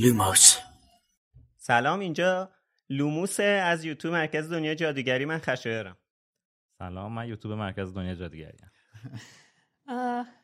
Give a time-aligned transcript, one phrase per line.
[0.00, 0.58] لوموس.
[1.56, 2.50] سلام اینجا
[2.90, 5.96] لوموس از یوتیوب مرکز دنیا جادوگری من خشایارم.
[6.78, 8.58] سلام من یوتیوب مرکز دنیا جادوگری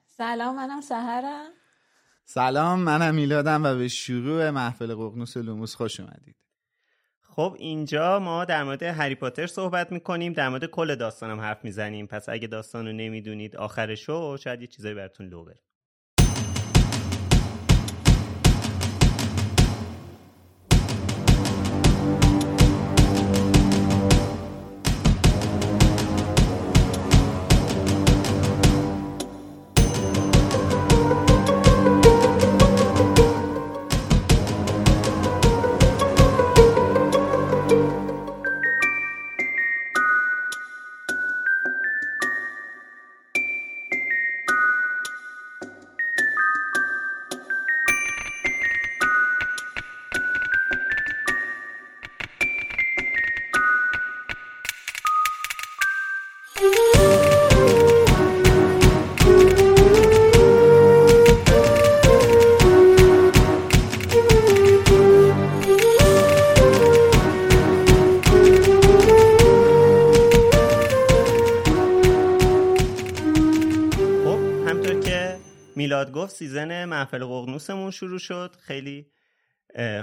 [0.07, 1.51] سلام منم سحرم.
[2.25, 6.37] سلام منم میلادم و به شروع محفل ققنوس لوموس خوش اومدید.
[7.21, 12.07] خب اینجا ما در مورد هری پاتر صحبت می‌کنیم در مورد کل داستانم حرف می‌زنیم.
[12.07, 15.61] پس اگه داستان رو نمی‌دونید آخرشو شاید یه چیزایی براتون لو بره.
[76.25, 78.57] گفت season محفل ققنوسمون شروع شد.
[78.61, 79.11] خیلی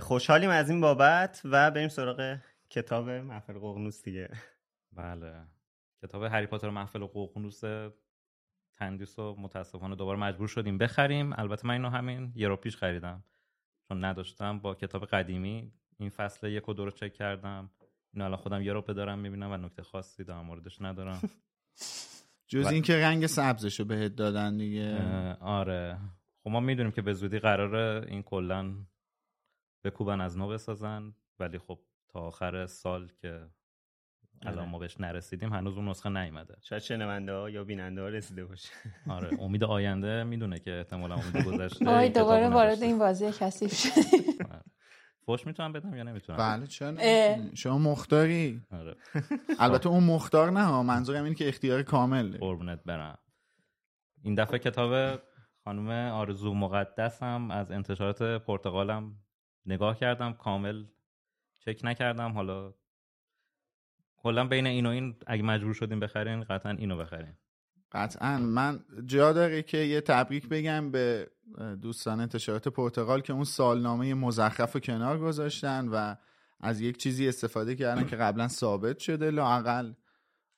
[0.02, 2.38] خوشحالیم از این بابت و بریم سراغ
[2.70, 4.30] کتاب محفل ققنوس دیگه.
[4.92, 5.48] بله.
[6.04, 7.62] کتاب هری پاتر محفل ققنوس
[8.74, 11.34] تندیس و متاسفانه دوباره مجبور شدیم بخریم.
[11.34, 13.24] البته من اینو همین یه رو پیش خریدم.
[13.88, 14.60] چون نداشتم.
[14.60, 17.72] با کتاب قدیمی این فصل یک و دو رو چک کردم.
[18.14, 21.22] اینو الان خودم یه رو دارم می‌بینم و نکته خاصی در موردش ندارم.
[22.52, 24.98] جز و- اینکه رنگ سبزشو بهت دادن دیگه
[25.42, 25.98] آره
[26.44, 28.74] خب ما می‌دونیم که به زودی قراره این کلا
[29.84, 31.80] بکوبن از نو بسازن ولی خب
[32.10, 33.48] تا آخر سال که
[34.46, 34.70] الان آره.
[34.70, 38.70] ما بهش نرسیدیم هنوز اون نسخه نیومده شاید شنونده ها یا بیننده ها رسیده باشه
[39.10, 42.84] آره امید آینده می‌دونه که احتمالا امید گذشته آی دوباره وارد.
[42.84, 44.41] این بازی کثیف شدیم.
[45.26, 46.96] فوش می‌تونم بدم یا نمی‌تونم بله چرا؟
[47.54, 48.62] شما مختاری.
[48.72, 48.96] آره.
[49.60, 50.84] البته اون مختار نه ها.
[50.84, 52.38] منظورم اینه که اختیار کامل.
[52.38, 53.18] قربونت برم.
[54.24, 55.22] این دفعه کتاب
[55.64, 59.16] خانم آرزو مقدس هم از انتشارات پرتغالم
[59.66, 60.86] نگاه کردم کامل
[61.60, 62.32] چک نکردم.
[62.32, 62.74] حالا
[64.18, 67.34] کلا بین این و این اگه مجبور شدیم بخرین قطعا اینو بخرین.
[67.92, 71.28] قطعا من جا داره که یه تبریک بگم به
[71.82, 76.16] دوستان انتشارات پرتغال که اون سالنامه مزخرف رو کنار گذاشتن و
[76.60, 79.94] از یک چیزی استفاده کردن که قبلا ثابت شده لاقل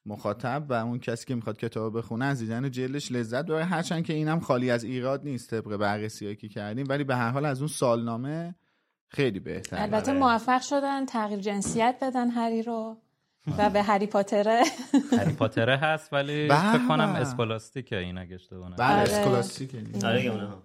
[0.06, 4.14] مخاطب و اون کسی که می‌خواد کتاب بخونه از دیدن جلدش لذت داره هرچند که
[4.14, 7.68] اینم خالی از ایراد نیست طبق بررسی که کردیم ولی به هر حال از اون
[7.68, 8.56] سالنامه
[9.08, 10.14] خیلی بهتر البته.
[10.14, 12.98] موفق شدن تغییر جنسیت بدن هری رو
[13.58, 14.64] و به هری پاتره
[15.20, 17.10] هری پاتره هست ولی به فکر کنم.
[17.10, 18.88] اسکولاستیکه این اگه اشتباه نکنم.
[18.88, 19.12] بله آره.
[19.12, 20.64] اسکولاستیکه آره اونها.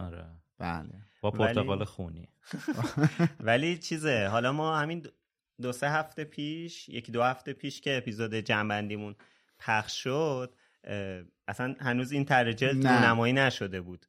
[0.00, 0.24] آره
[0.58, 0.88] بله
[1.20, 2.28] با پرتقال خونی
[3.40, 5.10] ولی چیزه حالا ما همین دو-
[5.72, 9.14] سه هفته پیش یکی دو هفته پیش که اپیزود جنبندیمون
[9.58, 10.54] پخش شد
[11.48, 12.24] اصلا هنوز این
[12.86, 12.98] نه.
[13.02, 14.06] رونمایی نشده بود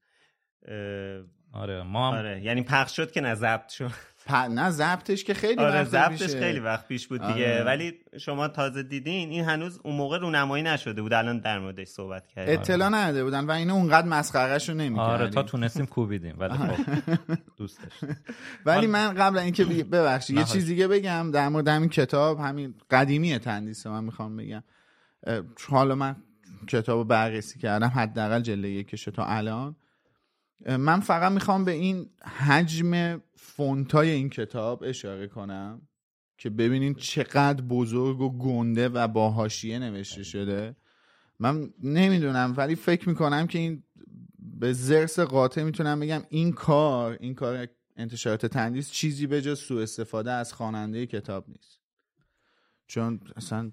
[1.54, 3.92] آره ما هم آره یعنی پخش شد که نه ضبط شد
[4.28, 4.34] پ...
[4.36, 6.36] نه ضبطش که خیلی آره وقت ضبطش.
[6.36, 7.54] خیلی وقت پیش بود دیگه.
[7.54, 7.64] آره.
[7.64, 11.14] ولی شما تازه دیدین این هنوز اون موقع رونمایی نشده بود.
[11.14, 12.60] الان در موردش صحبت کردیم.
[12.60, 15.00] اطلاع نداده بودن و اینو اونقدر مسخرهشو نمی‌کردیم.
[15.00, 16.94] آره تا تونستیم کوبیدیم ولی خب
[17.58, 17.80] دوست
[18.66, 22.76] ولی من قبل اینکه بی- ببخشید یه چیز دیگه بگم در مورد همین کتاب همین
[22.92, 24.64] قدیمی تندیس من می‌خوام بگم.
[25.70, 26.16] حالا من
[26.68, 29.76] کتاب بررسی کردم حداقل جلد یکش تا الان.
[30.80, 32.10] من فقط می‌خوام به این
[32.48, 33.22] حجم
[33.58, 35.82] فونتای این کتاب اشاره کنم
[36.38, 40.76] که ببینین چقدر بزرگ و گنده و با حاشیه نوشته شده.
[41.40, 43.84] من نمی‌دونم ولی فکر می‌کنم که این
[44.40, 49.84] به زرس قاطع می‌تونم بگم این کار این کار انتشارات تندیس چیزی به جز سوء
[49.84, 51.80] استفاده از خواننده کتاب نیست.
[52.88, 53.72] چون اصلا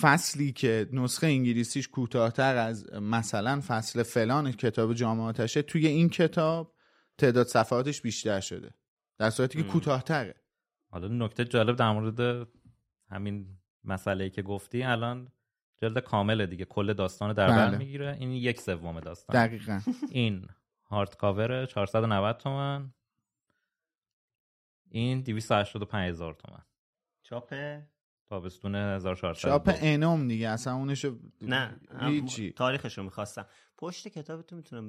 [0.00, 6.74] فصلی که نسخه انگلیسیش کوتاهتر از مثلا فصل فلان کتاب جامعاتشه توی این کتاب
[7.18, 8.70] تعداد صفحاتش بیشتر شده.
[9.20, 10.34] در صورتی که کوتاهتره.
[10.90, 12.48] حالا نکته جالب در مورد
[13.08, 15.28] همین مسئله که گفتی الان
[15.82, 16.64] جلد کامله دیگه.
[16.64, 17.78] کل داستان در بر بله.
[17.78, 18.16] می‌گیره.
[18.20, 19.46] این یک سوم داستان.
[19.46, 19.80] دقیقا.
[20.10, 20.48] این
[20.84, 22.94] هارد کاور 490 تومن.
[24.90, 26.62] این 285 هزار تومن.
[27.22, 27.54] چاپ؟
[28.28, 30.48] تابستون 1400 چاپ انوم دیگه.
[30.48, 32.52] اصلا اونشو نه هیچی.
[32.52, 33.46] تاریخش رو می‌خواستم.
[33.78, 34.88] پشت کتابتون می‌تونم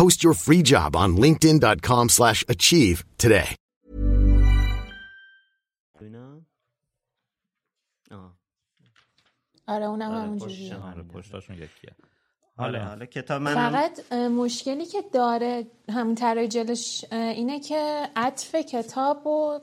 [0.00, 3.48] Post your free job on linkedin.com/achieve slash achieve today.
[9.66, 10.76] آره اونم آره، همونجوریه.
[10.76, 11.94] آره پشتاشون یکیه.
[12.56, 18.54] حالا حالا حالا کتاب من فقط مشکلی که داره همون طرای جلش اینه که عطف
[18.54, 19.60] کتاب رو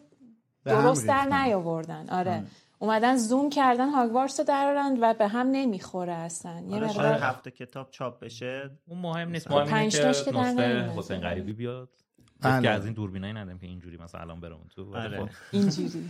[0.65, 1.25] درست در.
[1.25, 2.09] نیاوردن.
[2.09, 2.43] آره.
[2.81, 7.51] اومدن زوم کردن هاگوارتس رو درارن و به هم نمی‌خوره اصلا یه شاید مقدار هفته
[7.51, 10.89] کتاب چاپ بشه اون مهم نیست مهم اینه که نسخه.
[10.97, 11.89] حسین غریبی بیاد.
[12.41, 14.95] که از این دوربینایی نداریم که اینجوری مثلا الان برامون تو.
[14.95, 15.17] آره.
[15.25, 15.29] خب.
[15.51, 16.09] اینجوری.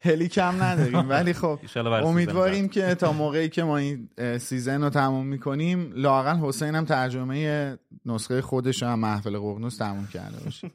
[0.00, 4.08] هلی کم نداریم ولی خب امیدواریم که تا موقعی که ما این
[4.38, 10.06] سیزن رو تموم می‌کنیم لاقل حسین هم ترجمه نسخه خودش رو هم محفل قرنوس تموم
[10.06, 10.70] کرده باشه.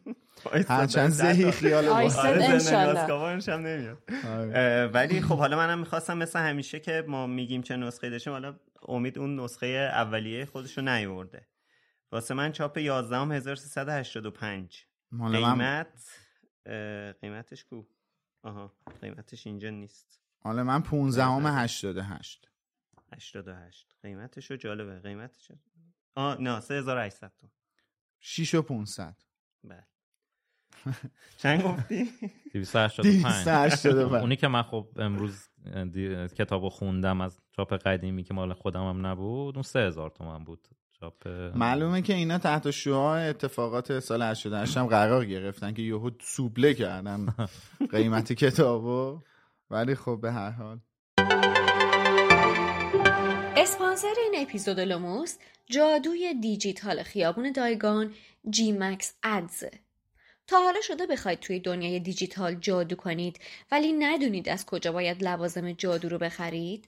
[0.68, 3.98] هرچند زهی خیال آره، نمیاد.
[4.40, 4.88] آره.
[4.94, 8.56] ولی خب حالا منم می‌خواستم مثل همیشه که ما میگیم چه نسخه داشتیم حالا
[8.88, 11.42] امید اون نسخه اولیه خودش رو نیورده.
[12.14, 16.20] واسه من چاپ 11 هم 1385 مال من قیمت
[17.22, 17.84] قیمتش کو؟
[18.44, 20.22] آها قیمتش اینجا نیست.
[20.46, 22.50] مال من 15 هم 88
[23.14, 25.00] 88 قیمتش رو جالبه.
[25.00, 25.52] قیمتش
[26.16, 27.52] آه نه 3800 تومن
[28.20, 29.16] 6 و 500
[29.64, 29.88] بله.
[31.38, 32.10] چند گفتی؟
[32.54, 35.50] 285 285 اونی که من خب امروز
[36.38, 40.68] کتابو خوندم از چاپ قدیمی که مال خودم هم نبود اون 3000 تومن بود.
[41.04, 46.74] چاپ معلومه که اینا تحت شعاع اتفاقات سال 88 هم قرار گرفتن که یهو سوبله
[46.74, 47.36] کردن
[47.92, 49.20] قیمت کتابو.
[49.70, 50.80] ولی خب به هر حال.
[53.58, 58.14] اسپانسر این اپیزود لوموس جادوی دیجیتال خیابون دایگان
[58.50, 59.72] GMax Adsه
[60.48, 63.40] تا حالا شده بخواید توی دنیای دیجیتال جادو کنید
[63.72, 66.88] ولی ندونید از کجا باید لوازم جادو رو بخرید؟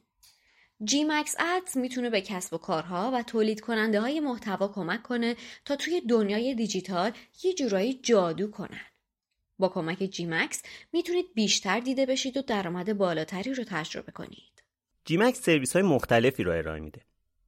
[0.84, 5.76] GMax Ads می‌تونه به کسب و کارها و تولید کننده های محتوا کمک کنه تا
[5.76, 7.12] توی دنیای دیجیتال
[7.44, 8.86] یه جورایی جادو کنن.
[9.60, 10.62] با کمک GMax
[10.94, 14.64] می‌تونید بیشتر دیده بشید و درآمد بالاتری رو تجربه کنید.
[15.06, 17.02] GMax سرویس های مختلفی رو ارائه میده.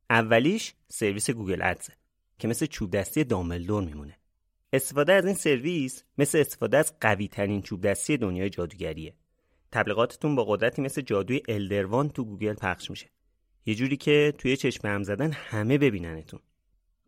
[0.10, 1.94] اولیش سرویس گوگل Adsه
[2.40, 4.18] که مثل چوب دستی دامبلدور میمونه.
[4.74, 9.14] استفاده از این سرویس مثل استفاده از قوی ترین چوب دستی دنیای جادوگریه.
[9.72, 13.10] تبلیغاتتون با قدرتی مثل جادوی الدر واند تو گوگل پخش میشه.
[13.68, 16.40] یه جوری که توی چشم هم زدن همه ببیننتون.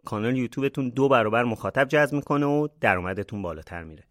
[0.06, 4.04] کانال یوتیوبتون دو برابر مخاطب جذب می‌کنه و درآمدتون بالاتر میره.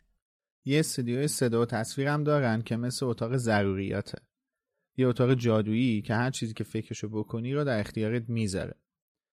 [0.64, 4.18] یه استودیوی صدا و تصویر هم دارن که مثل اتاق ضروریاته.
[4.96, 8.74] یه اتاق جادویی که هر چیزی که فکرشو بکنی رو در اختیارت می‌ذاره.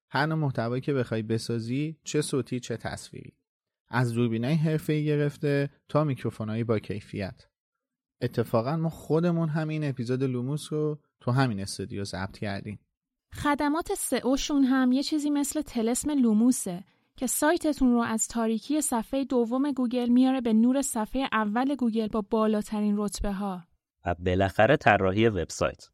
[0.10, 3.34] هر نوع محتوایی که بخوای بسازی چه صوتی چه تصویری.
[3.88, 7.48] از دوربینای حرفه‌ای گرفته تا میکروفونایی با کیفیت.
[8.22, 12.80] اتفاقا ما خودمون همین اپیزود لوموس رو تو همین استودیو ضبط کردیم.
[13.44, 16.84] خدمات SEOشون هم یه چیزی مثل طلسم لوموسه
[17.16, 22.22] که سایتتون رو از تاریکی صفحه دوم گوگل میاره به نور صفحه اول گوگل با
[22.30, 23.62] بالاترین رتبه ها.
[24.06, 25.88] و بالاخره طراحی وبسایت.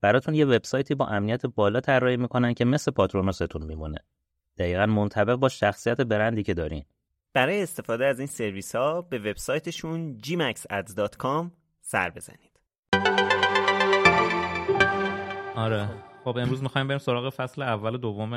[0.00, 3.98] براتون یه وبسایتی با امنیت بالا طراحی می‌کنن که مثل پاترونوستون میمونه.
[4.58, 6.84] دقیقا منطبق با شخصیت برندی که دارین.
[7.32, 11.50] برای استفاده از این سرویس ها به وبسایتشون gmaxads.com
[11.80, 12.60] سر بزنید.
[15.56, 15.88] آره
[16.28, 18.32] خب امروز می‌خوایم بریم سراغ فصل اول و دوم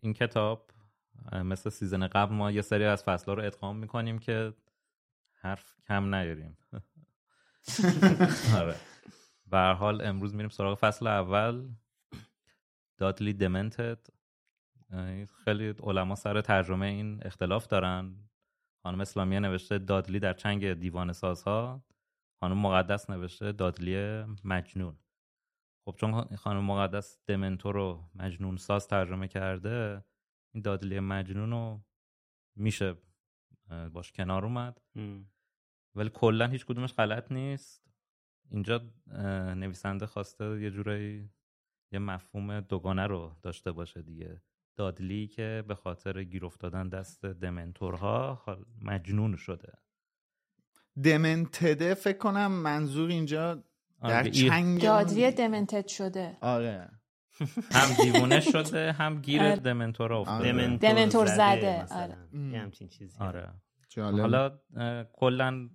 [0.00, 0.70] این کتاب.
[1.32, 4.54] مثل سیزن قبل ما یه سری از فصلها رو ادغام می‌کنیم که
[5.32, 6.56] حرف کم نیاریم.
[8.60, 8.74] آره.
[9.46, 11.68] به حال امروز میریم سراغ فصل اول.
[12.98, 14.06] دادلی دمنتد
[15.44, 18.16] خیلی علما سر ترجمه این اختلاف دارن.
[18.82, 21.84] خانم اسلامیه نوشته دادلی در چنگ دیوان سازها
[22.40, 24.98] خانم مقدس نوشته دادلی مجنون.
[25.84, 30.04] خب چون خانم مقدس دمنتو رو مجنون ساز ترجمه کرده
[30.54, 31.80] این دادلی مجنون رو
[32.56, 32.96] میشه
[33.92, 34.80] باش کنار اومد.
[35.94, 37.84] ولی کلا هیچ کدومش غلط نیست.
[38.50, 38.90] اینجا
[39.56, 41.30] نویسنده خواسته یه جورایی
[41.92, 44.42] یه مفهوم دوگانه رو داشته باشه دیگه.
[44.76, 48.42] دادلی که به خاطر گیر افتادن دست دمنتورها
[48.82, 49.72] مجنون شده.
[51.04, 53.64] دمنتده فکر کنم منظور اینجا
[54.08, 56.36] در چنگ دادلی دمنتد شده.
[56.40, 56.90] آره.
[57.72, 60.76] هم دیوونه شده هم گیر دمنتور افتاده.
[60.76, 62.16] دمنتور زده آره.
[62.32, 63.18] همچین چیزی.
[63.18, 63.52] آره.
[63.88, 64.20] جالب.
[64.20, 64.58] حالا
[65.12, 65.68] کلا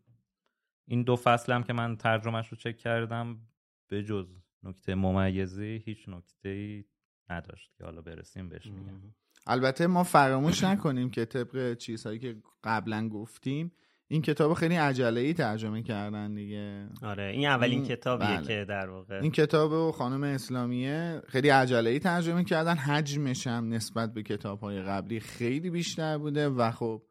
[0.88, 3.39] این دو فصل هم که من ترجمهش رو چک کردم
[3.88, 4.27] به جز
[4.63, 6.83] نکته ممیزی هیچ نکته ای
[7.29, 9.13] نداشت که حالا برسیم بهش میگم.
[9.48, 13.71] البته ما فراموش نکنیم که طبق چیزهایی که قبلا گفتیم
[14.12, 16.89] این کتاب خیلی عجله ای ترجمه کردن دیگه.
[17.01, 18.48] آره این اولین کتابیه بله.
[18.48, 23.74] که در واقع این کتاب و خانم اسلامیه خیلی عجله ای ترجمه کردن حجمش هم
[23.74, 27.04] نسبت به کتاب های قبلی خیلی بیشتر بوده و خب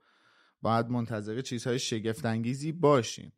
[0.62, 3.32] باید منتظر چیزهای شگفت انگیزی باشیم.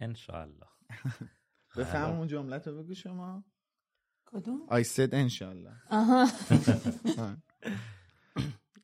[0.00, 0.66] انشالله
[1.76, 3.44] بفهم اون جمله رو بگو شما.
[4.26, 5.72] کدوم؟ I said انشالله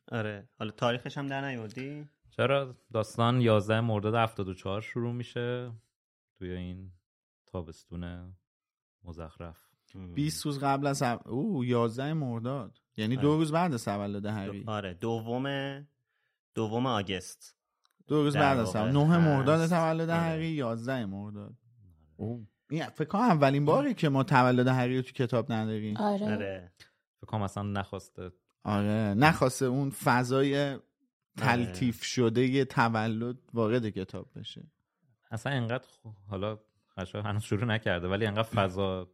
[0.08, 0.48] آره.
[0.58, 5.72] حالا تاریخش هم در نیوردی؟ چرا داستان 11 مرداد 74 شروع میشه
[6.38, 6.90] توی این
[7.46, 8.34] تابستون
[9.04, 9.66] مزخرف؟
[10.14, 12.78] 20 روز قبل از او 11 مرداد.
[12.96, 14.64] یعنی دو روز بعد از تولد هری.
[14.66, 15.46] آره دوم
[16.54, 17.56] دوم آگست.
[18.06, 21.54] دو روز بعد از 9 مرداد تولد هری 11 مرداد.
[22.16, 25.96] او این فکر کنم اولین باری که ما تولد هری رو تو کتاب نداریم.
[25.96, 26.72] آره, آره.
[27.20, 28.32] فکر کنم اصلا نخواسته.
[28.64, 29.14] آره.
[29.14, 30.78] نخواسته اون فضای
[31.36, 34.70] تلتیف شده یه تولد وارد کتاب بشه.
[35.30, 35.88] اصلا اینقدر
[36.28, 36.58] حالا
[36.98, 39.10] خشا هنوز شروع نکرده ولی اینقدر فضا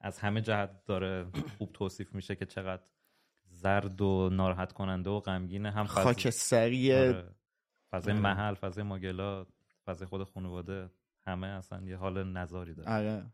[0.00, 1.26] از همه جهت داره
[1.58, 2.82] خوب توصیف میشه که چقدر
[3.50, 5.70] زرد و ناراحت کننده و غمگینه.
[5.70, 7.34] هم فضا خاکستری آره.
[7.90, 9.46] فضای محل فضای ماگلا
[9.86, 10.90] فضای خود خانواده
[11.26, 12.90] همه اصلا یه حال نظاری داره.
[12.90, 13.26] آره.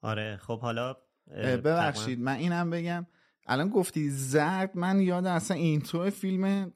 [0.00, 0.96] آره خب حالا
[1.36, 3.06] ببخشید من اینم بگم.
[3.46, 6.72] الان گفتی زرد من یاد اصلا اینترو فیلم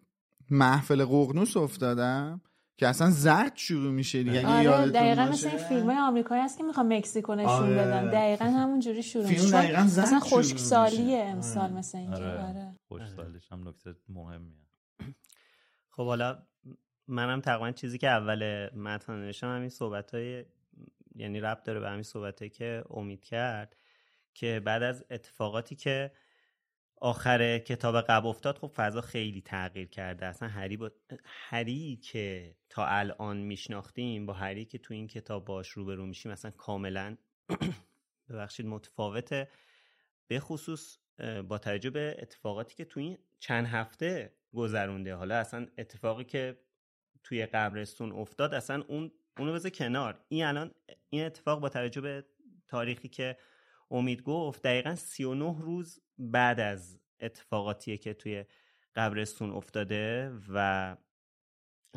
[0.52, 2.40] محفل ققنوس افتادم
[2.76, 6.64] که اصلا زرد شروع میشه دیگه آره دقیقا مثل این فیلم های آمریکایی هست که
[6.64, 7.74] می‌خوام مکزیکو نشون آره.
[7.74, 11.72] بدن دقیقا همون جوری شروع میشه اصلا خشکسالیه امسال آره.
[11.72, 12.48] مثل این آره.
[12.48, 12.72] آره.
[12.92, 14.66] خشکسالیش هم نکته مهمیه
[15.96, 16.38] خب حالا
[17.08, 20.44] منم تقریبا چیزی که اول متن نوشتم همین صحبت های
[21.14, 23.76] یعنی رب داره به همین صحبت که امید کرد
[24.34, 26.12] که بعد از اتفاقاتی که
[27.04, 30.26] آخر کتاب قبل افتاد خب فضا خیلی تغییر کرده.
[30.26, 30.90] اصلا هری با
[31.24, 36.50] هری که تا الان میشناختیم با هری که تو این کتاب باش روبرو میشیم اصلا
[36.50, 37.16] کاملا
[38.28, 39.48] ببخشید متفاوته.
[40.28, 40.98] به خصوص
[41.48, 45.14] با توجه به اتفاقاتی که تو این چند هفته گذرونده.
[45.14, 46.58] حالا اصلا اتفاقی که
[47.24, 50.24] توی قبرستون افتاد اصلا اون اونو بذار کنار.
[50.28, 50.70] این الان
[51.10, 52.24] این اتفاق با توجه به
[52.68, 53.36] تاریخی که
[53.92, 58.44] امید گفت دقیقا 39 روز بعد از اتفاقاتیه که توی
[58.94, 60.96] قبرستون افتاده و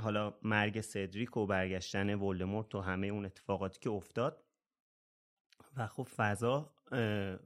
[0.02, 4.44] حالا مرگ سدریک و برگشتن ولدمورت و همه اون اتفاقاتی که افتاد.
[5.78, 6.75] و خب فضا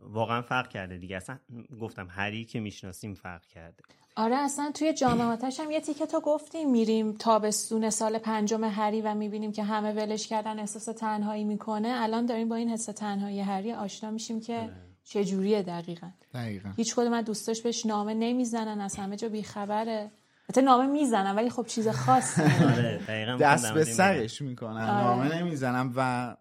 [0.01, 1.17] واقعا فرق کرده دیگه.
[1.17, 1.39] اصلا
[1.81, 3.84] گفتم هری که می‌شناسیم فرق کرده.
[4.15, 6.72] آره اصلا توی جامعاتش هم یه تیکه تو گفتیم.
[6.72, 11.88] میریم تابستون سال پنجم هری و می‌بینیم که همه ولش کردن احساس تنهایی می‌کنه.
[11.88, 14.69] الان داریم با این حس تنهایی هری آشنا میشیم که
[15.03, 16.10] چه جوریه دقیقا.
[16.34, 16.69] دقیقا.
[16.77, 20.12] هیچ کدوم از دوستاش بهش نامه نمی‌زنن از همه جا بیخبره.
[20.50, 22.41] حتی نامه می‌زنن ولی خب چیز خاصی.
[22.74, 24.89] آره دست به سرش می‌کنن.
[24.89, 25.03] آره.
[25.03, 26.36] نامه نمی‌زنن و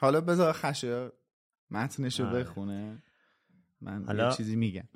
[0.00, 1.12] حالا بذار خشه
[1.72, 2.38] متنشو آره.
[2.38, 3.02] بخونه
[3.80, 4.88] من حالا- یه چیزی میگم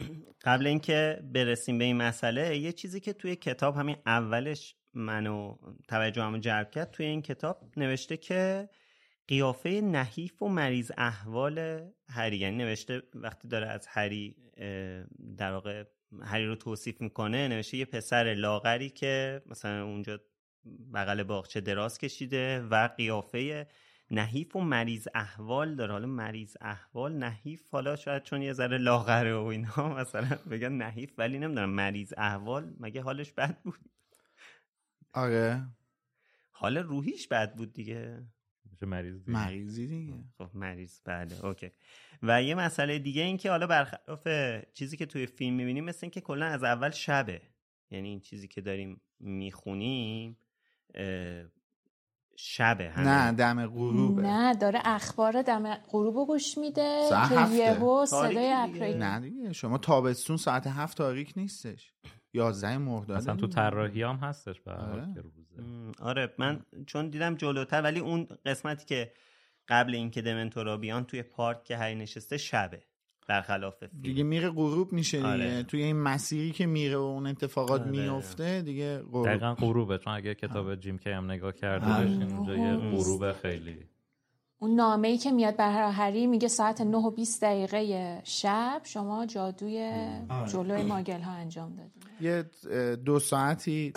[0.45, 5.57] قبل اینکه برسیم به این مسئله یه چیزی که توی کتاب همین اولش منو
[5.89, 8.69] توجهمو جلب کرد توی این کتاب نوشته که
[9.29, 14.37] قیافه نحیف و مریض احوال هری یعنی نوشته وقتی داره از هری
[15.37, 15.85] در واقع
[16.23, 20.21] هری رو توصیف می‌کنه نوشته یه پسر لاغری که مثلا اونجا
[20.95, 23.67] بغل باغچه دراز کشیده و قیافه
[24.11, 25.93] نحیف و مریض احوال داره.
[25.93, 31.13] حالا مریض احوال نحیف حالا شاید چون یه ذره لاغره و اینا مثلا بگن نحیف
[31.19, 33.79] ولی نمی‌دونم مریض احوال مگه حالش بد بود؟
[35.13, 35.67] آره.
[36.51, 38.27] حال روحیش بد بود دیگه.
[38.83, 39.35] مریض دید.
[39.35, 40.25] مریضی دیگه.
[40.39, 41.01] خب مریض.
[41.05, 41.71] بله اوکی.
[42.23, 44.29] و یه مسئله دیگه این که حالا برخلاف
[44.73, 47.43] چیزی که توی فیلم می‌بینیم مثل این که کلا از اول شبه.
[47.91, 50.39] یعنی این چیزی که داریم می‌خونیم
[52.39, 53.09] شبه همه.
[53.09, 57.57] نه دم غروبه نه داره اخبار دم غروب گوش میده ساعت که.
[57.57, 58.53] یهو صدای.
[58.53, 61.93] اپریل نه دیگه شما تابستون ساعت هفت تاریک نیستش
[62.33, 65.15] یازده مرداد اصلا تو طراحی هم هستش به هر حال آره.
[65.15, 69.13] که روزه آره من چون دیدم جلوتر ولی اون قسمتی که
[69.69, 72.83] قبل اینکه دمنتورا بیان توی پارک که هری نشسته شبه
[73.27, 74.03] برخلاف فیلم.
[74.03, 75.29] دیگه میره غروب میشه دیگه.
[75.31, 75.63] آره.
[75.63, 77.91] توی این مسیری که میره و اون اتفاقات آره.
[77.91, 79.27] میفته دیگه غروب.
[79.27, 82.05] دقیقا غروبه چون اگه کتاب جیم کی هم نگاه کرده آره.
[82.05, 83.77] باشین اونجا یه غروب خیلی.
[84.59, 89.27] اون نامه ای که میاد بر هری میگه ساعت 9 و 20 دقیقه شب شما
[89.27, 89.93] جادوی
[90.53, 92.51] جلوی ماگل ها انجام دادید یه
[92.97, 93.93] دو ساعتی.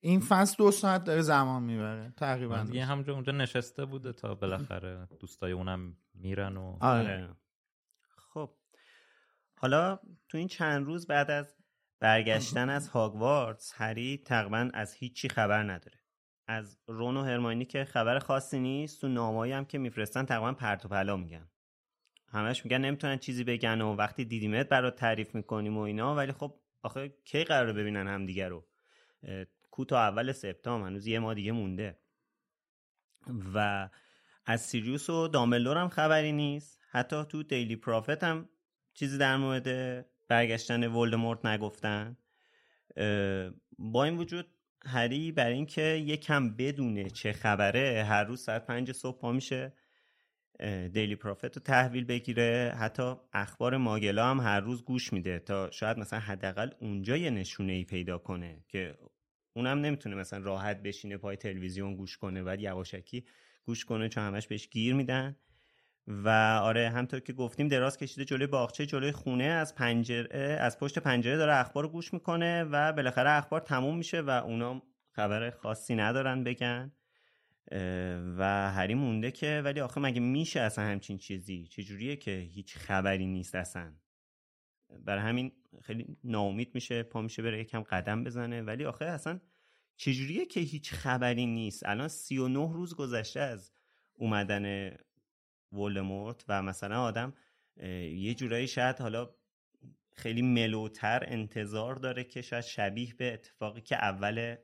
[0.00, 5.08] این فصل دو ساعت داره زمان می‌بره تقریبا دیگه همونجا اونجا نشسته بوده تا بالاخره
[5.20, 7.26] دوستای اونم میرن و آره.
[7.26, 7.47] خب
[9.60, 9.98] حالا
[10.28, 11.56] تو این چند روز بعد از
[12.00, 15.98] برگشتن از هاگوارتس هری تقریبا از هیچی خبر نداره.
[16.46, 20.84] از رون و هرماینی که خبر خاصی نیست تو نامایی هم که میفرستن تقریبا پرت
[20.84, 21.48] و پلا میگن.
[22.28, 26.60] همش میگن نمی‌تونن چیزی بگن و وقتی دیدیمت برات تعریف می‌کنیم و اینا ولی خب
[26.82, 28.66] آخه کی قراره ببینن همدیگه رو؟
[29.22, 31.98] اه، کو تا اول سپتامبر هنوز یه ماه دیگه مونده.
[33.54, 33.88] و
[34.46, 36.80] از سیریوس و دامبلدور هم خبری نیست.
[36.90, 38.48] حتی تو دیلی پرافت هم
[38.98, 42.16] چیزی در مورد برگشتن ولدمورت نگفتن؟
[43.78, 44.46] با این وجود
[44.86, 49.72] هری برای اینکه یکم بدونه چه خبره هر روز ساعت پنج صبح پا میشه
[50.92, 52.74] دیلی پرافت رو تحویل بگیره.
[52.78, 57.72] حتی اخبار ماگلا هم هر روز گوش میده تا شاید مثلا حداقل اونجا یه نشونه
[57.72, 58.98] ای پیدا کنه که
[59.52, 63.24] اونم نمی‌تونه مثلا راحت بشینه پای تلویزیون گوش کنه ولی یواشکی
[63.64, 65.36] گوش کنه چون همش بهش گیر میدن.
[66.08, 66.28] و
[66.62, 71.36] آره همطور که گفتیم دراز کشیده جلوی باغچه جلوی خونه از پنجره از پشت پنجره
[71.36, 76.44] داره اخبار رو گوش می‌کنه و بالاخره اخبار تموم میشه و اونا خبر خاصی ندارن
[76.44, 76.92] بگن.
[78.38, 83.26] و هری مونده که ولی آخه مگه میشه اصلا همچین چیزی؟ چجوریه که هیچ خبری
[83.26, 83.92] نیست اصلا؟
[85.04, 88.62] برای همین خیلی ناامید میشه پا میشه بره یکم قدم بزنه.
[88.62, 89.40] ولی آخه اصلا
[89.96, 93.72] چجوریه که هیچ خبری نیست؟ الان 39 روز گذشته از
[94.14, 94.90] اومدن
[95.72, 97.32] ولدمورت و مثلا آدم
[98.16, 99.30] یه جورایی شاید حالا
[100.16, 104.56] خیلی ملوتر انتظار داره که شاید شبیه به اتفاقی که اول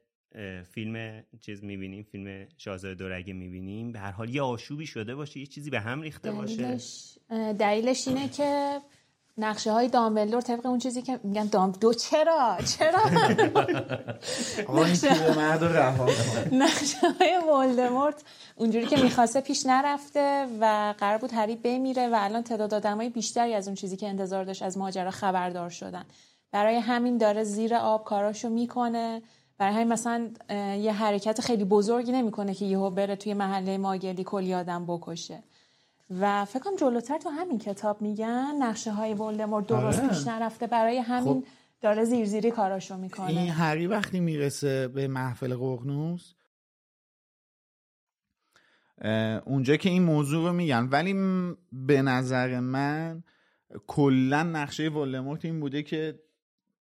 [0.73, 5.47] فیلم چیز می‌بینیم فیلم شاهزاده دورگه می‌بینیم به هر حال یه آشوبی شده باشه یه
[5.47, 6.57] چیزی به هم ریخته باشه.
[6.57, 8.81] دلیلش اه، دلیلش اینه که
[9.39, 13.01] نقشه های دامبلدور طبق اون چیزی که میگن دام دو چرا؟ چرا.
[16.65, 18.23] نقشه های ولدمورت
[18.57, 23.55] اونجوری که می‌خواسته پیش نرفته و قرار بود هری بمیره و الان تعداد آدمای بیشتری
[23.55, 26.05] از اون چیزی که انتظار داشت از ماجرا خبردار شدن.
[26.53, 29.23] برای همین داره زیر آب کاراشو می‌کنه.
[29.59, 30.31] برای همین مثلا
[30.77, 35.43] یه حرکت خیلی بزرگی نمی‌کنه که یهو بره توی محله ماگلی کلی آدم بکشه.
[36.21, 40.09] و فکر کنم جلوتر تو همین کتاب میگن نقشه های ولدمورت درست آره.
[40.09, 41.45] پیش نرفته برای همین خب.
[41.81, 46.35] داره زیر زیری کاراشو این می‌کنه هری وقتی می‌رسه به محفل ققنوس
[49.45, 51.15] اونجا که این موضوع رو میگن ولی
[51.73, 53.23] به نظر من
[53.87, 56.21] کلا نقشه ولدمورت این بوده که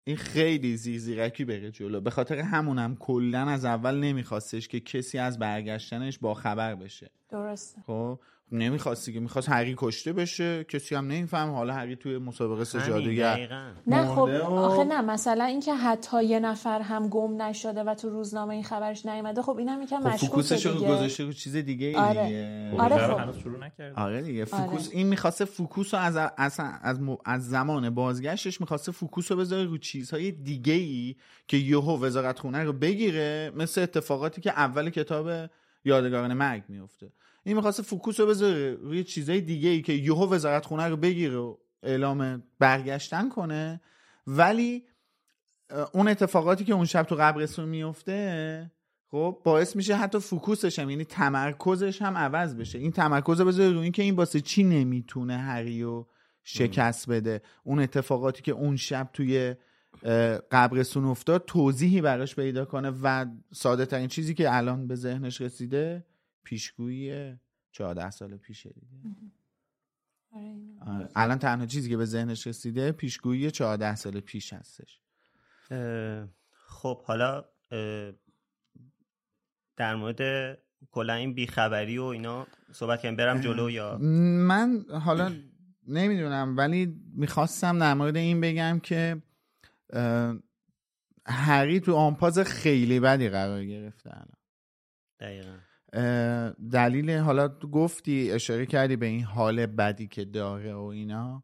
[0.04, 5.40] این خیلی زیرزیرکی بره جلو به خاطر همونم کلا از اول نمیخواستش که کسی از
[5.40, 8.20] برگشتنش با خبر بشه درسته خب
[8.52, 13.72] نمی‌خواستی که می‌خواست هری کشته بشه کسی هم نمیفهم حالا هری توی مسابقه دقیقاً.
[13.88, 18.10] نه خب و- آخه نه مثلا اینکه حتی یه نفر هم گم نشده و تو
[18.10, 21.88] روزنامه این خبرش نیومده خب اینم یکم خب مشکوکه focusش رو گذاشته رو چیز دیگه
[21.88, 22.26] ای آره.
[22.26, 23.20] دیگه آره خب.
[23.20, 24.98] هنوز شروع نکرد آره دیگه focus آره.
[24.98, 29.66] این می‌خواسته focus رو از اصلا از, م- از زمان بازگشتش می‌خواسته focus رو بذاره
[29.66, 31.16] رو چیزهای دیگه ای
[31.48, 35.50] که یهو وزارت خونه رو بگیره مثل اتفاقاتی که اول کتاب
[35.86, 37.12] یادگاران مرگ میفته
[37.44, 41.38] این می‌خواسته focus رو بذاره روی چیزهای دیگه ای که یهو وزارت خونه رو بگیره
[41.38, 43.82] و اعلام برگشتن کنه.
[44.28, 44.84] ولی
[45.94, 48.72] اون اتفاقاتی که اون شب تو قبرستون میفته
[49.12, 52.80] خب باعث میشه حتی فوکوسش هم یعنی تمرکزش هم عوض بشه.
[52.80, 56.06] این تمرکز بذاره روی اینکه این واسه چی نمی‌تونه هری و
[56.44, 57.42] شکست بده.
[57.64, 59.56] اون اتفاقاتی که اون شب توی
[60.52, 66.06] قبرستون افتاد توضیحی براش پیدا کنه و ساده ترین چیزی که الان به ذهنش رسیده
[66.44, 67.36] پیشگویی
[67.72, 68.88] 14 سال پیشه دیگه.
[70.82, 75.00] آره، الان تنها چیزی که به ذهنش رسیده پیشگویی 14 سال پیش هستش.
[76.68, 77.46] خب حالا
[79.78, 80.58] در مورد
[80.92, 85.32] کلا این بیخبری و اینا صحبت کنیم برم جلو یا؟ من حالا
[85.88, 89.22] نمی‌دونم ولی می‌خواستم در مورد این بگم که
[91.26, 94.38] هری تو آنپاز خیلی بدی قرار گرفته الان.
[95.20, 95.58] دقیقا.
[96.72, 101.44] دلیل حالا گفتی اشاره کردی به این حال بدی که داره و اینا.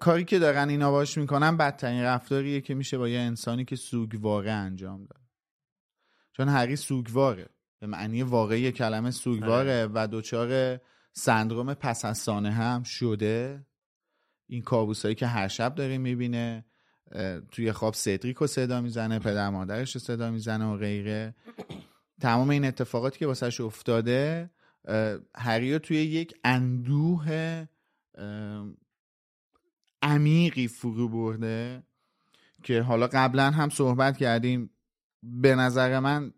[0.00, 4.50] کاری که دارن اینا باش می‌کنن بدترین رفتاریه که میشه با یه انسانی که سوگواره
[4.50, 5.22] انجام داد.
[6.32, 7.48] چون هری سوگواره.
[7.80, 9.90] به معنی واقعی کلمه سوگواره آره.
[9.94, 10.80] و دچار
[11.12, 13.66] سندروم پس از هم شده.
[14.46, 16.64] این کابوسایی که هر شب داره می‌بینه.
[17.50, 21.34] توی خواب سدریک رو صدا می‌زنه پدر مادرش رو صدا می‌زنه و غیره.
[22.20, 24.50] تمام این اتفاقاتی که واسهش افتاده
[25.36, 27.66] هری توی یک اندوه
[30.02, 31.82] عمیقی فرو برده
[32.62, 34.70] که حالا قبلا هم صحبت کردیم.
[35.22, 36.32] به نظر من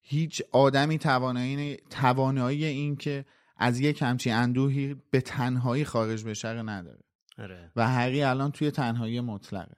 [0.00, 3.24] هیچ آدمی توانایی توانایی این که
[3.56, 7.02] از یک همچین اندوهی به تنهایی خارج بشه رو نداره.
[7.38, 7.72] آره.
[7.76, 9.76] و هری الان توی تنهایی مطلقه.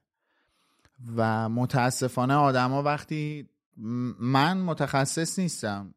[1.16, 3.48] و متاسفانه آدما وقتی
[4.20, 5.94] من متخصص نیستم.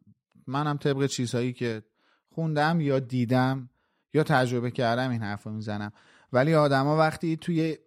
[0.47, 1.83] منم طبق چیزهایی که
[2.29, 3.69] خوندم یا دیدم
[4.13, 5.91] یا تجربه کردم این حرف رو می‌زنم.
[6.33, 7.77] ولی آدما وقتی توی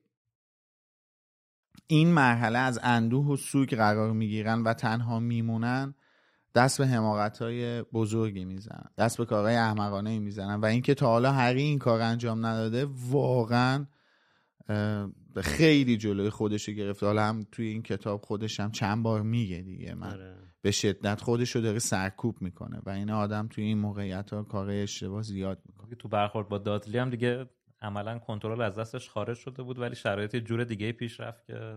[1.87, 5.94] این مرحله از اندوه و سوگ قرار می‌گیرن و تنها میمونن
[6.55, 10.61] دست به حماقت های بزرگی می‌زنن دست به کارهای احمقانه می‌زنن.
[10.61, 13.87] و اینکه تا حالا هری این کار انجام نداده واقعا
[15.42, 17.07] خیلی جلوی خودش گرفته.
[17.07, 19.94] حالا هم توی این کتاب خودش هم چند بار میگه دیگه.
[19.94, 20.37] من آره.
[20.62, 24.70] به شدت خودش رو داره سرکوب می‌کنه و این آدم توی این موقعیت ها کار
[24.70, 25.94] اشتباه زیاد می‌کنه.
[25.99, 27.47] تو برخورد با دادلی هم دیگه
[27.83, 31.75] عملا کنترل از دستش خارج شده بود ولی شرایط جور دیگه پیش رفت که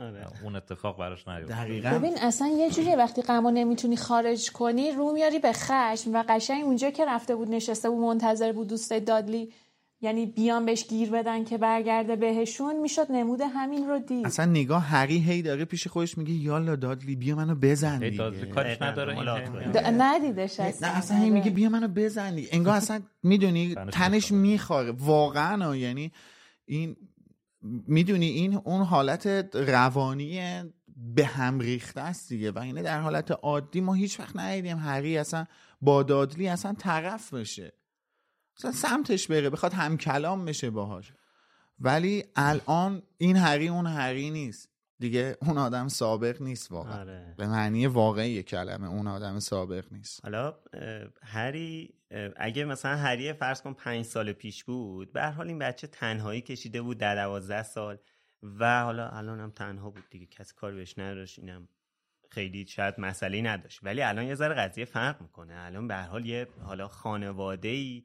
[0.00, 0.26] آره.
[0.44, 1.90] اون اتفاق براش نیفتاد دقیقاً.
[1.90, 6.14] ببین اصلا یه جوری وقتی غمو نمی‌تونی خارج کنی رو میاری به خشم.
[6.14, 9.52] و قشنگ اونجا که رفته بود نشسته بود منتظر بود دوست دادلی
[10.02, 14.26] یعنی بیان بهش گیر بدن که برگرده بهشون می‌شد نمود همین رو دید.
[14.26, 18.46] اصلا نگاه هری هی داره پیش خودش میگه یالا دادلی بیا منو بزن دیگه.
[18.46, 19.16] کارش نداره
[19.90, 21.16] ندیدش اصلا نه اصلا.
[21.16, 22.48] هی میگه بیا منو بزن دیگه.
[22.52, 26.12] انگار اصلا می‌دونی تنش میخواره واقعا یعنی
[26.64, 26.96] این
[27.88, 30.40] می‌دونی این اون حالت روانی
[30.96, 32.50] به هم ریخته است دیگه.
[32.50, 35.44] و اینه در حالت عادی ما هیچ وقت ندیدیم هری اصلا
[35.80, 37.72] با دادلی اصلا طرف بشه.
[38.58, 41.12] مثلا سمتش بره بخواد هم کلام بشه باهاش.
[41.80, 44.68] ولی الان این هری اون هری نیست.
[44.98, 47.00] دیگه اون آدم سابق نیست واقعا.
[47.00, 47.34] آره.
[47.38, 50.24] به معنی واقعی کلمه اون آدم سابق نیست.
[50.24, 50.54] حالا
[51.22, 51.94] هری
[52.36, 56.82] اگه مثلا هری فرض کن پنج سال پیش بود به حال این بچه تنهایی کشیده
[56.82, 57.98] بود در دوازده سال
[58.42, 61.68] و حالا الان هم تنها بود دیگه کسی کار بهش نداشت اینم
[62.30, 63.80] خیلی شاید مسئله نداشت.
[63.82, 65.54] ولی الان یه ذره قضیه فرق می‌کنه.
[65.56, 68.02] الان به حال یه حالا خانواده ای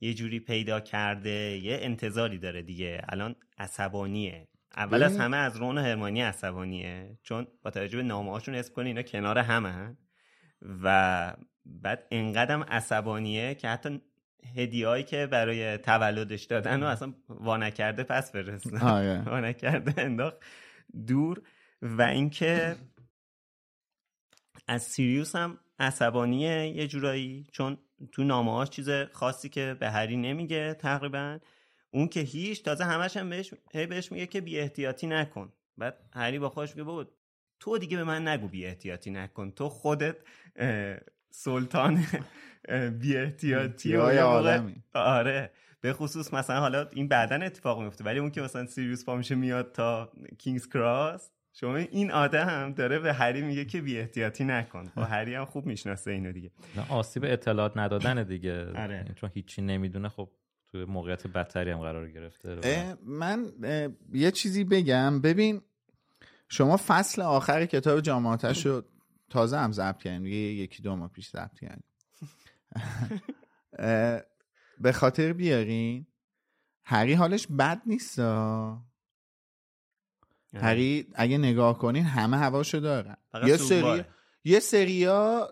[0.00, 1.30] یه جوری پیدا کرده
[1.62, 3.00] یه انتظاری داره دیگه.
[3.08, 4.48] الان عصبانیه.
[4.76, 8.74] اول از همه از رون و هرمانی عصبانیه چون با توجه به نامه هاشون اسم
[8.74, 9.96] کنی اینا کنار همه
[10.82, 14.00] و بعد انقدرم عصبانیه که حتی
[14.56, 19.22] هدیهایی که برای تولدش دادن و اصلا وانکرده پس فرستن.
[19.30, 20.36] وانکرده انداخت
[21.06, 21.42] دور.
[21.82, 22.76] و اینکه
[24.68, 27.78] از سیریوس هم عصبانیه یه جورایی چون
[28.12, 31.38] تو نامه هاش چیز خاصی که به هری نمیگه تقریبا.
[31.90, 35.52] اون که هیچ تازه همش هم بهش هی بهش میگه که بی احتیاطی نکن.
[35.78, 37.06] بعد هری با خودش میگه بابا
[37.60, 39.50] تو دیگه به من نگو بی احتیاطی نکن.
[39.50, 40.16] تو خودت
[41.30, 42.04] سلطان
[43.00, 43.96] بی احتیاطی
[44.94, 45.50] آره.
[45.80, 48.04] به خصوص مثلا حالا این بعدا اتفاق میفته.
[48.04, 51.30] ولی اون که مثلا سیریوس پا میشه میاد تا کینگز کراس
[51.60, 54.92] شما این آدم داره به هری میگه که بی احتیاطی نکن.
[54.96, 56.50] با هری هم خوب می‌شناسه اینو دیگه.
[56.88, 58.66] آسیب اطلاعات ندادن دیگه.
[58.66, 59.12] آره.
[59.16, 60.30] چون هیچی نمی‌دونه خب
[60.72, 62.96] تو موقعیت بدتری هم قرار گرفته.
[63.06, 63.52] من
[64.12, 65.20] یه چیزی بگم.
[65.20, 65.60] ببین
[66.48, 68.82] شما فصل آخر کتاب جامعاتش رو
[69.30, 71.84] تازه هم ضبط کردیم یکی دو ماه پیش ضبط کردیم
[74.80, 76.06] به خاطر بیارین.
[76.84, 78.18] هری حالش بد نیست
[80.54, 83.16] هری اگه نگاه کنین همه هواشو دارن.
[83.46, 84.04] یه سری
[84.44, 85.48] یه سریا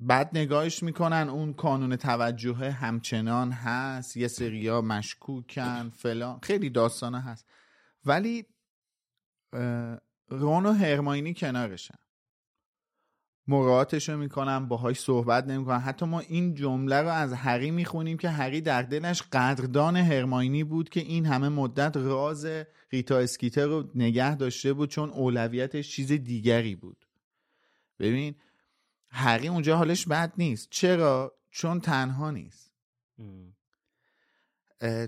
[0.00, 4.16] بعد نگاهش می‌کنن اون کانون توجه همچنان هست.
[4.16, 6.38] یه سریا مشکوکن فلان.
[6.42, 7.46] خیلی داستانه هست.
[8.04, 8.46] ولی
[10.28, 11.98] رون و هرماینی کنارشن.
[13.46, 18.28] مراعاتش رو می‌کنن باهاش صحبت نمی‌کنن حتی ما این جمله رو از هری می‌خونیم که
[18.28, 22.46] هری در دلش قدردان هرماینی بود که این همه مدت راز
[22.92, 27.06] ریتا اسکیتر رو نگه داشته بود چون اولویتش چیز دیگری بود.
[27.98, 28.34] ببین
[29.10, 30.68] هری اونجا حالش بد نیست.
[30.70, 32.72] چرا؟ چون تنها نیست.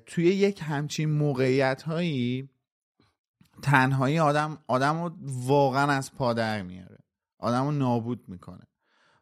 [0.06, 2.48] توی یک همچین موقعیت هایی
[3.62, 6.98] تنهایی آدم آدم رو واقعا از پادر میاره.
[7.42, 8.66] آدم رو نابود می‌کنه.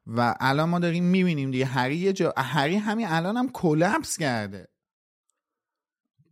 [0.06, 4.68] و الان ما داریم می‌بینیم دیگه هری یه جا هری همین الان هم کلپس کرده.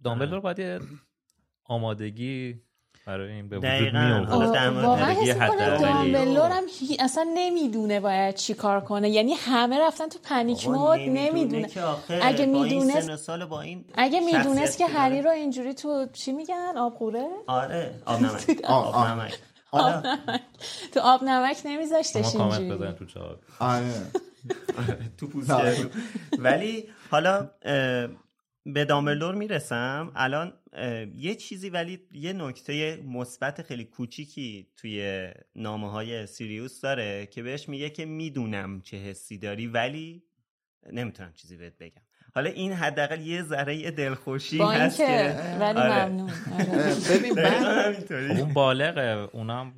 [0.04, 0.82] دامبلدور باید
[1.64, 2.62] آمادگی
[3.06, 6.62] برای این به واقعا حس می‌کنم دامبلور هم
[7.00, 9.10] اصلا نمی‌دونه باید چی کار کنه.
[9.10, 11.68] یعنی همه رفتن تو پنیک مود نمی‌دونه
[12.22, 13.30] اگه می‌دونست
[13.94, 18.60] اگه می‌دونست که هری رو اینجوری تو چی میگن؟ آب قوره آره آب نمک.
[18.64, 19.38] آب نمک.
[20.94, 22.92] تو آب نمک نمیذاشتش اینجوری.
[22.92, 23.92] تو چهار آره.
[25.18, 25.90] تو پوسته
[26.38, 27.50] ولی حالا
[28.66, 30.12] به دامبلدور می‌رسم.
[30.14, 30.52] الان
[31.14, 37.68] یه چیزی ولی یه نکته مثبت خیلی کوچیکی توی نامه های سیریوس داره که بهش
[37.68, 40.22] میگه که می‌دونم چه حسی داری ولی
[40.92, 42.02] نمی‌تونم چیزی بهت بگم.
[42.38, 46.06] حالا این حداقل یه ذره دلخوشی هست که ولی آره.
[46.06, 47.18] ممنون آره.
[47.18, 47.38] ببین
[48.40, 49.72] اون بالغه اونم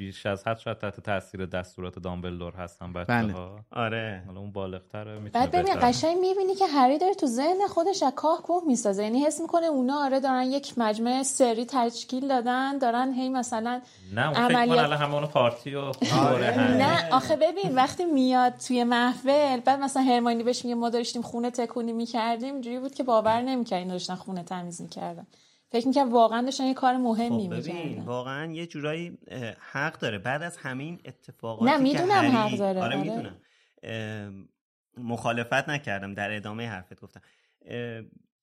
[0.00, 3.32] بیش از حد شاید تحت تاثیر دستورات دامبلدور هستن بچه بله.
[3.32, 4.22] ها آره.
[4.26, 8.42] حالا اون بالغتره بعد ببین قشنگ می‌بینی که هری داره تو ذهن خودش از کاه
[8.42, 9.02] کوه می‌سازه.
[9.02, 13.80] یعنی حس می‌کنه اونا آره دارن یک مجموعه سری تشکیل دادن دارن هی مثلا
[14.14, 14.86] نه اون عملیات...
[14.86, 16.76] فکر همون پارتی و آره.
[16.76, 21.50] نه آخه ببین وقتی میاد توی محفل بعد مثلا هرماینی بهش میگه ما داشتیم خونه
[21.50, 25.26] تکونی می‌کردیم اینجوری بود که باور نمی‌کردین داشتن خونه تمیز می‌کردن.
[25.70, 29.18] فکر می‌کنم واقعا داشتن یه کار مهمی خب ببین واقعا یه جورایی
[29.58, 30.18] حق داره.
[30.18, 32.80] بعد از همین اتفاقاتی نه می‌دونم حق داره.
[32.80, 33.02] آره, آره.
[33.02, 34.48] می‌دونم.
[34.96, 37.20] مخالفت نکردم در ادامه حرفت گفتم.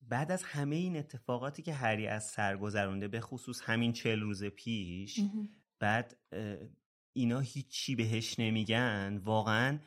[0.01, 4.43] بعد از همه این اتفاقاتی که هری از سر گذرونده به خصوص همین چل روز
[4.43, 5.19] پیش
[5.79, 6.17] بعد
[7.13, 9.21] اینا هیچی بهش نمیگن.
[9.23, 9.79] واقعا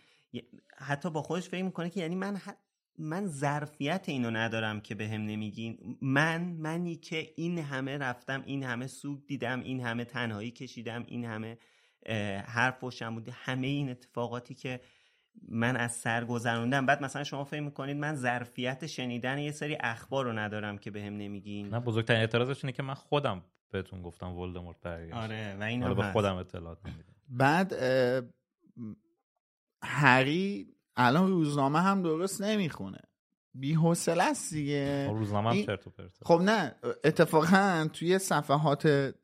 [0.77, 2.41] حتی با خودش فکر می‌کنه که یعنی من
[2.99, 5.99] من ظرفیت اینو ندارم که به هم نمیگین.
[6.03, 11.25] من منی که این همه رفتم این همه سوگ دیدم این همه تنهایی کشیدم این
[11.25, 11.59] همه
[12.47, 13.33] حرف پشتم بوده.
[13.35, 14.81] همه این اتفاقاتی که
[15.49, 16.87] من از سر گذروندم.
[16.87, 21.03] بعد مثلا شما فکر می‌کنید من ظرفیت شنیدن یه سری اخبار رو ندارم که به
[21.03, 21.69] هم نمیگین.
[21.69, 25.15] نه بزرگترین اعتراضش اینه که من خودم بهتون گفتم ولدمورت برگشت.
[25.15, 27.15] آره و این به خودم اطلاعات نمیدم.
[27.29, 27.73] بعد
[29.83, 33.01] هری الان روزنامه هم درست نمی‌خونه.
[33.55, 35.07] بی حوصله است دیگه.
[35.09, 36.19] خب، روزنامه هم چرت و پرته.
[36.23, 36.75] خب نه
[37.05, 39.15] اتفاقا توی صفحات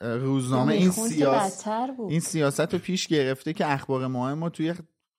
[0.00, 1.68] روزنامه این سیاست
[2.08, 4.74] این سیاست رو پیش گرفته که اخبار مهم رو توی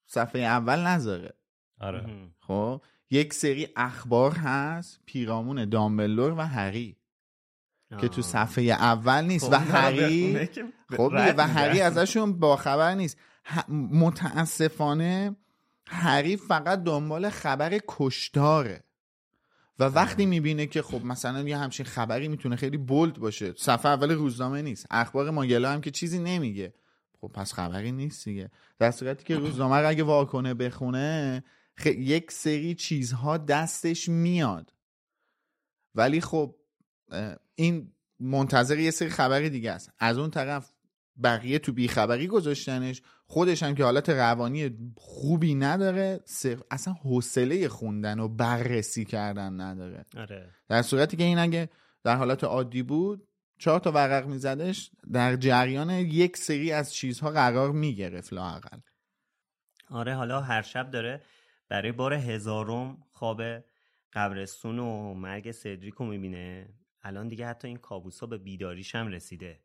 [0.06, 1.34] صفحه اول نذاره.
[1.80, 2.30] آره.
[2.40, 6.96] خب یک سری اخبار هست پیرامون دامبلور و هری
[8.00, 10.48] که تو صفحه اول نیست خب و هری
[10.88, 13.18] خب و هری ازشون باخبر نیست.
[13.68, 15.36] متاسفانه
[15.88, 18.82] هری فقط دنبال خبر کشتاره.
[19.78, 24.10] و وقتی می‌بینه که خب مثلا یه همچین خبری می‌تونه خیلی بولد باشه صفحه اول
[24.10, 26.74] روزنامه نیست اخبار ماگلا هم که چیزی نمیگه.
[27.20, 28.50] خب پس خبری نیست دیگه.
[28.78, 31.44] در صورتی که روزنامه رو اگه واکنه بخونه
[31.78, 31.86] خ...
[31.86, 34.72] یک سری چیزها دستش میاد.
[35.94, 36.54] ولی خب
[37.54, 39.92] این منتظر یه سری خبری دیگه است.
[39.98, 40.72] از اون طرف
[41.22, 46.20] بقیه تو بیخبری گذاشتنش خودش هم که حالت روانی خوبی نداره
[46.70, 50.06] اصلا حوصله خوندن و بررسی کردن نداره.
[50.16, 50.50] آره.
[50.68, 51.68] در صورتی که این اگه
[52.04, 57.72] در حالت عادی بود چهار تا ورق میزدش در جریان یک سری از چیزها قرار
[57.72, 58.78] می‌گرفت لاقل
[59.90, 61.22] آره حالا هر شب داره
[61.68, 63.42] برای بار هزارم خواب
[64.12, 66.68] قبرستون و مرگ سدریکو می‌بینه.
[67.02, 69.60] الان دیگه حتی این کابوس ها به بیداریش هم رسیده.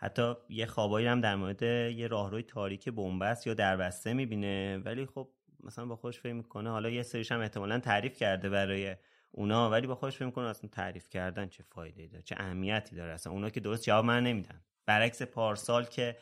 [0.00, 4.78] حتی یه خوابایی هم در مورد یه راهروی تاریک بنبست یا دربسته می‌بینه.
[4.84, 5.28] ولی خب
[5.60, 8.96] مثلا با خودش فکر می‌کنه حالا یه سریش هم احتمالا تعریف کرده برای
[9.30, 13.12] اونا ولی با خودش فکر می‌کنه اصلا تعریف کردن چه فایده داره چه اهمیتی داره.
[13.12, 14.60] اصلا اونا که درست جواب من نمیدن.
[14.86, 16.16] برعکس پارسال که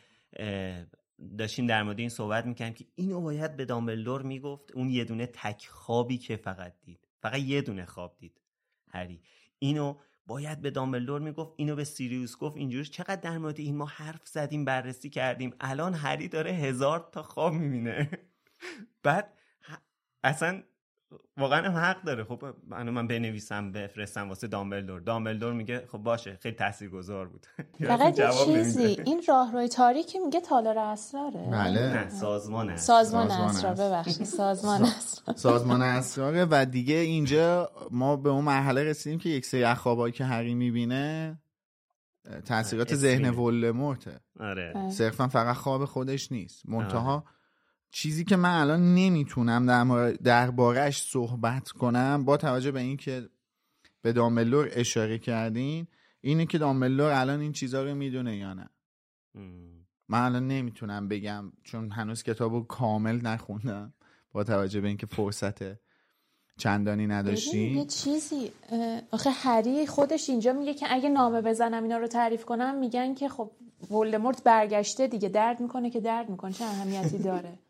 [1.37, 5.25] داشتیم در مورد این صحبت می‌کنیم که اینو باید به دامبلدور می‌گفت اون یه دونه
[5.25, 7.07] تک خوابی که فقط دید.
[7.21, 8.41] فقط یه دونه خواب دید.
[8.89, 9.21] هری.
[9.59, 13.85] اینو باید به دامبلدور می‌گفت اینو به سیریوس گفت اینجوری چقدر در مورد این ما
[13.85, 15.53] حرف زدیم بررسی کردیم.
[15.59, 18.09] الان هری داره هزار تا خواب می‌بینه.
[19.03, 19.33] بعد
[20.23, 20.63] اصلا
[21.37, 22.23] واقعا هم حق داره.
[22.23, 24.99] خب من من بنویسم بفرستم واسه دامبلدور.
[24.99, 27.47] دامبلدور میگه خب باشه خیلی تاثیرگذار بود.
[27.87, 31.47] فقط یه چیزی این راهروی تاریکی میگه تالار اسراره.
[31.51, 31.79] بله.
[31.79, 33.81] نه سازمان است سازمان سازمان اسرار است.
[33.81, 34.23] ببخشید.
[34.37, 35.37] سازمان اسرار.
[35.37, 40.25] سازمان اسراره و دیگه اینجا ما به اون مرحله رسیدیم که یک سری اخوابایی که
[40.25, 41.37] هری می‌بینه
[42.45, 43.29] تاثیرات ذهن.
[43.29, 44.19] ولدمورته.
[44.39, 44.89] آره.
[44.89, 46.69] صرفا فقط خواب خودش نیست.
[46.69, 47.23] منتها
[47.91, 53.29] چیزی که من الان نمی‌تونم در دربارهش صحبت کنم با توجه به اینکه
[54.01, 55.87] به دامبلور اشاره کردین
[56.21, 58.69] اینه که دامبلور الان این چیزها رو می‌دونه یا نه.
[60.09, 63.93] من الان نمی‌تونم بگم چون هنوز کتاب رو کامل نخوندم
[64.31, 65.63] با توجه به اینکه فرصت
[66.57, 68.51] چندانی ببین، یه چیزی
[69.11, 73.29] آخه هری خودش اینجا میگه که اگه نامه بزنم اینا رو تعریف کنم میگن که
[73.29, 73.51] خب
[73.91, 77.59] ولدمورت برگشته دیگه درد می‌کنه که درد می‌کنه چه اهمیتی داره؟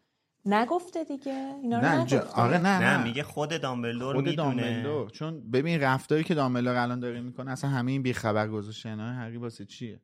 [0.47, 1.55] نگفته دیگه.
[1.61, 2.19] اینا رو نه نگفته.
[2.21, 3.03] آره نه نه نه.
[3.03, 4.63] میگه خود دامبلدور خود می‌دونه.
[4.63, 5.09] دامبلدور.
[5.09, 9.65] چون ببین رفتاری که دامبلدور الان داره می‌کنه اصلا همه این بیخبر گذاشتن هری واسه
[9.65, 10.01] چیه؟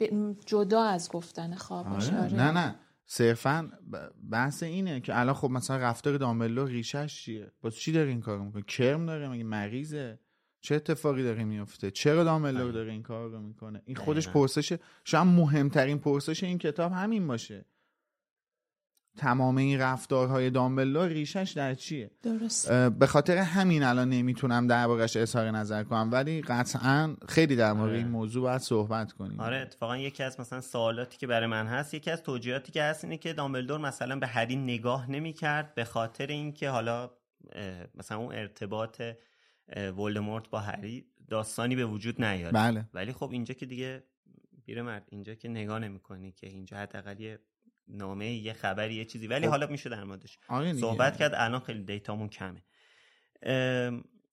[0.00, 2.20] ب- جدا از گفتن خوابش آره.
[2.22, 2.34] آره.
[2.34, 2.74] نه نه.
[3.06, 3.70] صرفا
[4.30, 8.44] بحث اینه که الان خب مثلا رفتار دامبلدور ریشش چیه؟ باز چی داره این کارو
[8.44, 10.18] می‌کنه؟ کرم داره؟ مگه مریضه؟
[10.60, 14.40] چه اتفاقی داره میفته چرا دامبلدور داره این کار رو می‌کنه؟ این خودش دقیقاً.
[14.40, 14.72] پرسش
[15.04, 17.64] شاید مهمترین پرسش این کتاب همین باشه.
[19.16, 25.50] تمام این رفتارهای دامبلدور ریشش در چیه؟ درست به خاطر همین الان نمی‌تونم دربارش اظهار
[25.50, 27.98] نظر کنم ولی قطعا خیلی در مورد آره.
[27.98, 29.40] این موضوع باید صحبت کنیم.
[29.40, 33.04] آره اتفاقا یکی از مثلا سوالاتی که برای من هست یکی از توجیهاتی که هست
[33.04, 37.10] اینه که دامبلدور مثلا به هری نگاه نمی‌کرد به خاطر اینکه حالا
[37.94, 39.02] مثلا اون ارتباط
[39.76, 42.88] ولدمورت با هری داستانی به وجود نیاره بله.
[42.94, 44.04] ولی خب اینجا که دیگه
[44.66, 47.38] پیرمرد اینجا که نگاه نمی‌کنی که اینجا حداقل یه
[47.88, 49.26] نامه یه خبری یه چیزی.
[49.26, 49.50] ولی خب.
[49.50, 50.72] حالا میشه در موردش آره.
[50.72, 51.32] صحبت کرد.
[51.34, 52.62] الان خیلی دیتامون کمه.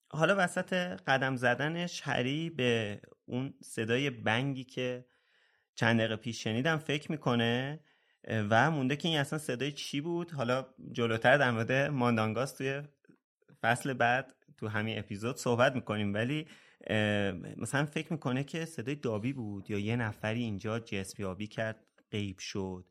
[0.09, 0.73] حالا وسط
[1.07, 5.05] قدم زدنش هری به اون صدای بنگی که
[5.75, 7.79] چند دقیقه پیش شنیدم فکر می‌کنه
[8.27, 10.31] و مونده که این اصلا صدای چی بود.
[10.31, 12.81] حالا جلوتر در مورد ماندانگاس توی
[13.61, 16.13] فصل بعد تو همین اپیزود صحبت می‌کنیم.
[16.13, 16.47] ولی
[17.57, 22.39] مثلا فکر می‌کنه که صدای دابی بود یا یه نفری اینجا جسم یابی کرد غیب
[22.39, 22.90] شد.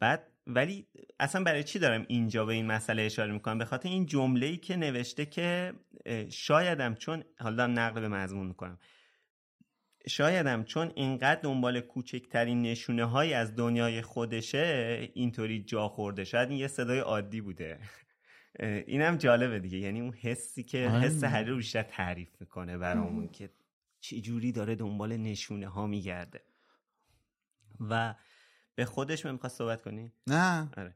[0.00, 0.86] بعد ولی
[1.20, 4.56] اصلا برای چی دارم اینجا به این مسئله اشاره می‌کنم؟ به خاطر این جمله ای
[4.56, 5.72] که نوشته که
[6.30, 8.78] شایدم چون حالا نقل به مضمون می‌کنم.
[10.06, 16.24] شایدم چون اینقدر دنبال کوچکترین نشونه های از دنیای خودشه اینطوری جا خورده.
[16.24, 17.78] شاید این یه صدای عادی بوده.
[18.60, 19.78] اینم جالبه دیگه.
[19.78, 21.00] یعنی اون حسی که آره.
[21.00, 23.50] حس هری رو بیشتر تعریف می‌کنه برامون که
[24.00, 26.40] چه جوری داره دنبال نشونه ها میگرده.
[27.80, 28.14] و
[28.80, 30.70] به خودش می‌خواد صحبت کنی؟ نه.
[30.76, 30.94] آره.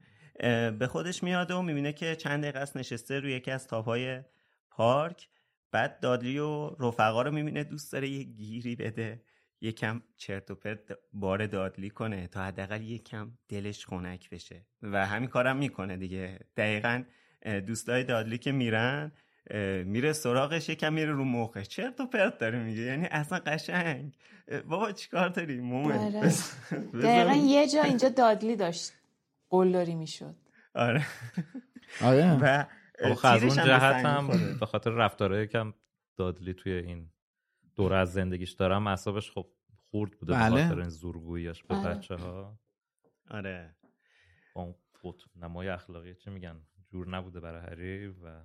[0.71, 4.21] به خودش میاد و می‌بینه که چند دقیقه است نشسته روی یکی از تاپهای
[4.69, 5.29] پارک.
[5.71, 9.23] بعد دادلی و رفقا رو می‌بینه دوست داره یه گیری بده.
[9.61, 14.65] یکم چرت و پرت بار دادلی کنه تا حداقل یکم دلش خنک بشه.
[14.81, 16.39] و همین کارم می‌کنه دیگه.
[16.57, 17.03] دقیقا
[17.67, 19.11] دوستای دادلی که میرن
[19.85, 21.67] میره سراغش یکم میره رو مخش.
[21.67, 22.81] چرت و پرت داره میگه.
[22.81, 24.15] یعنی اصلا قشنگ.
[24.67, 25.97] بابا چیکار داری؟ مومن.
[25.97, 26.21] آره.
[26.25, 28.93] بس- دقیقا یه جا اینجا دادلی داشت.
[29.49, 30.35] قلدری می‌شد.
[30.75, 31.05] آره.
[32.01, 32.31] آره.
[32.41, 32.65] و
[33.23, 34.57] از اون جهت هم.
[34.59, 35.73] به خاطر رفتارهایی که هم
[36.17, 37.09] دادلی توی این
[37.75, 38.87] دوره از زندگیش دارم.
[38.87, 39.47] اعصابش خب
[39.91, 40.55] خورد بوده بله.
[40.55, 41.95] به خاطر این زورگوییاش به آره.
[41.95, 42.59] بچه ها
[43.31, 43.75] آره
[44.55, 44.75] اون
[45.35, 48.43] نمای اخلاقی چه میگن؟ جور نبوده برای هری و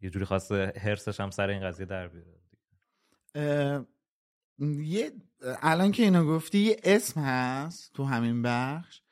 [0.00, 2.40] یه جوری خواسته هرسش هم سر این قضیه در بیاره
[3.34, 3.86] اه،
[4.82, 9.02] یه الان که اینو گفتی یه اسم هست تو همین بخش.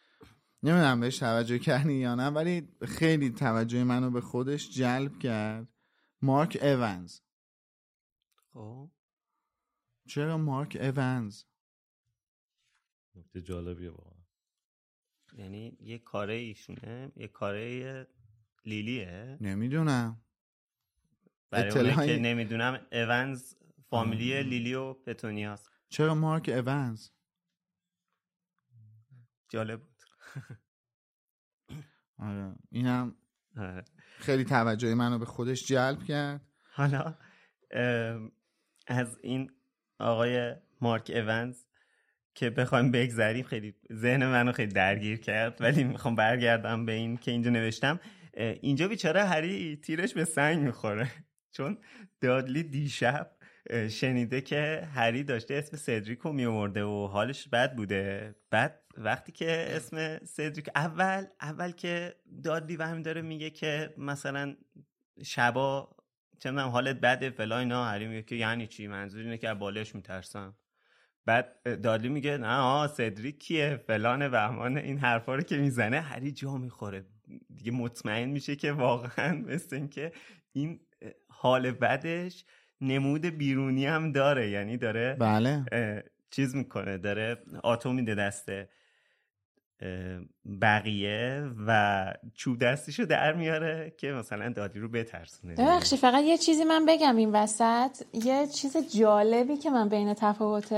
[0.62, 5.68] نمی‌دونم بهش توجه کردی یا نه ولی خیلی توجه منو به خودش جلب کرد.
[6.22, 7.20] مارک اونز
[8.53, 8.91] خب.
[10.09, 11.43] چرا مارک اونز
[13.14, 14.22] نکته جالبیه واقعا.
[15.39, 18.07] یعنی یه کاره ایشونه یه کاره
[18.64, 20.26] لیلیه؟ نمی‌دونم.
[21.51, 23.55] برای که نمی‌دونم اونز
[23.90, 27.09] فامیلی لیلی و پتونیاست چرا مارک اونز
[29.49, 30.03] جالب بود.
[32.18, 33.14] آره اینم
[33.57, 33.84] آره.
[34.18, 36.40] خیلی توجه منو به خودش جلب کرد.
[36.72, 37.14] حالا
[38.86, 39.51] از این
[39.99, 41.64] آقای مارک اونز
[42.34, 47.30] که بخوایم بگذریم خیلی ذهن منو خیلی درگیر کرد ولی می‌خوام برگردم به این که
[47.30, 48.01] اینجا نوشتم.
[48.36, 51.11] اینجا بیچاره هری تیرش به سنگ می‌خوره.
[51.57, 51.79] چون
[52.21, 53.31] دادلی دیشب
[53.91, 58.35] شنیده که هری داشته اسم سدریک رو میورده و حالش بد بوده.
[58.51, 64.57] بعد وقتی که اسم سدریک اول اول که دادلی و همین داره میگه که مثلا
[65.25, 65.97] شبا
[66.39, 67.85] چه حالت بده فلا اینا.
[67.85, 70.57] هری میگه که یعنی چی؟ منظور اینه که بالش میترسم.
[71.27, 76.33] بعد دادلی میگه نه آه سدریک کیه؟ فلان بهمان این حرفا رو که می‌زنه هری
[76.33, 77.07] جا می‌خوره.
[77.57, 80.13] دیگه مطمئن میشه که واقعا مثل اینکه
[80.53, 80.81] این
[81.28, 82.44] حال بدش
[82.80, 84.51] نمود بیرونی هم داره.
[84.51, 85.64] یعنی داره بله.
[86.30, 88.68] چیز می‌کنه داره آتو میده دسته
[90.62, 95.55] بقیه و چوب دستیشو در میاره که مثلا دادی رو بترسونه.
[95.55, 98.03] ببخشی فقط یه چیزی من بگم این وسط.
[98.12, 100.72] یه چیز جالبی که من بین تفاوت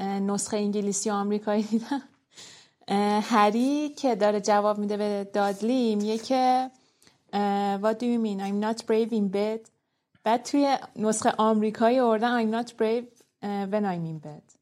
[0.00, 2.02] نسخه انگلیسی و آمریکایی دیدم.
[3.22, 6.70] هری که داره جواب میده به دادلی میگه که
[7.84, 8.38] What do you mean?
[8.40, 9.70] I'm not brave in bed.
[10.24, 13.06] بعد توی نسخه آمریکایی آوردن I'm not brave
[13.42, 14.56] when I'm in bed.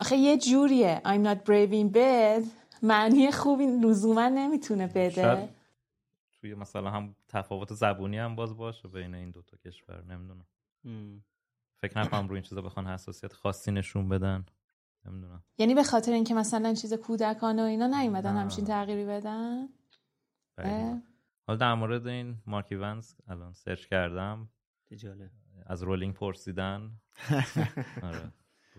[0.00, 1.02] آخه یه جوریه.
[1.04, 2.48] I'm not brave in bed.
[2.82, 5.48] معنی خوبی لزوما نمی‌تونه بده.
[6.40, 10.46] توی مثلا هم تفاوت زبونی هم باز باشه بین این دوتا کشور نمی‌دونم.
[11.80, 14.46] فکر نکنم روی این چیزا بخوان حساسیت خاصی نشون بدن.
[15.06, 15.42] نمی‌دونم.
[15.58, 19.68] یعنی به خاطر اینکه مثلا چیز کودکانه و اینا نیومدن همچین تغییری بدن؟
[21.48, 24.48] حالا در مورد این مارکی ونز الان سرچ کردم.
[24.96, 25.30] جالب.
[25.66, 26.90] از رولینگ پرسیدن.
[28.02, 28.32] آره.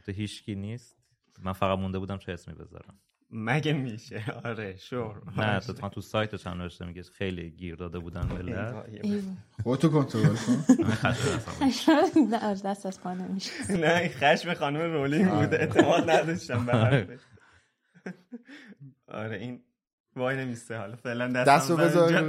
[0.08, 0.98] هیچکی نیست.
[1.44, 3.00] من فقط مونده بودم چه اسمی بذارم.
[3.32, 5.22] مگه میشه؟ آره شور.
[5.38, 8.86] نه تو تو سایت هم نوشته میگه خیلی گیر داده بودن ملت
[9.64, 10.76] خودتو کنترل کن.
[12.32, 17.20] نه دست از پا نمیشه نه خشم خانم رولینگ بود اعتماد نداشتم به حرفش.
[19.08, 19.64] آره این
[20.16, 20.78] وای نمیسته.
[20.78, 22.22] حالا فعلا دستو بذار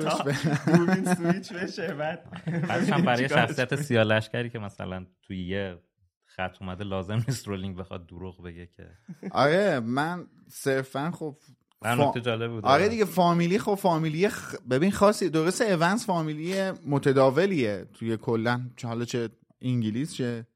[0.67, 1.95] دوربین سویچ بشه.
[1.95, 2.27] بعد
[2.69, 5.79] هم برای شخصیت سیالشکری که مثلا توی یه
[6.25, 8.91] خط اومده لازم نیست رولینگ بخواد دروغ بگه که.
[9.31, 11.37] آره من صرفا خب
[11.83, 12.21] فا...
[12.21, 12.65] جالب بود.
[12.65, 14.55] آره دیگه فامیلی خب فامیلی خ...
[14.71, 18.71] ببین خاصی درست اونس فامیلی متداولیه توی کلا.
[18.83, 19.29] حالا چه
[19.63, 20.47] انگلیس چه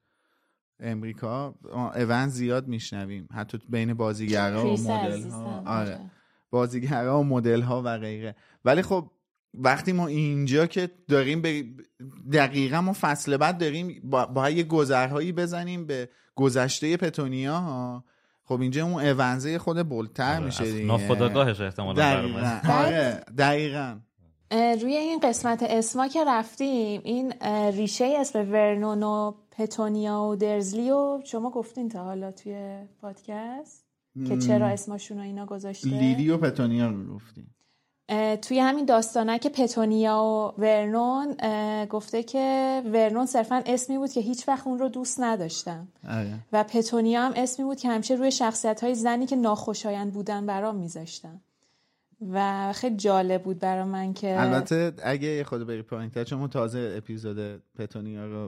[0.79, 1.55] امریکا
[1.95, 3.27] اونس زیاد میشنویم.
[3.33, 5.99] حتی بین بازیگرا و مدل ها آره.
[6.55, 8.35] بازیگرا و مدل ها و غیره.
[8.65, 9.11] ولی خب
[9.53, 11.65] وقتی ما اینجا که داریم به
[12.33, 14.01] دقیقا ما فصل بعد داریم
[14.33, 18.03] باید یه گذرهایی بزنیم به گذشته پتونیا ها.
[18.43, 20.85] خب اینجا اون اونزه خود بلتر آره، میشه دیگه.
[20.85, 22.59] ناخداگاهش احتمالا دقیقا.
[22.69, 23.99] آره دقیقا.
[24.81, 27.33] روی این قسمت اسما که رفتیم این
[27.71, 33.84] ریشه اسم ورنون و پتونیا و درزلی و شما گفتین تا حالا توی پادکست.
[34.27, 37.55] که چرا اسمشون رو اینا گذاشته؟ لیلی و پتونیا رو گفتیم
[38.41, 41.35] توی همین داستانک پتونیا و ورنون
[41.85, 45.87] گفته که ورنون صرفا اسمی بود که هیچ وقت اون رو دوست نداشتم.
[46.09, 46.39] آره.
[46.53, 50.75] و پتونیا هم اسمی بود که همیشه روی شخصیت های زنی که ناخوشایند بودن برام
[50.75, 51.41] میذاشتم
[52.31, 57.61] و خیلی جالب بود برای من که البته اگه خود بری پایین چون تازه اپیزود
[57.77, 58.47] پتونیا رو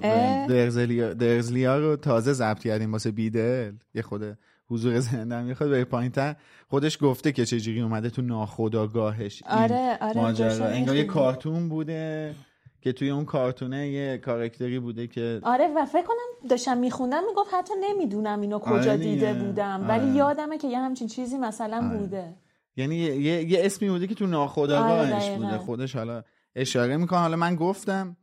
[0.50, 3.72] درزلیا, درزلیا رو تازه ضبط کردیم واسه بیدل.
[3.94, 4.38] یه خود
[4.70, 6.36] حضور ذهنم می‌خواد به پایین تر
[6.70, 10.66] خودش گفته که چجوری اومده تو ناخداگاهش آره آره ماجرا.
[10.66, 12.36] انگار یه کارتون بوده
[12.82, 17.54] که توی اون کارتونه یه کارکتری بوده که آره و فکر کنم داشتم میخوندم می‌گفت
[17.54, 19.84] حتی نمی‌دونم اینو کجا آره دیده بودم.
[19.84, 19.90] آره.
[19.90, 21.98] ولی یادمه که یه همچین چیزی مثلا آره.
[21.98, 22.34] بوده.
[22.78, 25.58] یعنی یه, یه،, یه اسمی بوده که تو ناخداگاهش آره بوده.
[25.58, 26.24] خودش حالا
[26.56, 27.20] اشاره می‌کنه.
[27.20, 28.18] حالا من گفتم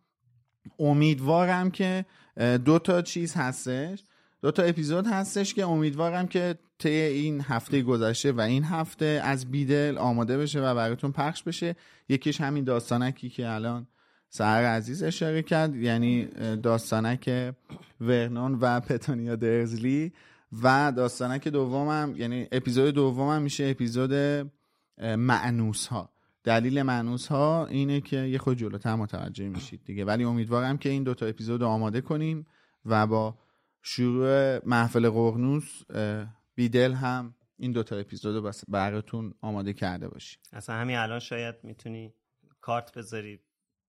[0.79, 2.05] امیدوارم که
[2.65, 4.05] دو تا چیز هستش.
[4.45, 9.51] دو تا اپیزود هستش که امیدوارم که طی این هفته گذشته و این هفته از
[9.51, 11.77] بیدل آماده بشه و براتون پخش بشه.
[12.09, 13.87] یکیش همین داستانکی که الان
[14.29, 16.25] سهر عزیز اشاره کرد یعنی
[16.63, 17.55] داستانک
[18.01, 20.13] ورنون و پتونیا درزلی
[20.63, 24.13] و داستانک دومم یعنی اپیزود دومم میشه اپیزود
[24.99, 26.11] معنوس ها
[26.45, 30.05] دلیل معنوس ها اینه که یه خود جلوتر متوجه میشید دیگه.
[30.05, 32.47] ولی امیدوارم که این دوتا اپیزود آماده کنیم
[32.87, 33.35] و با
[33.87, 35.83] شروع محفل قرنوس
[36.55, 42.15] بیدل هم این دوتا اپیزود رو براتون آماده کرده باشی اصلا همین الان شاید می‌تونی
[42.61, 43.41] کارت بذاری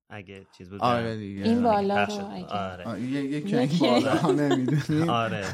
[0.09, 0.81] اگه چیز بود.
[0.81, 1.43] آره دیگه.
[1.43, 2.13] این بالا رو
[2.49, 3.01] آره.
[3.01, 5.09] یکی بالا نمی‌دونی.
[5.23, 5.45] آره.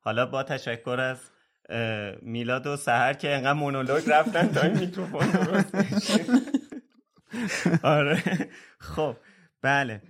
[0.00, 1.18] حالا با تشکر از
[2.22, 5.26] میلاد و سهر که انقدر مونولوگ رفتن تا این میکروفون
[7.82, 8.22] آره.
[8.78, 9.16] خب
[9.62, 10.02] بله.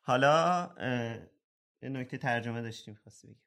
[0.00, 0.68] حالا
[1.82, 3.42] یه نکته ترجمه داشتیم خواستی بگیم.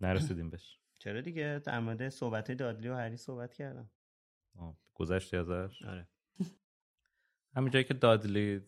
[0.00, 0.78] نرسیدیم بهش.
[1.02, 3.90] چرا دیگه؟ در مورد صحبت دادلی و هری صحبت کردم.
[4.94, 6.08] گذشتی ازش؟ آره.
[7.56, 8.60] همین جایی که دادلی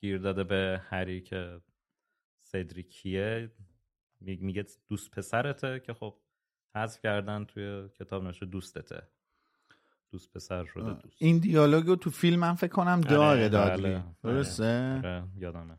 [0.00, 1.60] گیر داده به هری که
[2.40, 3.50] سدریکیه
[4.20, 6.18] میگه دوست پسرته که خب
[6.74, 9.08] حذف کردن توی کتاب نوشته دوستته.
[10.10, 11.16] دوست پسر شده دوست.
[11.18, 14.04] این دیالوگو تو فیلم من فکر کنم آره، داره بله، دادلی آره.
[14.22, 15.78] درسته؟ آره، یادمه.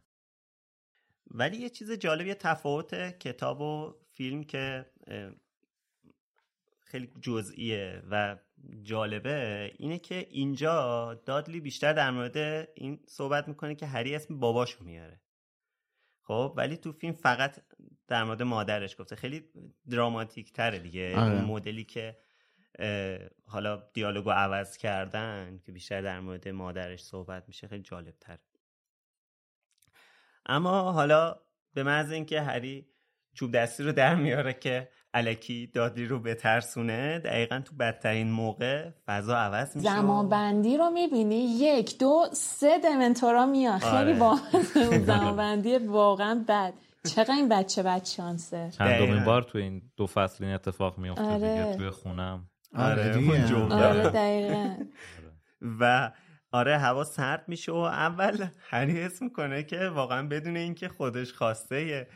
[1.31, 4.85] ولی یه چیز جالب یه تفاوت کتاب و فیلم که
[6.79, 8.37] خیلی جزئیه و
[8.83, 14.83] جالبه اینه که اینجا دادلی بیشتر در مورد این صحبت می‌کنه که هری اسم باباشو
[14.83, 15.21] میاره.
[16.21, 17.61] خب ولی تو فیلم فقط
[18.07, 19.15] در مورد مادرش گفته.
[19.15, 19.43] خیلی
[19.89, 21.17] دراماتیک تره دیگه.
[21.17, 21.31] آره.
[21.31, 22.17] اون مدلی که
[23.45, 28.48] حالا دیالوگو عوض کردن که بیشتر در مورد مادرش صحبت میشه خیلی جالب تره
[30.49, 31.35] اما حالا
[31.73, 32.85] به محض اینکه هری
[33.33, 39.37] چوب دستی رو در میاره که الکی دادلی رو بترسونه دقیقا تو بدترین موقع فضا
[39.37, 44.19] عوض میشه زمان بندی رو می‌بینی یک دو سه دمنتورا میان خیلی آره.
[44.19, 44.39] با
[45.07, 46.73] زمان بندی واقعا بد
[47.15, 49.25] چقدر این بچه بد شانسه دقیقاً.
[49.25, 51.63] بار تو این دو فصل این اتفاق میفته آره.
[51.63, 53.13] دیگه توی خونم آره
[53.47, 53.85] جمله.
[53.85, 54.75] آره دقیقا
[55.79, 56.11] و
[56.51, 62.07] آره هوا سرد میشه و اول هری حس می‌کنه که واقعا بدون اینکه خودش خواسته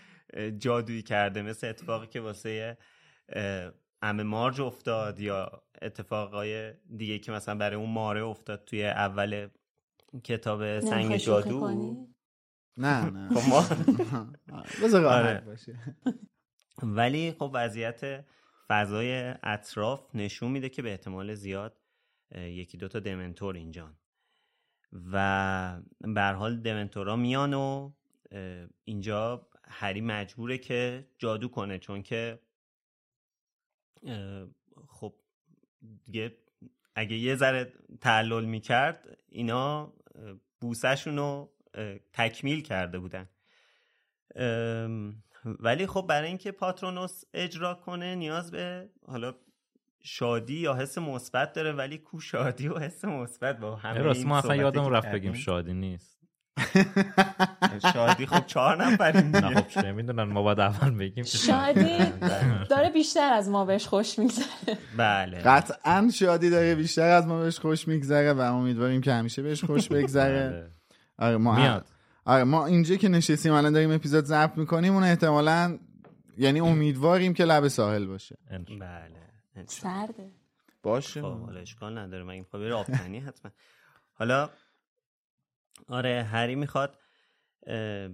[0.57, 2.77] جادویی کرده مثل اتفاقی که واسه
[4.01, 9.49] عمه مارج افتاد یا اتفاقای دیگه که مثلا برای اون ماره افتاد توی اول
[10.23, 12.07] کتاب سنگ جادو؟
[12.77, 15.43] نه نه خب آره.
[15.45, 15.79] باشه
[16.97, 18.25] ولی خب وضعیت
[18.67, 21.77] فضای اطراف نشون میده که به احتمال زیاد
[22.35, 23.97] یکی دوتا دمنتور اینجان
[25.11, 27.91] و به حال دمنتورا میان و
[28.83, 32.39] اینجا هری مجبوره که جادو کنه چون که
[34.87, 35.13] خب
[36.05, 36.37] دیگه
[36.95, 39.93] اگه یه ذره تعلل می‌کرد اینا
[40.59, 41.53] بوسهشون رو
[42.13, 43.29] تکمیل کرده بودن.
[45.45, 49.35] ولی خب برای اینکه پاترونوس اجرا کنه نیاز به حالا
[50.03, 54.27] شادی یا حس مثبت داره ولی کو شادی و حس مثبت با همه راست این
[54.27, 55.11] ما اصلا یادم رفت.
[55.11, 56.13] بگیم شادی نیست
[57.93, 61.97] شادی خب چهار نفریم نه دیگه خب چه می‌دونن ما باید اول بگیم که شادی
[62.69, 67.59] داره بیشتر از ما بهش خوش میگذره بله قطعا شادی داره بیشتر از ما بهش
[67.59, 70.71] خوش میگذره و امیدواریم که همیشه بهش خوش بگذره بله.
[71.17, 71.85] آره ما میاد.
[72.25, 75.79] آره ما اینجا که نشستیم الان داریم اپیزود ضبط می‌کنیم اون احتمالا
[76.37, 78.37] یعنی امیدواریم که لب ساحل باشه.
[78.79, 79.22] بله
[79.65, 80.31] سرده.
[80.83, 81.21] باشه.
[81.21, 82.23] خب حالا اشکال نداره.
[82.23, 83.51] مگه می‌خواد بره آبتنی؟ حتما.
[84.13, 84.49] حالا
[85.87, 86.97] آره هری می‌خواد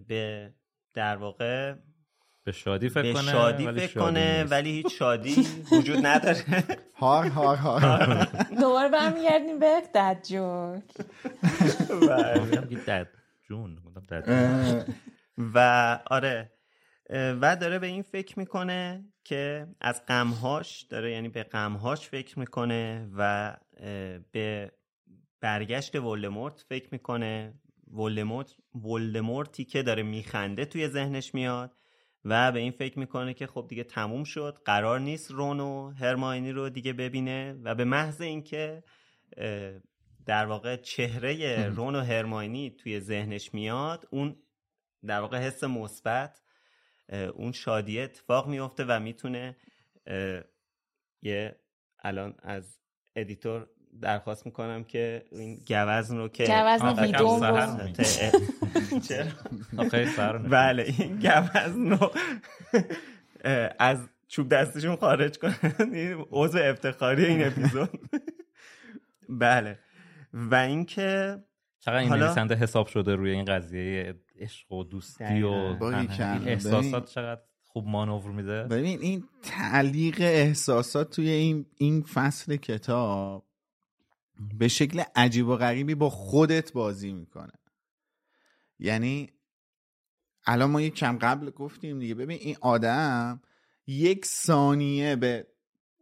[0.07, 0.53] به
[0.93, 1.75] در واقع
[2.43, 4.43] به شادی فکر به کنه شادی ولی فکر شادی کنه.
[4.43, 6.43] ولی هیچ شادی وجود نداره.
[6.95, 8.23] هار هار هار.
[8.59, 10.83] دوباره برمیگردیم به دد جوک
[14.27, 14.85] اه،
[15.37, 16.51] و آره
[17.09, 23.09] و داره به این فکر می‌کنه که از غمهاش داره یعنی به غمهاش فکر می‌کنه
[23.17, 23.57] و
[24.31, 24.71] به
[25.41, 27.53] برگشت ولدمورت فکر می‌کنه.
[27.93, 31.75] ولدمورت ولدمورتی که داره میخنده توی ذهنش میاد
[32.25, 36.51] و به این فکر می‌کنه که خب دیگه تموم شد قرار نیست رون و هرماینی
[36.51, 38.83] رو دیگه ببینه و به محض اینکه
[40.25, 44.35] در واقع چهره رون و هرماینی توی ذهنش میاد اون
[45.05, 46.41] در واقع حس مثبت
[47.35, 49.55] اون شادی اتفاق میفته و می‌تونه
[51.21, 51.55] یه
[52.03, 52.79] الان از
[53.15, 53.67] ادیتور
[54.01, 56.45] درخواست می‌کنم که این گوزن رو که
[57.23, 57.93] گوزن.
[57.93, 59.27] ت- چرا؟
[60.39, 62.11] بله این گوزن رو
[63.79, 65.53] از چوب دستشون خارج کنن.
[65.93, 67.89] این عضو افتخاری این اپیزود.
[69.29, 69.79] بله.
[70.33, 71.37] و اینکه
[71.79, 75.43] چقدر این حالا- نویسنده حساب شده روی این قضیه عشق و دوستی.
[75.43, 75.49] و.
[76.45, 83.45] احساسات چقدر خوب مانور میده ببین این تعلیق احساسات توی این این فصل کتاب
[84.57, 87.53] به شکل عجیب و غریبی با خودت بازی می‌کنه
[88.79, 89.29] یعنی
[90.45, 93.41] الان ما یک کم قبل گفتیم دیگه ببین این آدم
[93.87, 95.47] یک ثانیه به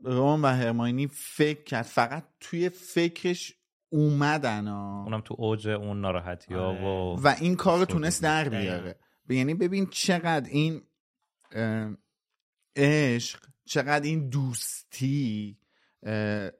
[0.03, 3.53] رون و هرماینی فکر کرد فقط توی فکرش
[3.89, 5.03] اومدن ها.
[5.03, 6.81] اونم تو اوج اون ناراحتی ها آره.
[6.81, 7.85] و و این کار رو.
[7.85, 8.49] تونست در.
[8.49, 10.81] بیاره یعنی ببین چقدر این
[12.75, 15.57] عشق چقدر این دوستی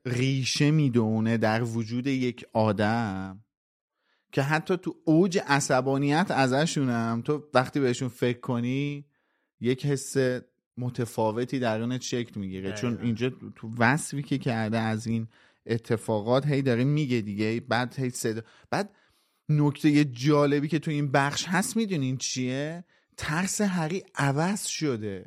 [0.05, 3.43] ریشه می‌دونه در وجود یک آدم
[4.32, 9.05] که حتی تو اوج عصبانیت ازشونم تو وقتی بهشون فکر کنی
[9.59, 10.15] یک حس
[10.78, 13.01] متفاوتی درونت شکل می‌گیره چون.
[13.01, 15.28] اینجا تو وصفی که کرده از این
[15.68, 18.95] اتفاقات هی داره میگه دیگه بعد هی صدا بعد
[19.49, 22.84] نکته جالبی که تو این بخش هست می‌دونین چیه؟
[23.18, 25.26] ترس هری عوض شده.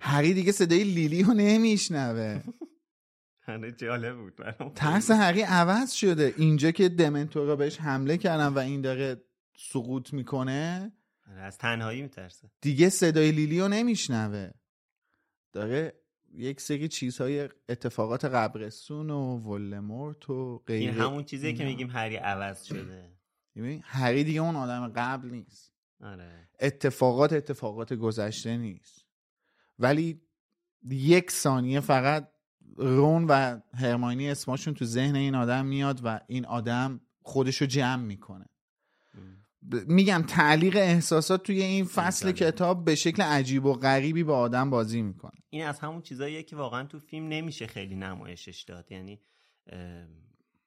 [0.00, 2.42] هری دیگه صدای لیلی رو نمیشنوه.
[3.48, 4.40] هنه جالب بود
[4.74, 6.34] ترس هری عوض شده.
[6.36, 9.24] اینجا که دمنتورا بهش حمله کردن و این داره
[9.56, 10.92] سقوط می‌کنه
[11.30, 12.50] آره، از تنهایی میترسه.
[12.60, 14.50] دیگه صدای لیلی رو نمیشنوه.
[15.52, 16.05] داره
[16.36, 20.80] یک سری چیزهای اتفاقات قبرستون و ولمورت و غیره.
[20.80, 23.10] این همون چیزیه که میگیم هری عوض شده.
[23.56, 25.72] ببین هری دیگه اون آدم قبل نیست.
[26.00, 26.48] آره.
[26.60, 29.06] اتفاقات اتفاقات گذشته نیست.
[29.78, 30.22] ولی
[30.90, 32.28] یک ثانیه فقط
[32.76, 38.46] رون و هرماینی اسمشون تو ذهن این آدم میاد و این آدم خودشو جمع می‌کنه.
[39.86, 45.02] میگم تعلیق احساسات توی این فصل کتاب به شکل عجیب و غریبی با آدم بازی
[45.02, 45.32] می‌کنه.
[45.50, 48.92] این از همون چیزاییه که واقعا تو فیلم نمیشه خیلی نمایشش داد.
[48.92, 49.20] یعنی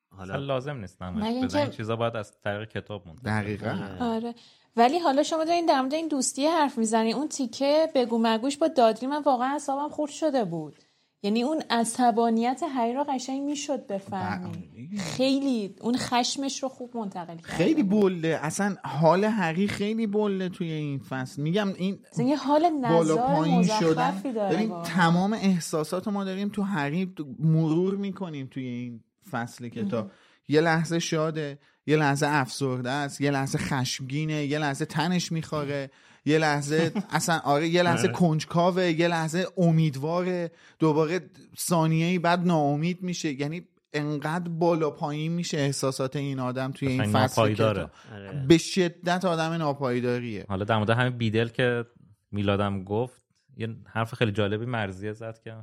[0.10, 3.98] حالا لازم نیست نمایش این چیزا باید از طریق کتاب مونده دقیقا.
[4.00, 4.36] آره.
[4.76, 8.68] ولی حالا شما دارین در مورد این دوستی حرف می‌زنین اون تیکه بگو مگوش با
[8.68, 10.76] دادلی من واقعا اعصابم خورد شده بود.
[11.24, 17.46] یعنی اون عصبانیت هری رو قشنگ می‌شد بفهمی خیلی اون خشمش رو خوب منتقل کرد.
[17.46, 18.40] خیلی بلده.
[18.42, 21.42] اصلا حال هری خیلی بلده توی این فصل.
[21.42, 24.84] میگم این یه حال بالا پایین مزخرفی داره ببین.
[24.84, 30.12] تمام احساسات ما داریم تو هری مرور می‌کنیم توی این فصل کتاب
[30.48, 35.92] یه لحظه شاده یه لحظه افسرده است یه لحظه خشمگینه یه لحظه تنش میخواره
[36.30, 40.52] یه لحظه اصلا آره یه لحظه کنجکاوه یه لحظه امیدواره.
[40.80, 41.20] دوباره
[41.58, 43.42] ثانیه‌ای بعد ناامید میشه.
[43.42, 47.54] یعنی انقدر بالا پایین میشه احساسات این آدم توی این فصل.
[47.54, 48.46] کتاب آره.
[48.48, 50.46] به شدت آدم ناپایداریه.
[50.50, 51.86] حالا در مورد همین بیدل که
[52.32, 53.22] میلادم گفت
[53.58, 55.56] یه حرف خیلی جالبی مرزیه زد که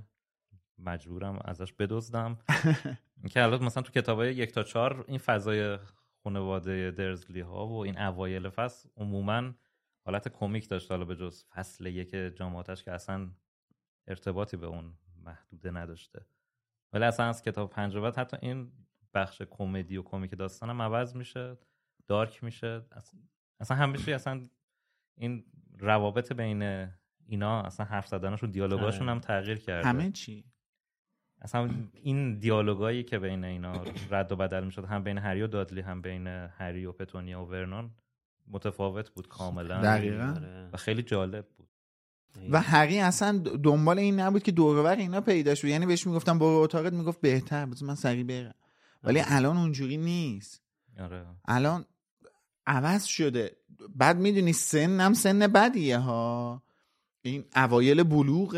[0.78, 2.38] مجبورم ازش بدزدم.
[3.22, 5.78] اینکه الان مثلا تو کتاب یک تا چهار این فضای
[6.24, 9.42] خانواده درزلی ها و این اوایل فصل عموما
[10.06, 13.30] حالت کمیک داشت حالا به جز فصل یک جامعاتش که اصلا
[14.08, 14.92] ارتباطی به اون
[15.24, 16.26] محدوده نداشته.
[16.92, 18.72] ولی اصلا از کتاب پنج بعد حتی این
[19.14, 21.56] بخش کمدی و کمیک داستان هم عوض میشه
[22.06, 22.86] دارک میشه.
[22.92, 23.20] اصلا,
[23.60, 24.42] اصلا همیشه اصلا
[25.18, 25.44] این
[25.78, 26.88] روابط بین
[27.26, 29.88] اینا اصلا حرف زدنشون دیالوگاشون هم تغییر کرده.
[29.88, 30.44] همه چی.
[31.40, 35.80] اصلا این دیالوگایی که بین اینا رد و بدل می‌شد هم بین هری و دادلی
[35.80, 37.90] هم بین هری و پتونیا و ورنون
[38.48, 39.82] متفاوت بود کاملا.
[39.82, 40.34] دقیقا.
[40.36, 40.70] آره.
[40.72, 41.68] و خیلی جالب بود.
[42.50, 45.68] و هری اصلا دنبال این نبود که دورور اینا پیدا شد.
[45.68, 48.54] یعنی بهش می‌گفتم برو اتاقت می‌گفت بهتر بذار من سریع برم.
[49.04, 50.62] ولی الان اونجوری نیست.
[51.00, 51.26] آره.
[51.44, 51.84] الان
[52.66, 53.56] عوض شده.
[53.94, 56.62] بعد می‌دونی سنم سن بدیه ها.
[57.22, 58.54] این اوایل بلوغ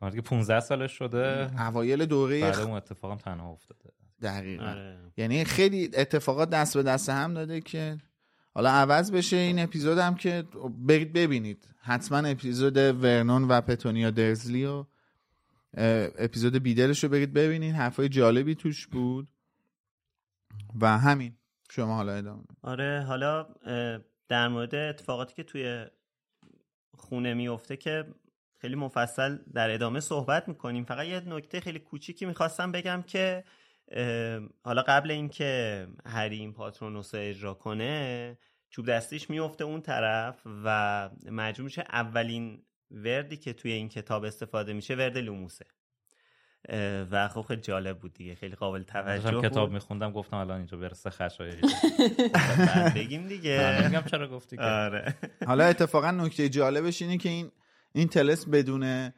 [0.00, 1.50] آره که 15 سالش شده.
[1.58, 3.90] اوایل دوره بعد اون اتفاقم تنها افتاده.
[4.22, 4.64] دقیقا.
[4.64, 4.98] آره.
[5.16, 7.98] یعنی خیلی اتفاقات دست به دست هم داده که
[8.54, 10.44] حالا عوض بشه این اپیزود هم که
[10.78, 11.68] برید ببینید.
[11.80, 14.84] حتما اپیزود ورنون و پتونیا درزلی و
[16.18, 17.74] اپیزود بیدلش رو برید ببینید.
[17.74, 19.28] حرفای جالبی توش بود.
[20.80, 21.36] و همین.
[21.70, 23.46] شما حالا ادامه آره حالا
[24.28, 25.86] در مورد اتفاقاتی که توی
[26.96, 28.04] خونه میفته که
[28.60, 30.84] خیلی مفصل در ادامه صحبت می‌کنیم.
[30.84, 33.44] فقط یه نکته خیلی کوچیکی می‌خواستم بگم که
[34.64, 38.38] حالا قبل اینکه هری این پاترونوس رو اجرا کنه
[38.70, 44.72] چوب دستیش میفته اون طرف و مجبور میشه اولین وردی که توی این کتاب استفاده
[44.72, 45.66] میشه ورد لوموسه.
[47.10, 49.74] و خب خیلی جالب بود دیگه خیلی قابل توجه داشتم کتاب بود.
[49.74, 51.60] میخوندم گفتم الان اینجا برسه خشایری
[52.34, 53.88] بعد بگیم دیگه.
[53.88, 54.62] میگم چرا گفتی که.
[54.62, 55.14] آره.
[55.46, 57.50] حالا اتفاقا نکته جالبش اینه که این
[57.92, 59.10] این تلس بدون اه،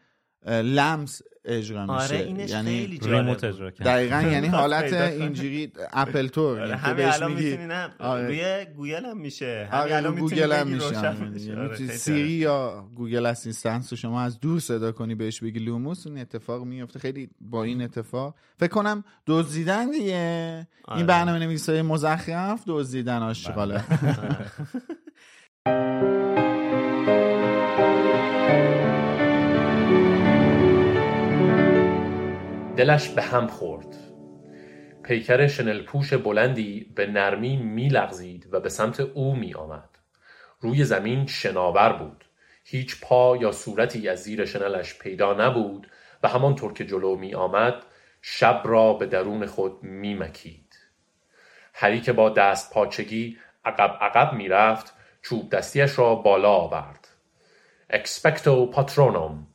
[0.47, 3.45] لمس اجرا میشه آره اینش یعنی خیلی ریموت.
[3.45, 4.93] اجرا کرد دقیقا یعنی حالت.
[4.93, 8.27] اینجوری اپل تور آره یعنی که همین بهش الان میگی می‌تونی نه آره.
[8.27, 11.11] روی گوگل هم میشه همین آره الان گوگل هم میشه آره.
[11.11, 11.45] بشه.
[11.49, 12.29] یعنی آره، Siri.
[12.31, 16.99] یا Google Assistant رو شما از دور صدا کنی بهش بگی لوموس اون اتفاق میفته
[16.99, 20.99] خیلی با این اتفاق فکر کنم دزدیدن دیگه آره.
[20.99, 23.85] این برنامه نویسای مزخرف دزدیدن آشغاله
[32.77, 33.97] دلش به هم خورد
[35.03, 39.89] پیکر شنل پوش بلندی به نرمی می لغزید و به سمت او می آمد.
[40.61, 42.25] روی زمین شناور بود.
[42.65, 45.91] هیچ پا یا صورتی از زیر شنلش پیدا نبود
[46.23, 47.75] و همانطور که جلو می آمد
[48.23, 50.75] شب را به درون خود می مکید.
[51.75, 57.09] هری که با دست پاچگی عقب عقب می رفت چوب دستیش را بالا آورد.
[57.91, 59.47] اکسپکتو پاترونوم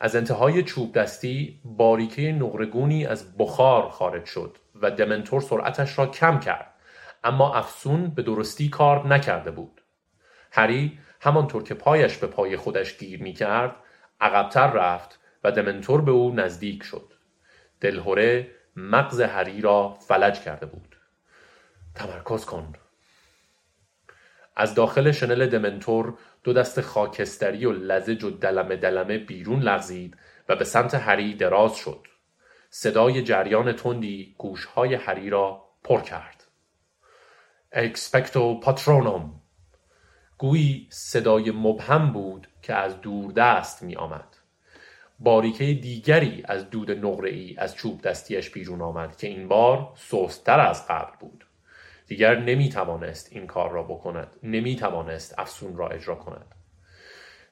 [0.00, 6.40] از انتهای چوب دستی باریکه نقرگونی از بخار خارج شد و دمنتور سرعتش را کم
[6.40, 6.74] کرد
[7.24, 9.80] اما افسون به درستی کار نکرده بود.
[10.52, 13.76] هری همانطور که پایش به پای خودش گیر می کرد
[14.20, 17.12] عقبتر رفت و دمنتور به او نزدیک شد.
[17.80, 20.96] دلهوره مغز هری را فلج کرده بود.
[21.94, 22.72] تمرکز کن.
[24.56, 26.14] از داخل شنل دمنتور
[26.44, 30.16] دو دست خاکستری و لزج و دلمه دلمه بیرون لغزید
[30.48, 32.06] و به سمت هری دراز شد
[32.70, 36.44] صدای جریان تندی گوشهای هری را پر کرد
[37.72, 39.40] اکسپکتو پاترونوم
[40.38, 44.36] گویی صدای مبهم بود که از دور دست می آمد.
[45.18, 50.88] باریکه دیگری از دود نقره از چوب دستیش بیرون آمد که این بار سوستر از
[50.88, 51.46] قبل بود.
[52.06, 54.36] دیگر نمی توانست این کار را بکند.
[54.42, 56.54] نمی توانست افسون را اجرا کند.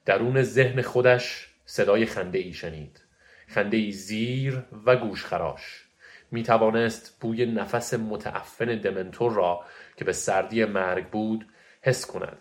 [0.04, 3.00] درون ذهن خودش صدای خنده ای شنید.
[3.48, 5.84] خنده ای زیر و گوشخراش.
[6.30, 9.64] می توانست بوی نفس متعفن دمنتور را
[9.96, 11.46] که به سردی مرگ بود
[11.82, 12.38] حس کند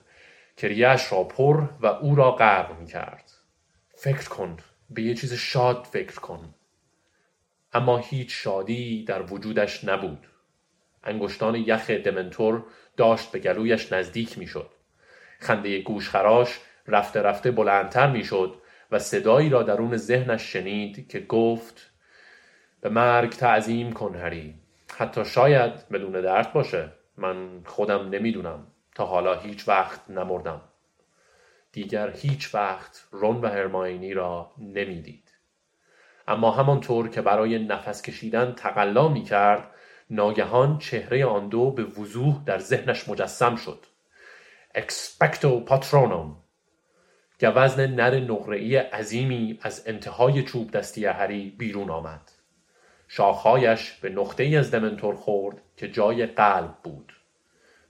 [0.57, 0.67] که
[1.11, 3.31] را پر و او را غرق می کرد.
[3.95, 4.57] فکر کن
[4.89, 6.53] به یه چیز شاد فکر کن
[7.73, 10.27] اما هیچ شادی در وجودش نبود
[11.03, 12.63] انگشتان یخ دمنتور
[12.97, 14.69] داشت به گلویش نزدیک می شد
[15.39, 18.55] خنده گوشخراش رفته رفته بلندتر می شد
[18.91, 21.91] و صدایی را درون ذهنش شنید که گفت
[22.81, 24.55] به مرگ تعظیم کن هری.
[24.97, 26.89] حتی شاید بدون درد باشه.
[27.17, 28.67] من خودم نمی‌دونم.
[28.95, 30.61] تا حالا هیچ وقت نمردم.
[31.71, 35.31] دیگر هیچ وقت رون و هرماینی را نمی‌دید.
[36.27, 39.71] اما همانطور که برای نفس کشیدن تقلا می کرد
[40.11, 43.85] ناگهان چهره آن دو به وضوح در ذهنش مجسم شد.
[44.75, 46.37] اکسپکتو پاترونوم
[47.39, 52.31] گوزن نر نقره‌ای عظیمی از انتهای چوب دستی هری بیرون آمد.
[53.07, 57.13] شاخهایش به نقطه ای از دمنتور خورد که جای قلب بود.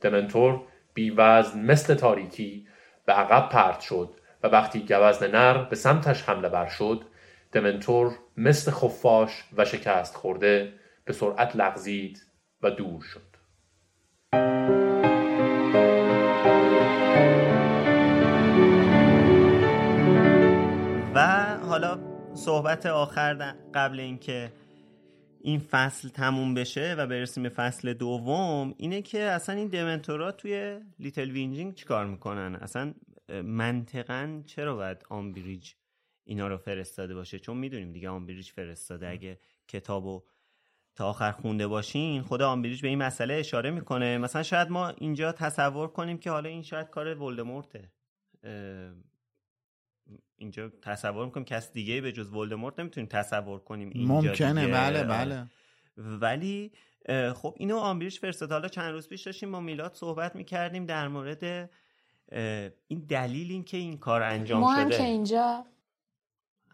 [0.01, 0.61] دمنتور
[0.93, 2.67] بی وزن مثل تاریکی
[3.05, 4.09] به عقب پرت شد
[4.43, 7.01] و وقتی گوزن نر به سمتش حمله ور شد
[7.51, 10.73] dementor مثل خفاش و شکست خورده
[11.05, 12.25] به سرعت لغزید
[12.61, 13.31] و دور شد.
[21.15, 21.99] و حالا
[22.35, 24.51] صحبت آخر قبل اینکه
[25.41, 30.31] این فصل تموم بشه و برسیم به فصل دوم اینه که اصلا این dementor ا
[30.31, 32.93] توی لیتل وینجینگ چیکار می‌کنن؟ اصلا
[33.43, 35.71] منطقا چرا باید آمبریج
[36.23, 39.09] اینا رو فرستاده باشه؟ چون می‌دونیم دیگه آمبریج فرستاده.
[39.09, 40.23] اگه کتابو
[40.95, 44.17] تا آخر خونده باشین خود آمبریج به این مسئله اشاره می‌کنه.
[44.17, 47.91] مثلا شاید ما اینجا تصور کنیم که حالا این شاید کار ولدمورته.
[50.37, 54.65] اینجا تصور می‌کنیم کس دیگه به جز ولدمورت نمی‌تونیم تصور کنیم اینجا ممکنه.
[54.65, 54.73] دیگه.
[54.73, 55.03] بله.
[55.03, 55.47] بله.
[55.97, 56.71] ولی
[57.33, 61.69] خب اینو آمبریج فرستاد حالا چند روز پیش داشتیم با میلاد صحبت می‌کردیم در مورد
[62.87, 64.83] این دلیل این که این کار انجام ما شده.
[64.83, 65.65] هم که اینجا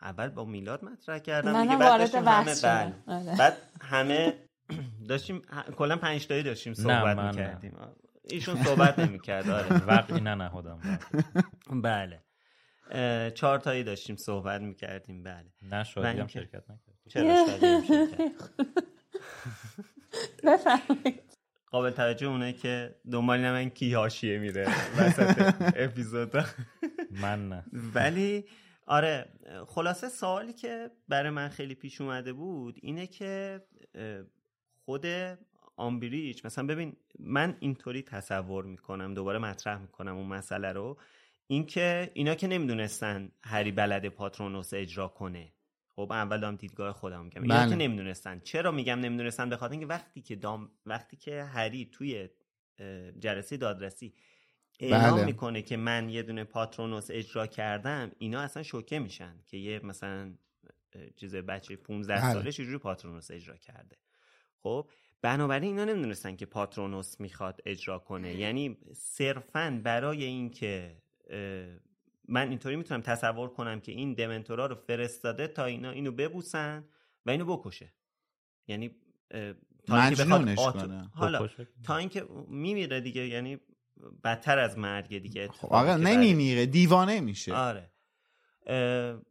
[0.02, 2.94] اول با میلاد مطرح کردم دیگه بعد وارد داشتیم همه بحث بله.
[3.08, 3.38] آره.
[3.38, 4.34] بعد همه
[5.10, 5.42] داشتیم
[5.78, 7.78] کلا پنج تایی داشتیم صحبت می‌کردیم.
[8.24, 9.86] ایشون صحبت نمی‌کرد آره.
[9.94, 10.80] وقتی نه نهادم.
[11.70, 12.24] بله.
[13.32, 15.52] چهار تایی داشتیم صحبت می‌کردیم بله.
[15.62, 16.98] نه شادی هم شرکت نکرد.
[17.10, 18.32] چرا شادی هم شرکت؟
[20.44, 21.24] بفرمایید
[21.72, 24.68] قابل توجه اونه که دنبال من کی حاشیه میره
[24.98, 26.32] وسط اپیزود
[27.12, 27.64] من نه.
[27.74, 28.46] ولی
[28.88, 29.30] آره
[29.68, 33.62] خلاصه سوالی که برای من خیلی پیش اومده بود اینه که
[34.86, 35.06] خود
[35.76, 40.98] آمبریج مثلا ببین من اینطوری تصور می‌کنم دوباره مطرح می‌کنم اون مسئله رو
[41.48, 45.54] اینکه اینا که نمی‌دونستن هری بلد پاترونوس اجرا کنه.
[45.96, 47.42] خب اول دارم دیدگاه خودم میگم.
[47.42, 47.70] اینا بله.
[47.70, 48.40] که نمی‌دونستن.
[48.40, 52.30] چرا میگم نمی‌دونستن؟ به خاطر اینکه وقتی که دام وقتی که هری توی
[53.20, 54.14] جلسه دادرسی
[54.80, 55.26] اعلام بله.
[55.26, 60.34] می‌کنه که من یه دونه پاترونوس اجرا کردم اینا اصلا شوکه میشن که یه مثلا
[61.16, 62.34] چیز بچه 15 بله.
[62.34, 63.98] ساله چجوری پاترونوس اجرا کرده
[64.64, 64.90] خب
[65.22, 70.98] بنابراین اینا نمی‌دونستن که پاترونوس می‌خواد اجرا کنه یعنی صرفا برای اینکه
[72.28, 76.86] من اینطوری می‌تونم تصور کنم که این دمنتورا رو فرستاده تا اینا اینو ببوسن
[77.26, 77.94] و اینو بکشه
[78.68, 78.96] یعنی
[79.88, 81.10] تا اینکه بخواد آتو- کنه.
[81.14, 81.50] حالا.
[81.84, 83.60] تا اینکه میمیره دیگه یعنی
[84.24, 87.54] بدتر از مرگ دیگه خب آقا نمیمیره دیوانه میشه.
[87.54, 87.92] آره.
[88.66, 89.22] اه،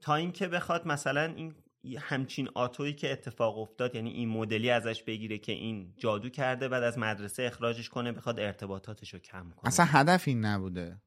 [0.00, 1.54] تا اینکه بخواد مثلا این
[1.98, 6.82] همچین آتویی که اتفاق افتاد یعنی این مدلی ازش بگیره که این جادو کرده بعد
[6.82, 9.68] از مدرسه اخراجش کنه بخواد ارتباطاتش رو کم کنه.
[9.68, 11.00] اصلا هدف این نبوده.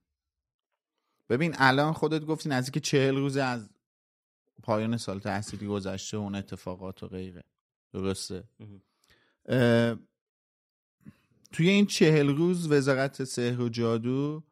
[1.30, 3.70] ببین الان خودت گفتی نزدیک چهل روز از
[4.64, 7.44] پایان سال تحصیلی گذشته و اون اتفاقات و غیره.
[7.94, 8.44] درسته؟
[11.52, 14.44] توی این چهل روز وزارت سحر و جادو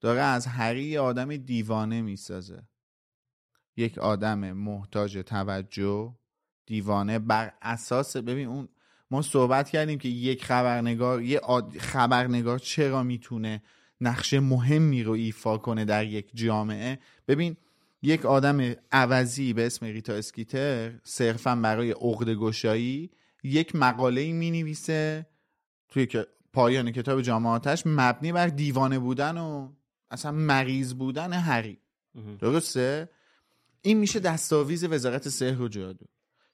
[0.00, 2.62] داره از هری آدم دیوانه می‌سازه.
[3.76, 6.14] یک آدم محتاج توجه
[6.66, 8.68] دیوانه بر اساس ببین اون
[9.10, 11.40] ما صحبت کردیم که یک خبرنگار یه
[11.78, 13.62] خبرنگار چرا می‌تونه
[14.00, 16.98] نقش مهمی رو ایفا کنه در یک جامعه؟
[17.28, 17.56] ببین
[18.02, 23.10] یک آدم عوضی به اسم ریتا اسکیتر صرفا برای عقد گشایی
[23.42, 25.26] یک مقاله می نویسه
[25.88, 26.08] توی
[26.52, 29.72] پایان کتاب جامعاتش مبنی بر دیوانه بودن و
[30.10, 31.78] اصلا مریض بودن هری.
[32.38, 33.08] درسته؟
[33.82, 36.06] این میشه دستاویز وزارت سحر و جادو.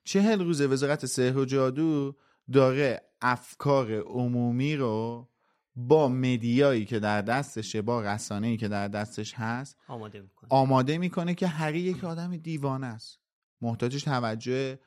[0.03, 2.15] چهل روز وزارت سحر و جادو
[2.51, 5.29] داره افکار عمومی رو
[5.75, 10.47] با مدیایی که در دستشه با رسانه‌ای که در دستش هست آماده می‌کنه.
[10.49, 13.19] آماده می‌کنه که هری یک آدم دیوانه است.
[13.61, 14.79] محتاجش توجه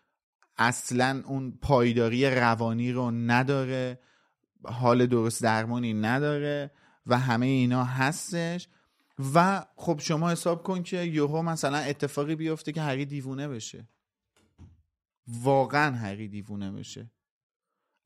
[0.59, 4.01] اصلا اون پایداری روانی رو نداره.
[4.67, 6.71] حال درست درمانی نداره
[7.07, 8.69] و همه اینا هستش.
[9.35, 13.89] و خب شما حساب کن که یوهو مثلا اتفاقی بیفته که هری دیوونه بشه.
[15.29, 17.11] واقعا هری دیوونه بشه.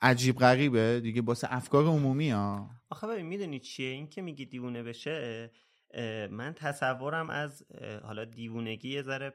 [0.02, 1.00] عجیب غریبه.
[1.00, 2.70] دیگه باسه افکار عمومی ها.
[2.90, 5.50] آخه ببین می‌دونی چیه؟ این که میگی دیوونه بشه
[6.30, 7.64] من تصورم از
[8.02, 9.34] حالا دیوونگی یه ذره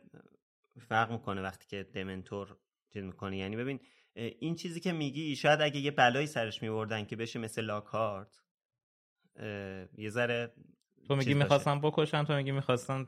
[0.87, 2.57] فرق می‌کنه وقتی که دمنتور
[2.93, 3.37] چیز می‌کنه.
[3.37, 3.79] یعنی ببین
[4.15, 8.41] این چیزی که میگی شاید اگه یه بلایی سرش میوردن که بشه مثل لاکارت
[9.97, 10.53] یه ذره
[11.07, 13.07] تو میگی می‌خواستن بکشن تو میگی می‌خواستن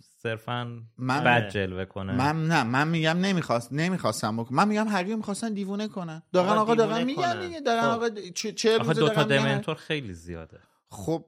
[0.00, 5.16] صرفا من بد جلوه کنه من نه من میگم نمی‌خواست نمی‌خواستم بکن من میگم هری
[5.16, 6.22] می‌خواستن دیوونه کنن.
[6.32, 10.60] دارن آقا دارن میگن دیگه دارن آقا چه چه روز دو تا دمنتور خیلی زیاده.
[10.88, 11.24] خب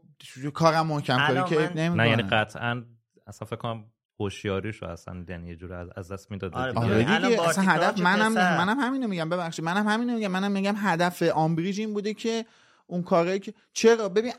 [0.54, 2.84] کارم محکم کنی که نمی‌کنه نه یعنی قطعا
[3.26, 3.84] اصلا فکر کنم
[4.20, 8.80] هوشیاریشو اصلا یعنی یه جوری از دست می‌داد آره, آره دیگه اصلا هدف منم منم
[8.80, 12.46] همینو میگم ببخشید منم همینو میگم منم میگم هدف آمبریج این بوده که
[12.86, 14.32] اون کاری که چرا؟ ببین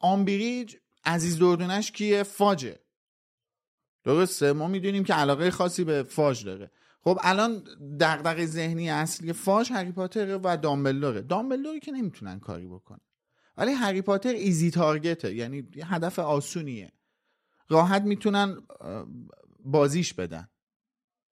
[0.00, 2.78] آمبریج عزیز دردونش کیه؟ فاجه
[4.04, 6.70] درسته؟ ما می‌دونیم که علاقه خاصی به فاج داره.
[7.00, 7.64] خب الان
[8.00, 11.22] دغدغه ذهنی اصلی فاج هری پاتر و دامبلدوره.
[11.22, 13.00] دامبلدوری که نمی‌تونن کاری بکنن.
[13.56, 16.92] ولی هری پاتر ایزی تارگته یعنی هدف آسونیه.
[17.68, 18.56] راحت می‌تونن
[19.64, 20.48] بازیش بدن.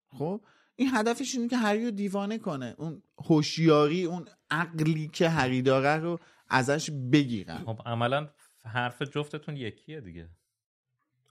[0.07, 0.41] خب؟
[0.75, 2.75] این هدفش اینه که هری رو دیوانه کنه.
[2.77, 6.19] اون هوشیاری اون عقلی که هری داره رو
[6.49, 7.63] ازش بگیرن.
[7.65, 8.29] خب عملا
[8.65, 10.29] حرف جفتتون یکیه دیگه.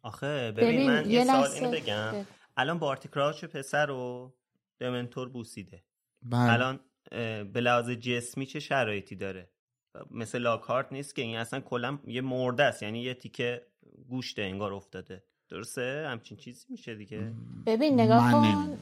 [0.02, 2.26] آخه ببین, ببین من یه سال اینو بگم.
[2.56, 4.34] الان بارتی کراچ پسر رو
[4.78, 5.84] دمنتور بوسیده.
[6.22, 6.52] بله.
[6.52, 6.80] الان
[7.52, 9.50] به لحاظ جسمی چه شرایطی داره؟
[10.10, 12.82] مثل لاکارت نیست که این اصلا کلا یه مرده است.
[12.82, 13.66] یعنی یه تیکه
[14.10, 15.22] گوشت انگار افتاده.
[15.50, 17.32] درسته؟ همچین چیزی میشه دیگه؟
[17.66, 18.78] ببین نگاه کن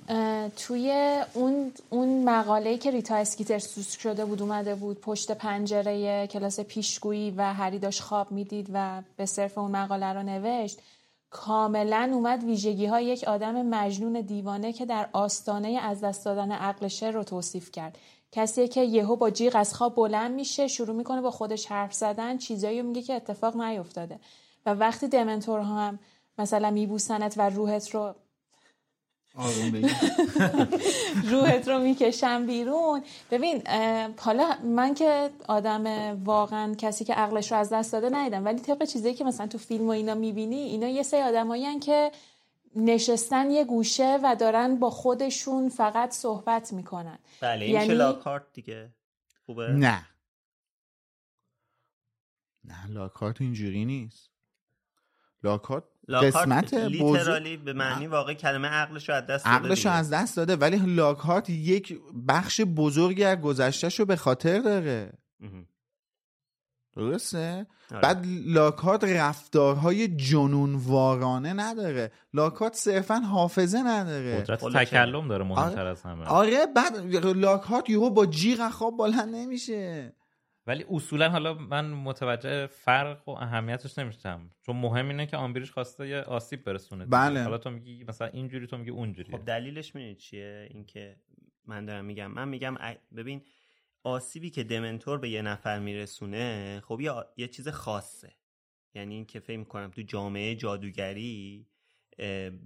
[0.56, 6.60] توی اون اون مقاله‌ای که ریتا اسکیتر سوسک شده بود اومده بود پشت پنجره کلاس
[6.60, 10.78] پیشگویی و هری داشت خواب می‌دید و به صرف اون مقاله رو نوشت.
[11.30, 17.10] کاملا اومد ویژگی های یک آدم مجنون دیوانه که در آستانه از دست دادن عقلشه
[17.10, 17.98] رو توصیف کرد.
[18.32, 22.38] کسی که یهو با جیغ از خواب بلند میشه شروع می‌کنه با خودش حرف زدن
[22.38, 24.18] چیزایی میگه که اتفاق نیفتاده.
[24.70, 25.98] و وقتی دمنتورها هم
[26.38, 28.14] مثلا میبوسنت و روحت رو
[31.30, 33.02] روحت رو می‌کشم بیرون.
[33.30, 33.62] ببین
[34.18, 35.86] حالا من که آدم
[36.24, 39.58] واقعا کسی که عقلش رو از دست داده ندیدم ولی طبق چیزایی که مثلا تو
[39.58, 42.12] فیلم و اینا می‌بینی اینا یه سری آدمایی که
[42.76, 47.18] نشستن یه گوشه و دارن با خودشون فقط صحبت می‌کنن.
[47.40, 47.94] بله این یعنی...
[47.94, 48.90] لاکارت دیگه
[49.46, 50.06] خوبه؟ نه.
[52.64, 54.29] نه لاکارت اینجوری نیست.
[55.44, 60.10] لاکارت قسمت لیترالی به معنی واقعی کلمه عقلش رو از دست داده عقلش رو از
[60.10, 65.12] دست داده ولی لاکارت یک بخش بزرگی از گذشتهش رو به خاطر داره.
[66.96, 68.00] درسته؟ آره.
[68.00, 72.12] بعد لاکارت رفتارهای جنونوارانه نداره.
[72.34, 74.40] لاکارت صرفا حافظه نداره.
[74.40, 75.90] قدرت تکلم داره مهمتر آره.
[75.90, 76.24] از همه.
[76.24, 80.12] آره بعد لاکارت یهو با جیغ خواب بلند نمیشه.
[80.70, 84.50] ولی اصولا حالا من متوجه فرق و اهمیتش نمیشم.
[84.66, 87.42] چون مهم اینه که آمبریش خواسته یه آسیب برسونه بله.
[87.42, 91.16] حالا تو میگی مثلا اینجوری تو میگی اونجوری خب دلیلش می‌دونی چیه؟ اینکه
[91.66, 92.26] من دارم میگم.
[92.26, 92.76] من میگم
[93.16, 93.42] ببین
[94.02, 98.32] آسیبی که دمنتور به یه نفر میرسونه خب یه, یه چیز خاصه.
[98.94, 101.66] یعنی اینکه فکر می‌کنم تو جامعه جادوگری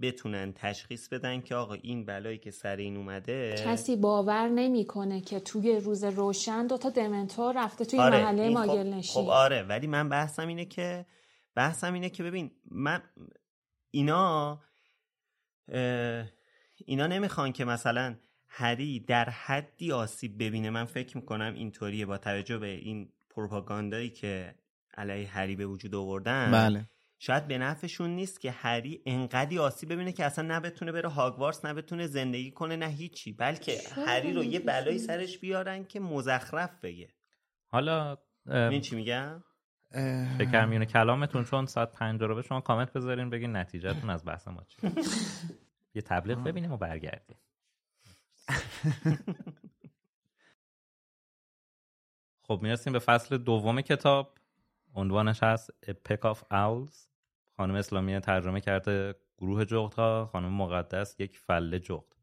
[0.03, 5.41] بتونن تشخیص بدن که آقا این بلایی که سر این اومده کسی باور نمی‌کنه که
[5.41, 10.09] توی روز روشن دوتا دمنتور رفته توی آره محله ماگل خب, خب آره ولی من
[10.09, 11.07] بحثم اینه که
[11.55, 13.03] بحثم اینه که ببین من
[13.91, 14.61] اینا
[16.87, 18.17] اینا نمی‌خوان که مثلا
[18.49, 20.71] هری در حدی آسیب ببینه.
[20.71, 24.55] من فکر می‌کنم اینطوریه با توجه به این پروپاگاندایی که
[24.97, 26.51] علیه هری به وجود آوردن.
[26.53, 26.87] بله.
[27.25, 31.65] شاید به نفعشون نیست که هری انقدی آسیب ببینه که اصلا نه بتونه بره هاگوارتس
[31.65, 36.81] نه بتونه زندگی کنه نه هیچی بلکه هری رو یه بلایی سرش بیارن که مزخرف
[36.83, 37.09] بگه.
[37.69, 38.17] حالا
[38.47, 39.45] این چی میگم؟
[40.39, 44.49] فکر میونه کلامتون چون ساعت پنج رو به شما کامنت بذارین بگین نتیجهتون از بحث
[44.49, 44.77] ما چی
[45.95, 47.37] یه تبلیغ ببینیم و برگردیم.
[52.47, 54.39] خب می‌رسیم به فصل دوم کتاب.
[54.95, 55.71] عنوانش هست
[56.09, 57.14] Peck of Owls.
[57.57, 62.15] خانم اسلامی ترجمه کرده گروه جغدها خانم مقدس یک فله جغد.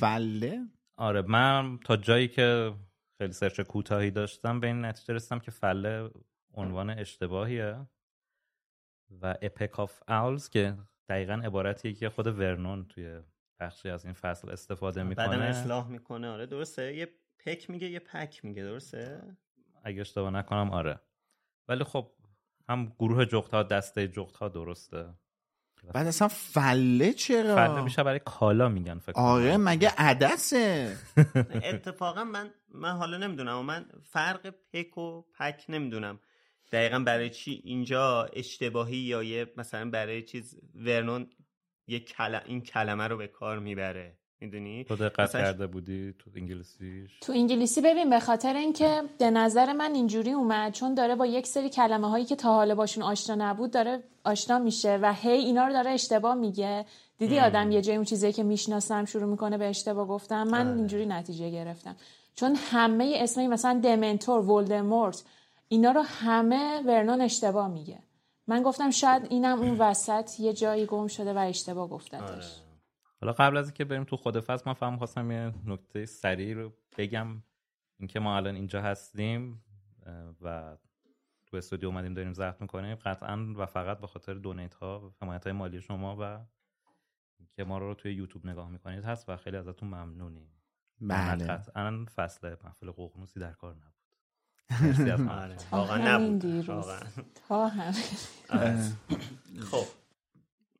[0.00, 0.66] فله؟
[0.96, 2.74] آره من تا جایی که
[3.18, 6.10] خیلی سرچ کوتاهی داشتم به این نتیجه رسیدم که فله
[6.54, 7.86] عنوان اشتباهیه
[9.22, 13.20] و A Peck of Owls که دقیقا عبارتیه که خود ورنون توی
[13.60, 15.28] بخشی از این فصل استفاده می‌کنه.
[15.28, 16.28] بعدم اصلاح می‌کنه.
[16.28, 16.96] آره درسته.
[16.96, 17.08] یه
[17.38, 19.36] پک میگه یه پک میگه درسته؟
[19.84, 21.00] اگه اشتباه نکنم آره.
[21.68, 22.12] ولی خب
[22.68, 25.14] هم گروه جغت دسته جغت درسته.
[25.94, 30.96] بعد اصلا فله چرا؟ فله میشه برای کالا میگن فکر آره مگه عدسه؟
[31.72, 36.20] اتفاقا من من حالا نمی‌دونم من فرق پک و پک نمی‌دونم.
[36.72, 41.30] دقیقا برای چی اینجا اشتباهی یا یه مثلا برای چیز ورنون
[41.86, 42.40] یه کل...
[42.46, 47.80] این کلمه رو به کار می‌بره؟ می‌دونی؟ تو دقت کرده بودی تو انگلیسیش؟ تو انگلیسی
[47.80, 52.10] ببین به خاطر اینکه به نظر من اینجوری اومد چون داره با یک سری کلمه
[52.10, 55.90] هایی که تا حالا باشون آشنا نبود داره آشنا میشه و هی اینا رو داره
[55.90, 56.84] اشتباه میگه.
[57.18, 60.76] دیدی آدم یه جای اون چیزی که می‌شناسم شروع می‌کنه به اشتباه گفتم من آه.
[60.76, 61.96] اینجوری نتیجه گرفتم.
[62.34, 65.24] چون همه اسمایی مثلا دمنتور ولدمورت
[65.68, 67.98] اینا رو همه ورنون اشتباه میگه.
[68.46, 72.60] من گفتم شاید اینم اون وسط یه جایی گم شده و اشتباه گفتتش.
[73.20, 76.72] حالا قبل از اینکه بریم تو خود فصل من فهم خواستم یه نکته سریع رو
[76.98, 77.42] بگم.
[77.98, 79.64] اینکه ما الان اینجا هستیم
[80.40, 80.76] و
[81.46, 82.94] تو استودیو اومدیم داریم ضبط می‌کنیم.
[82.94, 86.40] قطعا و فقط به خاطر دونیت ها و حمایت های مالی شما و
[87.52, 90.50] که ما رو توی یوتیوب نگاه می‌کنید هست و خیلی ازتون ممنونیم.
[91.00, 91.46] بله.
[91.46, 93.94] قطعا فصل محفل ققنوسی در کار نبود.
[95.70, 96.60] واقعا نبود.
[97.48, 97.92] تا هم
[99.70, 99.84] خب.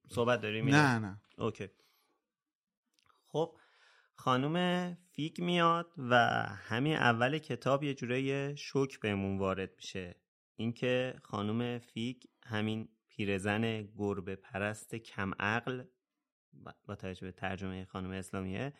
[0.08, 1.20] صحبت داریم نه نه.
[1.38, 1.68] okay.
[3.28, 3.58] خب
[4.14, 6.14] خانم فیگ میاد و
[6.68, 10.14] همین اول کتاب یه جورای شوک بهمون وارد میشه.
[10.56, 15.84] اینکه خانم فیگ همین پیرزن گربه پرست کم عقل
[16.86, 18.72] با توجه به ترجمه خانم اسلامیه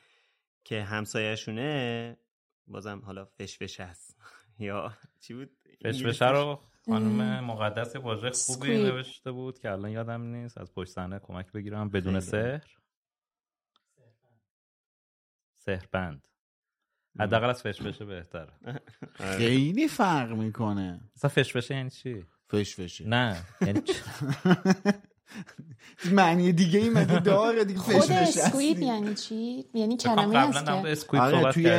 [0.65, 2.17] که همسایهشونه
[2.67, 4.17] بازم حالا فشفش هست.
[4.59, 5.51] یا چی بود؟
[5.85, 10.59] فشفشه رو خانم مقدس واژه خوبی نوشته بود که الان یادم نیست.
[10.59, 12.78] از پشت صحنه کمک بگیرم بدون سحر.
[15.69, 16.29] سهربند
[17.21, 18.53] حداقل از فشفشه بهتره.
[19.15, 21.01] خیلی فرق می‌کنه.
[21.17, 23.09] مثلا فشفشه یعنی چی؟ فشفشه.
[23.09, 23.37] نه.
[23.67, 23.83] یعنی
[26.13, 31.19] معنی دیگه ای مگه داره دیگه؟ خود Squib یعنی چی؟ یعنی کلمه هست که.
[31.19, 31.71] آره توی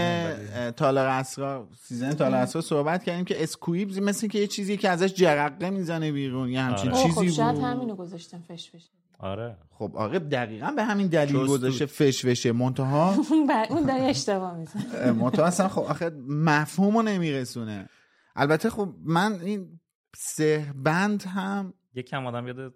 [0.71, 5.13] تالار اسرار season تالار اسرار صحبت کردیم که Squib مثل که یه چیزی که ازش
[5.13, 7.03] جرقه می‌زنه بیرون یه همچین آره.
[7.03, 8.98] چیزی خب بود شاید همینو گذاشتم فشفشه.
[9.19, 9.57] آره.
[9.69, 13.15] خب آره دقیقا به همین دلیل گذاشته فشفشه منتها؟
[13.69, 15.11] اون داره اشتباه می‌زنه.
[15.11, 17.89] منتها اصلا خب آخه مفهومو نمیرسونه.
[18.35, 19.79] البته خب من این
[20.15, 22.75] سه بند هم یکم آدم یاد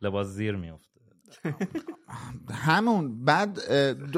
[0.00, 1.00] لباس زیر میفته
[2.50, 3.24] همون.
[3.24, 3.58] بعد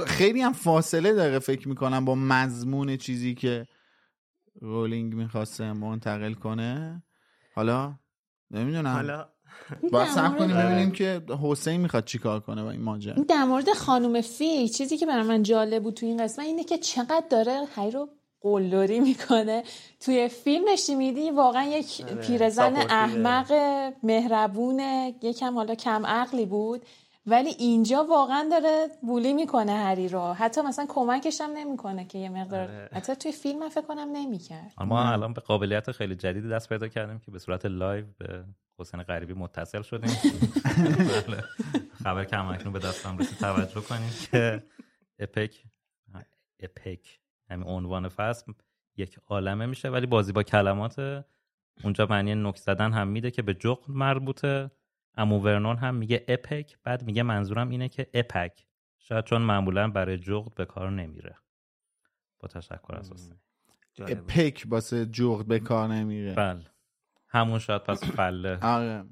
[0.07, 3.66] خیلی هم فاصله داره فکر می‌کنم با مضمون چیزی که
[4.61, 7.03] رولینگ می‌خواسته منتقل کنه.
[7.55, 7.99] حالا؟
[8.51, 8.93] نمی‌دونم.
[8.93, 9.34] حالا
[9.93, 13.23] باید سب کنیم ببینیم که حسین می‌خواد چیکار کنه با این ماجرا.
[13.29, 16.79] در مورد خانم فی چیزی که برای من جالب بود تو این قسمت اینه که
[16.79, 18.09] چقدر داره هی رو
[18.41, 19.63] قلدری می‌کنه.
[20.01, 23.53] توی فیلمش دیدی؟ واقعا یک پیرزن احمق
[24.03, 26.83] مهربونه یکم حالا کم عقلی بود.
[27.27, 30.33] ولی اینجا واقعا داره bully می‌کنه هری رو.
[30.33, 34.73] حتی مثلا کمکش هم نمی‌کنه که یه مقدار حتی توی فیلم فکر کنم نمی‌کرد.
[34.87, 38.45] ما الان به قابلیت خیلی جدیدی دست پیدا کردیم که به صورت live به
[38.79, 40.16] حسین غریبی متصل شدیم.
[42.03, 43.39] خبر هم اکنون به دستم رسید.
[43.39, 44.62] توجه کنیم که
[45.18, 45.64] اپک
[46.61, 47.20] اپک
[47.51, 48.53] همین عنوان فصل
[48.97, 51.25] یک عالمه میشه ولی بازی با کلمات
[51.85, 54.70] اونجا معنی نک زدن هم میده که به جغد مربوطه.
[55.16, 58.66] امو ورنون هم میگه اپک بعد میگه منظورم اینه که اپک.
[58.99, 61.37] شاید چون معمولا برای جغد به کار نمیره.
[62.39, 63.35] با تشکر از حسین.
[63.99, 66.35] اپک واسه جغد به کار نمیره.
[66.35, 66.64] بله.
[67.35, 69.05] همون شاید پس فله آره.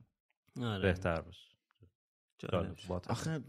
[0.83, 1.49] بهتر باشه.
[3.09, 3.41] آخه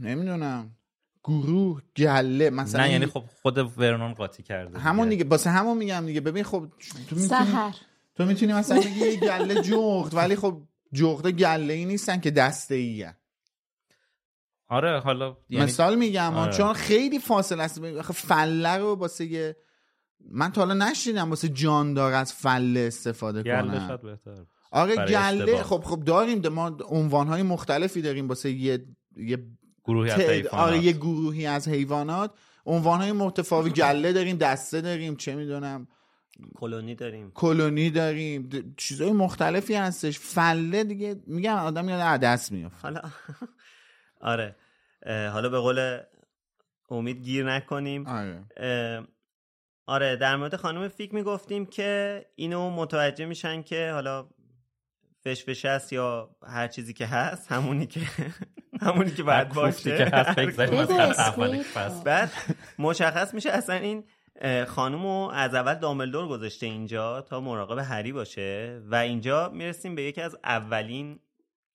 [0.00, 0.76] نمی‌دونم.
[1.24, 6.06] گروه گله مثلا نه یعنی خب خود ورنون قاطی کرده همون دیگه واسه همون میگم
[6.06, 6.20] دیگه.
[6.20, 7.76] ببین خب تو می‌تونی سهر
[8.14, 10.62] تو می‌تونی مثلا بگی یه گله جغد ولی خب
[10.92, 13.16] جغد گله ای نیستن که دسته ایه
[14.68, 16.52] آره حالا یعنی مثال میگم آره.
[16.52, 17.78] چون خیلی فاصله است.
[17.78, 19.56] آخه فله رو واسه یه
[20.30, 23.70] من تا حالا نشیدم واسه جاندار از فله استفاده کنم.
[24.02, 25.62] بهتر آره گله اشتباه.
[25.62, 26.48] خب خب داریم.
[26.48, 29.38] ما عنوان های مختلفی داریم واسه یه یه
[29.84, 30.54] گروهی از حیوانات.
[30.54, 32.34] آره یه گروهی از حیوانات.
[32.66, 35.88] عنوان های متفاوت گله داریم دسته داریم چه می‌دونم.
[36.54, 37.30] کلونی داریم.
[37.34, 38.48] کلونی داریم.
[38.52, 40.18] د- چیزای مختلفی هستش.
[40.18, 43.00] فله دیگه میگم آدم یاد عدس میافت حالا
[44.20, 44.56] آره.
[45.06, 45.98] حالا به قول
[46.90, 48.06] امید گیر نکنیم.
[48.06, 48.44] آره.
[49.86, 54.28] آره در مورد خانم فیگ می‌گفتیم که اینو متوجه میشن که حالا
[55.24, 58.00] فشفشه ست یا هر چیزی که هست همونی که
[58.82, 59.96] همونی که کوفتی باشه.
[59.96, 60.04] که
[61.76, 62.04] هست.
[62.04, 62.32] بعد
[62.78, 64.04] مشخص میشه اصلا این
[64.40, 70.02] اه، خانومو از اول دامبلدور گذاشته اینجا تا مراقب هری باشه و اینجا می‌رسیم به
[70.02, 71.20] یکی از اولین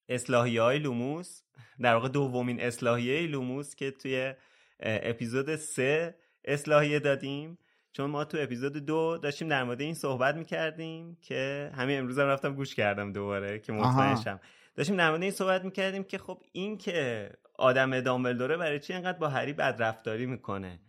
[0.09, 1.41] اصلاحیه های لوموس
[1.81, 4.33] در واقع دومین اصلاحیه لوموس که توی
[4.79, 7.57] اپیزود سه اصلاحیه دادیم.
[7.95, 12.27] چون ما تو اپیزود دو داشتیم در مورد این صحبت می‌کردیم که همین امروز هم
[12.27, 13.73] رفتم گوش کردم دوباره که.
[13.73, 14.39] مطمئنشم
[14.75, 19.17] داشتیم در مورد این صحبت می‌کردیم که خب این که آدم دامبلدوره برای چی انقدر
[19.17, 20.79] با هری بدرفتاری می‌کنه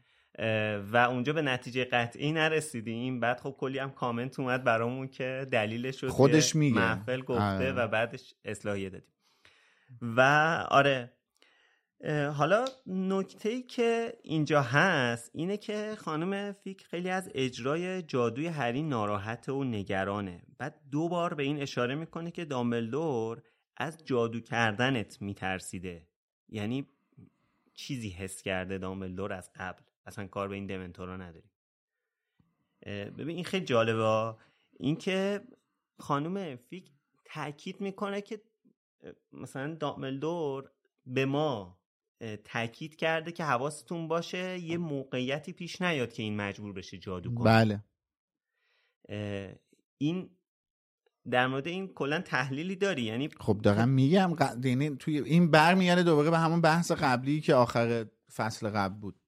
[0.93, 6.03] و اونجا به نتیجه قطعی نرسیدیم بعد خب کلی هم کامنت اومد برامون که دلیلش
[6.03, 6.77] رو خودش میگه.
[6.77, 7.73] محفل گفته آره.
[7.73, 9.13] و بعدش اصلاحیه دادیم
[10.03, 10.21] و
[10.69, 11.13] آره
[12.35, 18.83] حالا نکته ای که اینجا هست اینه که خانم فیک خیلی از اجرای جادوی هری
[18.83, 20.43] ناراحت و نگرانه.
[20.59, 23.43] بعد دو بار به این اشاره می‌کنه که دامبلدور
[23.77, 26.09] از جادو کردنت میترسیده.
[26.49, 26.89] یعنی
[27.75, 29.83] چیزی حس کرده دامبلدور از قبل.
[30.07, 31.51] اصلا کار به این دمنتورا نداریم.
[32.83, 34.37] اه، ببین این خیلی جالبه.
[34.79, 35.41] اینکه
[35.99, 36.91] خانم فیک
[37.25, 38.43] تاکید می‌کنه که
[39.33, 40.71] مثلا دامبلدور
[41.07, 41.76] به ما
[42.45, 47.45] تاکید کرده که حواستون باشه یه موقعیتی پیش نیاد که این مجبور بشه جادو کنه.
[47.45, 47.85] بله.
[49.99, 50.31] این
[51.31, 56.03] در مورد این کلا تحلیلی داری یعنی خب دارم میگم ق- یعنی توی این برمیگرده
[56.03, 59.21] دوباره به همون بحث قبلی که آخر فصل قبل بود.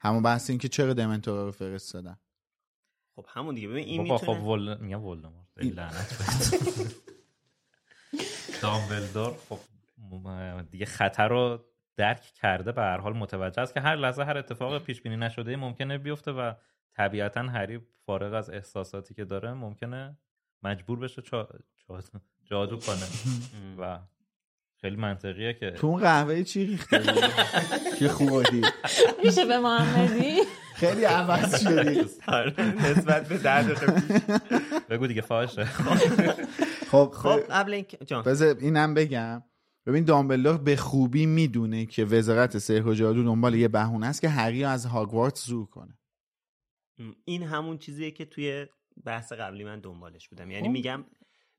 [0.00, 2.18] همون بحث این که چرا دمنتورا رو فرستادن.
[3.16, 3.68] خب همون دیگه.
[3.68, 4.78] ببین این می‌تونه خب ول...
[4.80, 5.46] میگم ولدمورت.
[5.56, 6.14] لعنت.
[8.62, 9.58] دامبلدور خب
[10.70, 11.64] دیگه خطر رو
[11.96, 15.56] درک کرده به هر حال متوجه است که هر لحظه هر اتفاق پیش بینی نشده
[15.56, 16.52] ممکنه بیفته و
[16.96, 20.16] طبیعتا هری فارغ از احساساتی که داره ممکنه
[20.62, 21.48] مجبور بشه چا...
[21.88, 22.96] چا- جادو کنه.
[23.78, 23.98] و
[24.80, 27.02] خیلی منطقیه که تو اون قهوه چی ریخته؟
[27.98, 28.62] که خوردی؟
[29.24, 30.38] میشه به محمدی
[30.74, 32.04] خیلی عوض شدی.
[32.28, 32.54] آره،
[32.90, 34.20] نسبت به درد قبلی.
[34.88, 35.64] بگو دیگه فاشه.
[36.90, 38.22] خب خب قبل این جان.
[38.22, 39.42] بذار اینم بگم.
[39.86, 44.28] ببین دامبلدور به خوبی می‌دونه که وزارت سحر و جادو دنبال یه بهونه است که
[44.28, 45.98] هری از هاگوارتس زور کنه
[47.24, 48.66] این همون چیزیه که توی
[49.04, 50.72] بحث قبلی من دنبالش بودم یعنی خب.
[50.72, 51.04] میگم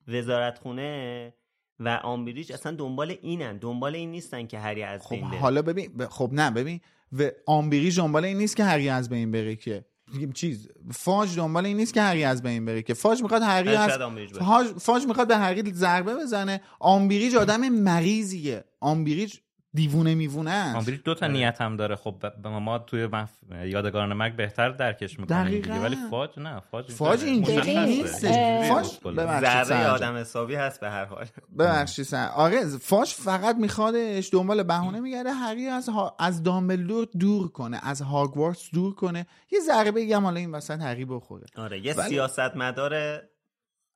[0.07, 1.33] وزارتخونه
[1.79, 5.39] و آمبریج اصلا دنبال اینن دنبال این نیستن که هری از خب بین بره.
[5.39, 6.79] حالا ببین خب نه ببین
[7.11, 9.85] و آمبریج دنبال این نیست که هری از بین بره که
[10.33, 13.91] چیز فاج دنبال این نیست که هری از بین بره که فاج می‌خواد هری از.
[14.39, 19.37] فاج, فاج می‌خواد به هری ضربه بزنه آمبریج آدم مریضیه آمبریج
[19.75, 21.95] دیوونه میوونه است آمبریج دو تا نیت هم داره.
[21.95, 22.15] خب
[22.45, 23.29] ما توی مف...
[23.65, 25.61] یادگاران مرگ بهتر درکش می‌کنیم دیگه.
[25.61, 25.83] دقیقاً.
[25.83, 27.69] ولی فاج نه فاج فاج اینجوری.
[27.69, 29.87] اینجوریه فاج- ذره.
[29.87, 31.25] آدم حسابی هست به هر حال.
[31.59, 35.31] ببخشید سر آره فاج فقط میخوادش دنبال بهونه میگرده.
[35.33, 36.15] هری از ها...
[36.19, 39.25] از دامبلدور دور کنه از هاگوارتس دور کنه.
[39.51, 41.45] یه ضربه یه حالا این وسط هری بخوره.
[41.55, 43.21] آره یه ولی- سیاست مدار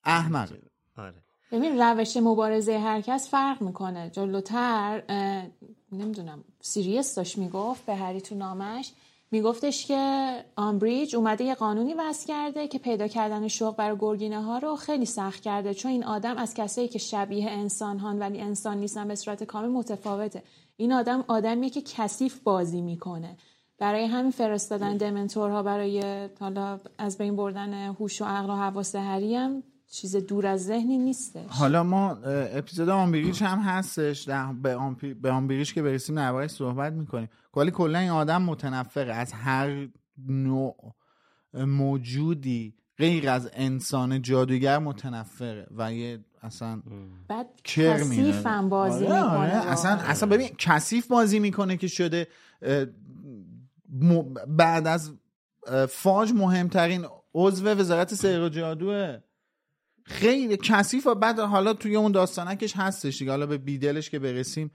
[0.03, 0.49] احمق
[0.97, 1.23] آره.
[1.51, 4.09] ببین روش مبارزه هر کس فرق می‌کنه.
[4.09, 5.03] جلوتر
[5.91, 8.91] نمی‌دونم سیریس داشت می‌گفت به هری تو نامش
[9.31, 14.57] میگفتش که آمبریج اومده یه قانونی وضع کرده که پیدا کردن شغل برای گرگینه ها
[14.57, 18.77] رو خیلی سخت کرده چون این آدم از کسایی که شبیه انسان هان ولی انسان
[18.77, 20.43] نیستن به صورت کامل متنفره.
[20.77, 23.37] این آدم آدمیه که کثیف بازی می‌کنه.
[23.79, 29.35] برای همین فرستادن دمنتورها برای حالا از بین بردن هوش و عقل و حواس هری
[29.35, 31.45] هم چیز دور از ذهنی نیستش.
[31.49, 32.11] حالا ما
[32.53, 34.21] اپیزود آمبریج هم هستش.
[34.21, 35.13] در به, آمپی...
[35.13, 37.29] به آمبریج که برسیم دربارهش صحبت می‌کنیم.
[37.55, 39.13] ولی کلا این آدم متنفره.
[39.13, 39.87] از هر
[40.27, 40.95] نوع
[41.53, 46.81] موجودی غیر از انسان جادوگر متنفره و یه اصلا
[47.27, 47.99] بعد میاره.
[47.99, 49.55] کثیفم بازی آره، آره.
[49.55, 49.71] می‌کنه.
[49.71, 52.27] اصلا اصلا ببین کثیف بازی می‌کنه که شده
[54.47, 55.13] بعد از
[55.89, 59.17] فاج مهمترین عضو وزارت سیر و جادوه.
[60.09, 63.31] خیلی کثیف و بعد حالا توی اون داستانکش هستش دیگه.
[63.31, 64.71] حالا به بیدلش که برسیم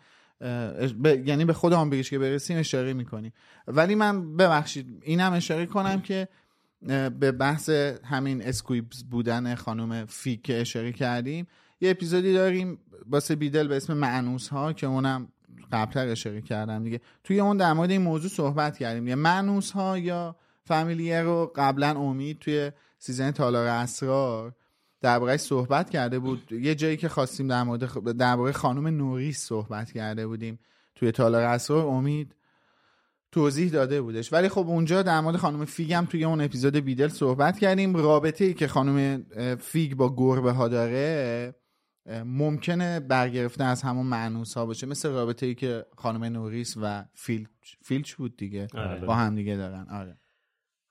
[1.04, 3.32] یعنی به خود آمبریش که برسیم اشاره می‌کنیم.
[3.66, 6.28] ولی من ببخشید اینم اشاره کنم که
[7.20, 7.68] به بحث
[8.04, 11.46] همین Squib بودن خانم فیگ اشاره کردیم
[11.80, 12.78] یه اپیزودی داریم
[13.10, 15.28] واسه بیدل به اسم مأنوس ها که اونم
[15.72, 17.00] قبلتر اشاره کردم دیگه.
[17.24, 19.08] توی اون در مورد این موضوع صحبت کردیم.
[19.08, 24.54] یه مأنوس ها یا familiar رو قبلا امید توی season تالار اسرار
[25.04, 26.52] دربارهش صحبت کرده بود.
[26.52, 30.58] یه جایی که خواستیم در مورد درباره خانم نوریس صحبت کرده بودیم
[30.94, 32.34] توی تالار اسرار امید
[33.32, 34.32] توضیح داده بودش.
[34.32, 37.96] ولی خب اونجا در مورد خانم فیگ هم توی اون اپیزود بیدل صحبت کردیم.
[37.96, 39.22] رابطه ای که خانم
[39.60, 41.54] فیگ با گربه ها داره
[42.24, 44.86] ممکنه برگرفته از همون مأنوس ها باشه.
[44.86, 47.48] مثل رابطه ای که خانم نوریس و فیلچ
[47.82, 48.68] فیلچ بود دیگه.
[48.74, 49.06] آره.
[49.06, 49.86] با هم دیگه دارن.
[49.90, 50.18] آره.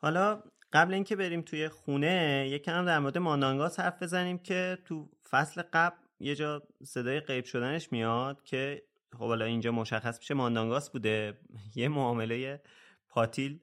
[0.02, 0.44] حالا
[0.74, 5.96] قبل اینکه بریم توی خونه یکم در مورد ماندانگاس حرف بزنیم که تو فصل قبل
[6.20, 8.84] یه جا صدای غیب شدنش میاد که
[9.14, 11.34] خب حالا اینجا مشخص میشه ماندانگاس بوده.
[11.76, 12.62] یه معامله
[13.10, 13.60] پاتیل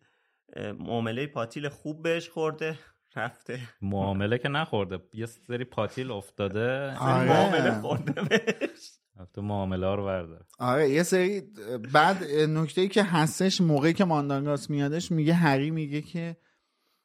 [0.79, 2.79] معامله پاتیل خوب بهش خورده
[3.17, 3.61] رفته.
[3.83, 6.97] معامله که نخورده یه سری پاتیل افتاده.
[6.97, 7.29] آره.
[7.29, 8.91] معامله خورده بهش.
[9.35, 10.45] تو معامله ها رو بردار.
[10.59, 11.43] آره یه سری
[11.93, 16.37] بعد نکته ای که هستش موقعی که ماندانگاس میادش میگه هری میگه که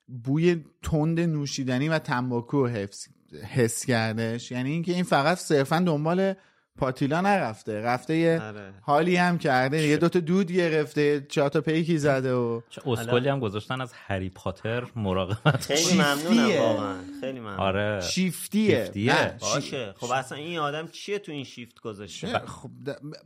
[0.07, 3.07] بوی تند نوشیدنی و تنباکو حفظ
[3.53, 4.52] حس کردش.
[4.52, 6.34] یعنی اینکه این فقط صرفا دنبال
[6.80, 7.81] پاتیلا نرفته.
[7.81, 8.73] رفته یه آره.
[8.81, 9.88] حالی هم کرده.
[9.88, 11.26] یه دوتا دود گرفته.
[11.30, 16.95] چهار تا پیکی زده و اسکلی هم گذاشتن از هری پاتر مراقبت خیلی ممنونم واقعا.
[17.22, 17.60] خیلی ممنون.
[17.60, 18.02] آره.
[18.02, 19.35] شیفتیه, شیفتیه.
[19.41, 19.93] باشه.
[19.97, 22.69] خب اصلا این آدم چیه تو این شیفت گذاشته؟ خب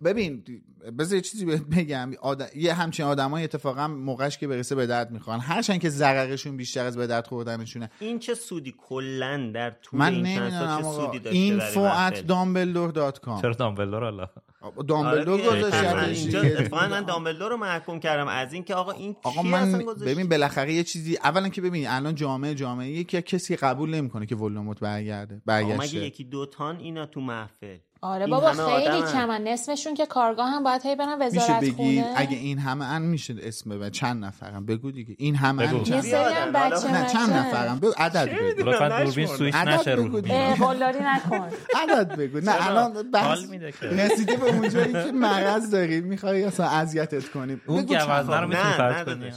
[0.04, 0.44] ببین
[1.00, 2.12] بذار یه چیزی بگم.
[2.56, 6.98] یه همچین آدمای اتفاقا موقعش که برسه به درد می‌خوان هرچند که ضررشون بیشتر از
[6.98, 7.90] به درد خوردنشونه.
[8.00, 11.40] این چه سودی کلا در طول من این چه سودی داشته
[13.42, 14.30] چرا دامبلدور حالا
[14.88, 15.84] دامبلدور آره گذاشت
[16.20, 18.28] اینجا اتفاقا من دامبلدور رو محکوم کردم.
[18.28, 22.56] از اینکه آقا این آقا من ببین بالاخره یه چیزی اولا که ببین الان جامعه
[22.56, 25.98] جامعه یکی کسی قبول نمی‌کنه که ولوموت برگرده برگشته.
[25.98, 29.48] مگه یکی دو تان اینا تو محفل؟ آره بابا خیلی کمن.
[29.48, 31.72] اسمشون که کارگاه هم باید هی برن وزارت میشه بگی
[32.02, 32.14] خونه.
[32.16, 35.16] اگه این همه ان میشه اسم ببر چند نفرم بگو دیگه.
[35.18, 38.70] این همه ان یه چند سری هم بچه نه چند نفرم بگو عدد بگو.
[38.70, 40.22] لطفا دوربین سویچ نشه رو
[40.60, 41.50] قلدری نکن.
[41.76, 42.40] عدد بگو.
[42.40, 43.86] نه الان بحث حال میده که.
[43.86, 47.62] رسیده به اونجایی که مرض داریم می‌خوای اصلا اذیتت کنیم.
[47.68, 49.32] اون گوزنه رو می‌تونی نه، فرض نه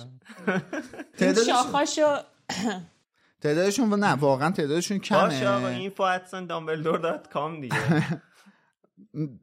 [1.19, 1.45] کنی.
[1.47, 2.17] شاخاشو
[3.41, 5.89] تعدادشون نه واقعا تعدادشون باشه آقا
[6.31, 7.77] کمه دامبلدور دات کام دیگه.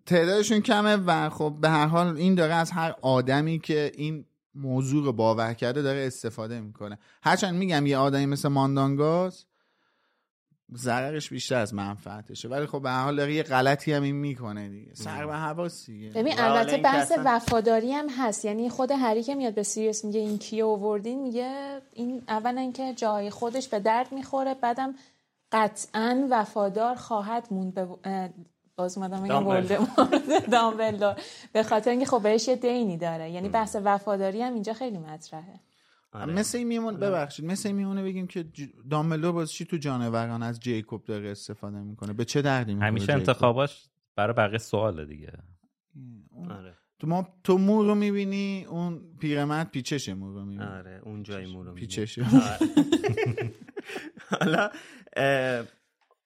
[0.06, 4.26] تعدادشون کمه و خب به هر حال این داره از هر آدمی که این
[4.56, 6.98] موضوع رو باور کرده داره استفاده می‌کنه.
[7.24, 9.46] هرچند میگم یه آدمی مثل ماندانگاس
[10.76, 14.70] ضررش بیشتر از منفعتشه ولی خب به هر حال داره یه غلطی هم این می‌کنه
[14.70, 14.94] دیگه.
[14.94, 16.10] سر و حواس دیگه.
[16.10, 18.46] ببین البته بحث اصلا- وفاداری هم هست.
[18.46, 22.94] یعنی خود هری که میاد به سیریس میگه این کیو آوردین میگه این اولا اینکه
[22.94, 24.96] جای خودش به درد می‌خوره بعدم
[25.52, 27.88] قطعا وفادار خواهد موند به
[28.80, 29.80] باز اومدم دامبلدور.
[29.80, 30.50] ولدمورت.
[30.56, 31.16] دامبلدور
[31.54, 33.32] به خاطر اینکه خب بهش یه دینی داره.
[33.32, 35.60] یعنی بحث وفاداری هم اینجا خیلی مطرحه.
[36.12, 36.34] آره.
[36.34, 38.46] مثل این میمون ببخشید مثل این میمونه بگیم که.
[38.90, 43.06] دامبلدور باز چی تو جانوران از جیکوب داره استفاده می‌کنه؟ به چه دردی می‌خوره همیشه
[43.06, 45.34] جیکوب؟ انتخاباش برای بقیه سواله دیگه.
[46.50, 46.74] آره.
[47.00, 50.70] تو ما تو مور رو می‌بینی اون پیرمرد پیچش مور رو می‌بینی.
[50.70, 51.88] آره اون جای مو رو می‌بینی.
[51.88, 52.20] پیچش
[54.40, 54.70] حالا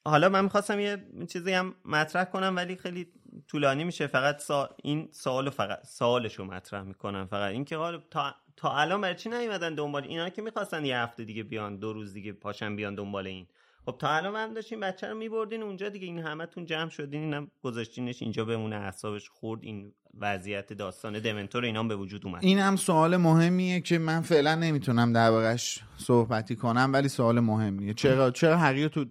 [0.06, 0.98] حالا من می‌خواستم یه
[1.30, 3.08] چیزی هم مطرح کنم ولی خیلی
[3.48, 4.08] طولانی میشه.
[4.08, 4.70] فقط سا...
[4.84, 7.26] این سوالو فقط سوالش مطرح می‌کنم.
[7.26, 8.36] فقط اینکه حالا تا...
[8.56, 12.14] تا الان برای چی نیومدن دنبال اینا که می‌خواستن یه هفته دیگه بیان دو روز
[12.14, 13.48] دیگه پاشن بیان دنبال این؟
[13.86, 17.52] خب تا الان من داشتین بچه رو میبردین اونجا دیگه این همتون جمع شدین اینم
[17.64, 22.44] گذاشتینش اینجا بمونه اعصابش خورد این وضعیت داستان دمنتور اینا هم به وجود اومد.
[22.44, 27.94] این هم سوال مهمیه که من فعلا نمی‌تونم دربارش صحبتی کنم ولی سوال مهمیه.
[27.94, 29.06] چرا چرا رو تو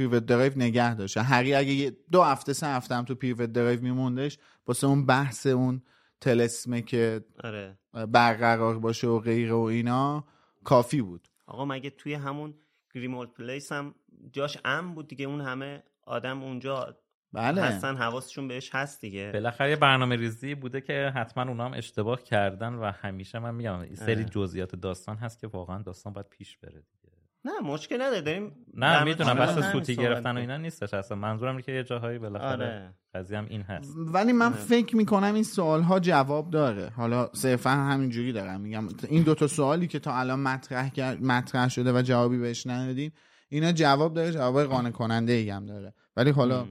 [0.00, 1.22] Privet Drive نگه داشته.
[1.22, 5.82] هری اگه دو هفته سه هفته هم تو Privet Drive میموندش واسه اون بحث اون
[6.20, 7.78] تلسمه که آره.
[7.92, 10.24] برقرار باشه و غیره و اینا
[10.64, 11.28] کافی بود.
[11.46, 12.54] آقا مگه توی همون
[12.94, 13.94] گریمولد پلیس هم
[14.32, 16.96] جاش امن بود دیگه؟ اون همه آدم اونجا
[17.32, 17.62] بله.
[17.62, 19.30] هستن حواسشون بهش هست دیگه.
[19.32, 23.94] بالاخره یه برنامه ریزی بوده که حتما اونا هم اشتباه کردن و همیشه من میگم
[23.94, 24.24] سری آره.
[24.24, 26.82] جزئیات داستان هست که واقعا داستان باید پیش بره.
[26.92, 26.99] دیگه
[27.44, 28.20] نه مشکل نداره.
[28.20, 29.40] داریم نه می‌دونم آره.
[29.40, 30.40] بس همین سوتی گرفتن و.
[30.40, 31.16] اینا نیستش اصلا.
[31.16, 32.94] منظورم اینه که یه جاهایی بالاخره آره.
[33.14, 33.94] قضیه هم این هست.
[33.96, 36.88] ولی من فکر می‌کنم این سوال ها جواب داره.
[36.88, 38.88] حالا صرفا همینجوری دارم میگم.
[39.08, 43.12] این دوتا سوالی که تا الان مطرح کرد مطرح شده و جوابی بهش ندادین
[43.48, 45.94] اینا جواب داره جواب قانع کننده ای هم داره.
[46.16, 46.66] ولی حالا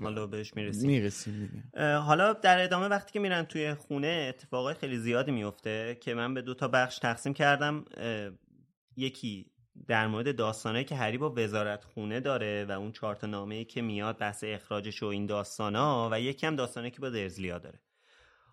[0.00, 0.90] حالا بهش می‌رسیم.
[0.90, 1.70] می‌رسیم
[2.06, 6.42] حالا در ادامه وقتی که میرن توی خونه اتفاقای خیلی زیادی میفته که من به
[6.42, 7.84] دو تا بخش تقسیم کردم.
[8.96, 9.49] یکی
[9.88, 13.82] در مورد داستانه که هری با وزارت خونه داره و اون چهار تا نامه‌ای که
[13.82, 17.80] میاد بحث اخراجش و این داستانا و یکی هم داستانه که با درزلیا داره.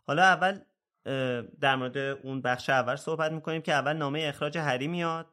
[0.07, 0.59] حالا اول
[1.59, 5.27] در مورد اون بخش اول صحبت می‌کنیم که اول نامه اخراج هری میاد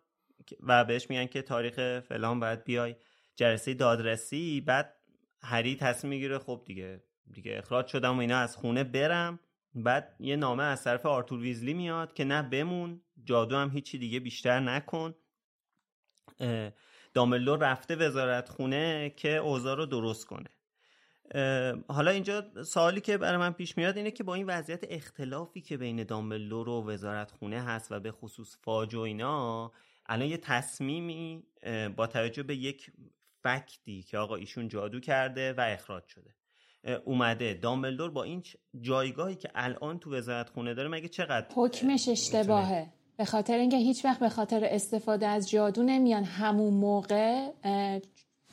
[0.61, 2.97] و بهش میگن که تاریخ فلان باید بیای.
[3.37, 4.95] جلسه دادرسی بعد
[5.43, 7.03] هری تصمیم می‌گیره خب دیگه
[7.33, 9.41] دیگه اخراج شدم و اینا از خونه برم.
[9.75, 14.21] بعد یه نامه از طرف آرتور ویزلی میاد که نه بمون جادو هم هیچی دیگه
[14.21, 15.15] بیشتر نکن.
[16.41, 16.71] اه،
[17.15, 20.51] دامبلدور رفته وزارت خونه که اوضاع رو درست کنه.
[21.89, 25.77] حالا اینجا سوالی که برای من پیش میاد اینه که با این وضعیت اختلافی که
[25.77, 29.73] بین دامبلدور و وزارت خونه هست و به خصوص فاج و اینا
[30.07, 31.43] الان یه تصمیمی
[31.97, 32.91] با توجه به یک
[33.43, 36.35] فکتی که آقا ایشون جادو کرده و اخراج شده.
[37.05, 37.55] اومده.
[37.55, 38.43] دامبلدور با این
[38.81, 44.05] جایگاهی که الان تو وزارت خونه داره مگه چقدر حکمش اشتباهه؟ به خاطر اینکه هیچ
[44.05, 47.51] وقت به خاطر استفاده از جادو نمیان همون موقع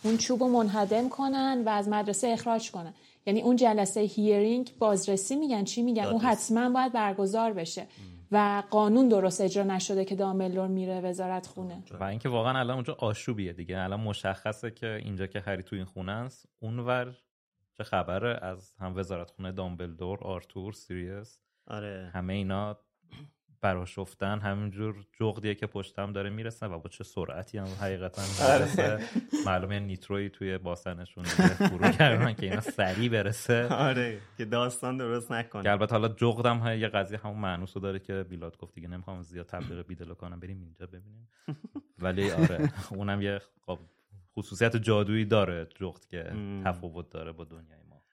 [0.03, 2.93] اون چوب منهدم کنن و از مدرسه اخراج کنن.
[3.25, 5.63] یعنی اون جلسه هیرینگ بازرسی میگن.
[5.63, 7.87] چی میگن؟ اون حتما باید برگزار بشه.
[8.31, 11.83] و قانون درست اجرا نشده که دامبلدور میره وزارت خونه.
[11.99, 13.79] و اینکه واقعا الان اونجا آشوبیه دیگه.
[13.79, 17.17] الان مشخصه که اینجا که هری تو این خونه است اونور
[17.77, 22.11] چه خبره از هم وزارت خونه دامبلدور آرتور سیریس آره.
[22.13, 22.77] همه اینا
[23.61, 28.99] براشفتن همینجور جغدیه که پشتم داره می‌رسه و با چه سرعتی هم حقیقتا می‌رسه.
[29.45, 33.67] معلومه نیتروی توی باسنشون فرو کردن که اینا سریع برسه.
[33.67, 35.63] آره که داستان درست نکنه.
[35.63, 39.45] که البته حالا جغدم یه قضیه همون معنوسو داره که بیلاد گفت دیگه نمی‌خوام زیاد
[39.45, 41.29] تبلیغ بیدلو کنم بریم اینجا ببینیم.
[41.99, 43.79] ولی آره اونم یه خب
[44.37, 46.31] خصوصیت جادویی داره جغد که
[46.65, 48.03] تفاوت داره با دنیای ما.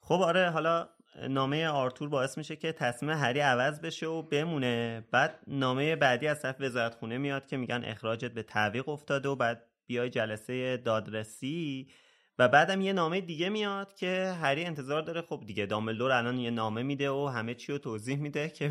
[0.00, 0.88] خب آره حالا
[1.28, 5.04] نامه آرتور باعث میشه که تصمیم هری عوض بشه و بمونه.
[5.10, 9.36] بعد نامه بعدی از طرف وزارت خونه میاد که میگن اخراجت به تعویق افتاده و
[9.36, 11.88] بعد بیای جلسه دادرسی.
[12.38, 15.22] و بعدم یه نامه دیگه میاد که هری انتظار داره.
[15.22, 18.68] خب دیگه دامبلدور الان یه نامه میده و همه چی رو توضیح میده که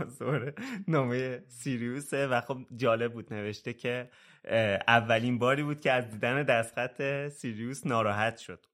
[0.00, 0.54] مزور
[0.88, 2.26] نامه سیریوسه.
[2.26, 4.10] و خب جالب بود نوشته که
[4.88, 8.66] اولین باری بود که از دیدن دستخط سیریوس ناراحت شد.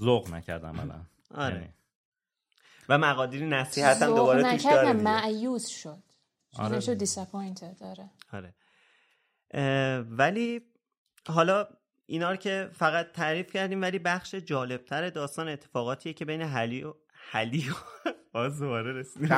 [0.00, 1.06] ذوق نکردم الان.
[1.46, 1.75] آره.
[2.88, 4.92] و مقادیر نصیحت هم دوباره توش داره.
[4.92, 6.02] معیوس شد
[6.58, 6.68] آره.
[6.68, 6.80] آره.
[6.80, 8.54] شد disappointed داره آره
[9.50, 10.60] اه، ولی
[11.28, 11.68] حالا
[12.06, 16.94] اینا رو که فقط تعریف کردیم ولی بخش جالبتر داستان اتفاقاتیه که بین حلی و
[17.12, 17.74] حلی و
[18.32, 19.28] باز دوباره رسیدیم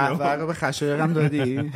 [0.46, 1.56] به خشایرم دادی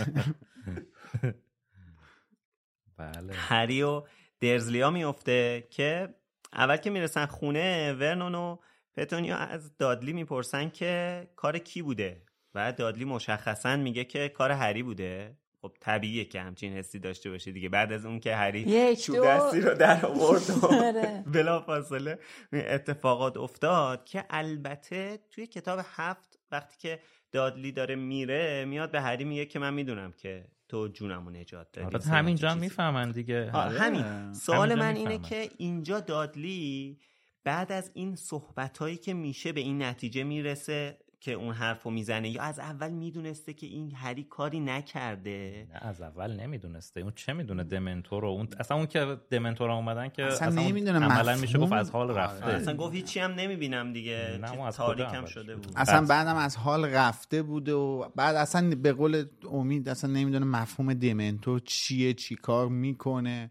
[2.97, 4.03] بله هری و
[4.40, 6.15] درزلیا میفته که
[6.53, 8.57] اول که می‌رسن خونه ورنون و
[8.97, 12.23] پتونیا از دادلی می‌پرسن که کار کی بوده
[12.55, 15.36] و دادلی مشخصا میگه که کار هری بوده.
[15.62, 17.69] خب طبیعیه که همچین حسی داشته باشه دیگه.
[17.69, 19.27] بعد از اون که هری چوب.
[19.27, 21.24] دستی رو در آورد و آره.
[21.27, 22.19] بلا فاصله
[22.52, 27.01] اتفاقات افتاد که البته توی کتاب هفت وقتی که
[27.32, 32.09] دادلی داره میره میاد به هری میگه که من می‌دونم که تو جونمو نجات دادی.
[32.10, 33.51] همینجا هم می‌فهمن دیگه.
[33.52, 34.35] آه، همین.
[34.35, 35.19] سوال من اینه.
[35.19, 36.98] که اینجا دادلی
[37.44, 42.28] بعد از این صحبت هایی که میشه به این نتیجه می‌رسه که اون حرفو می‌زنه
[42.28, 47.01] یا از اول می‌دونسته که این هری کاری نکرده؟ نه از اول نمی‌دونسته.
[47.01, 48.28] اون چه می‌دونه؟ دمنتور رو.
[48.28, 51.59] اون اصلا اون که دمنتور اومدن که اصلا اون نمی‌دونه عملا میشه.
[51.59, 52.47] گفت از حال رفته.
[52.47, 54.40] اصلا گفت هیچی هم نمی‌بینم دیگه.
[54.77, 55.73] تاریکم شده بود.
[55.77, 60.94] اصلا بعدم از حال رفته بوده و بعد اصلا به قول امید اصلا نمی‌دونه مفهوم
[60.94, 63.51] دمنتور چیه چی کار می‌کنه.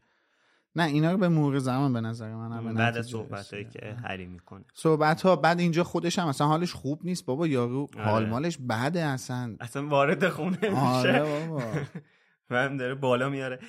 [0.75, 3.65] نه اینا رو به مرور زمان به نظر من بعد از صحبت هایی.
[3.65, 4.65] که هری می‌کنه.
[4.73, 8.05] صحبت ها بعد اینجا خودش هم اصلا حالش خوب نیست بابا یارو آره.
[8.05, 9.55] حال مالش بده اصلا.
[9.59, 11.63] اصلا وارد خونه آره میشه بابا.
[12.49, 13.59] و هم داره بالا میاره.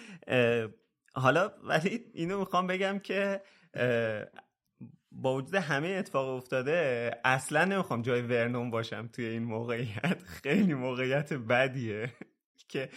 [1.14, 3.40] حالا ولی اینو می‌خوام بگم که
[5.12, 10.22] با وجود همه اتفاق افتاده اصلا نمی‌خوام جای ورنون باشم توی این موقعیت.
[10.42, 12.10] خیلی موقعیت بدیه.
[12.72, 12.88] که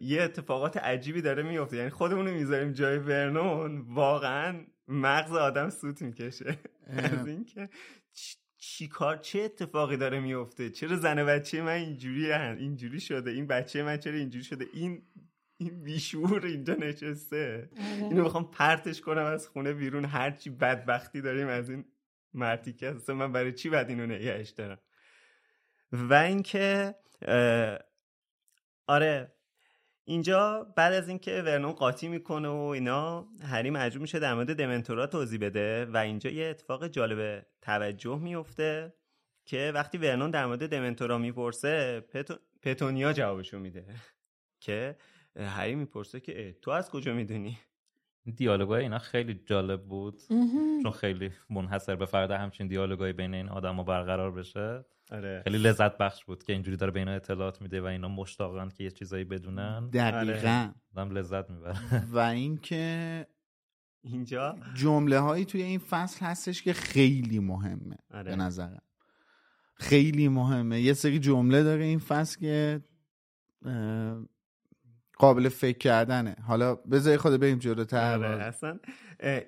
[0.00, 1.76] یه اتفاقات عجیبی داره میفته.
[1.76, 6.58] یعنی خودمون رو می‌ذاریم جای ورنون واقعا مغز آدم سوت می‌کشه.
[6.86, 7.68] از اینکه
[8.58, 13.46] چی کار چه اتفاقی داره میفته چرا زن بچه من اینجوری هن؟ اینجوری شده؟ این
[13.46, 15.02] بچه من چرا اینجوری شده؟ این
[15.56, 17.70] این بیشور اینجا نشسته.
[18.10, 20.04] اینو می‌خوام پرتش کنم از خونه بیرون.
[20.04, 21.84] هرچی بدبختی داریم از این
[22.34, 24.78] مرتیکه هست من برای چی باید اینو نگهش دارم؟
[25.92, 26.94] و اینکه
[28.86, 29.32] آره.
[30.04, 35.06] اینجا بعد از اینکه ورنون قاطی می‌کنه و اینا هری مجبور میشه در مورد دمنتورا
[35.06, 38.94] توضیح بده و اینجا یه اتفاق جالب توجه میفته
[39.44, 42.34] که وقتی ورنون در مورد دمنتورا می‌پرسه پتو...
[42.62, 43.86] پتونیا جوابشو میده.
[44.64, 44.96] که
[45.36, 47.58] هری می‌پرسه که تو از کجا می‌دونی؟
[48.36, 50.22] دیالوگای اینا خیلی جالب بود.
[50.82, 54.84] چون خیلی منحصر به فرد همچین دیالوگای بین این آدم برقرار بشه.
[55.12, 55.42] آره.
[55.44, 58.84] خیلی لذت بخش بود که اینجوری داره به اینا اطلاعات میده و اینا مشتاقن که
[58.84, 59.88] یه چیزایی بدونن.
[59.88, 60.70] دقیقا.
[60.96, 61.10] آره.
[61.12, 62.04] لذت می‌بره.
[62.12, 63.26] و اینکه
[64.02, 68.30] اینجا؟ جمله هایی توی این فصل هستش که خیلی مهمه آره.
[68.30, 68.82] به نظرم.
[69.74, 70.80] خیلی مهمه.
[70.80, 72.80] یه سری جمله داره این فصل که
[75.18, 76.36] قابل فکر کردنه.
[76.46, 78.14] حالا بذاری خود بریم جلوتر.
[78.14, 78.78] آره اصلا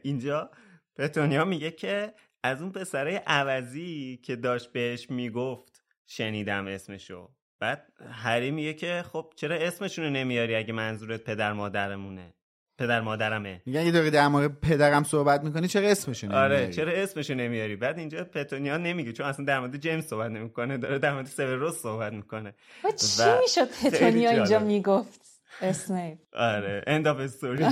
[0.03, 0.51] اینجا
[0.97, 7.31] پتونیا میگه که از اون پسره عوضی که داشت بهش می‌گفت شنیدم اسمشو.
[7.61, 12.35] بعد هری میگه که خب چرا اسمشونو نمیاری اگه منظورت پدر مادرمونه؟
[12.79, 13.63] پدر مادرمه.
[13.67, 17.77] میگن یه دقیقه در مورد پدرم صحبت می‌کنی چرا اسمشو نمیاری؟ آره چرا اسمشو نمیاری؟
[17.77, 21.83] بعد اینجا پتونیا نمیگه چون اصلا در مورد جیمز صحبت نمی‌کنه داره در مورد سیوروس
[21.83, 22.55] صحبت می‌کنه.
[22.85, 26.19] و چی می‌شد پتونیا اینجا می‌گفت؟ اسنیپ.
[26.33, 27.65] آره end of story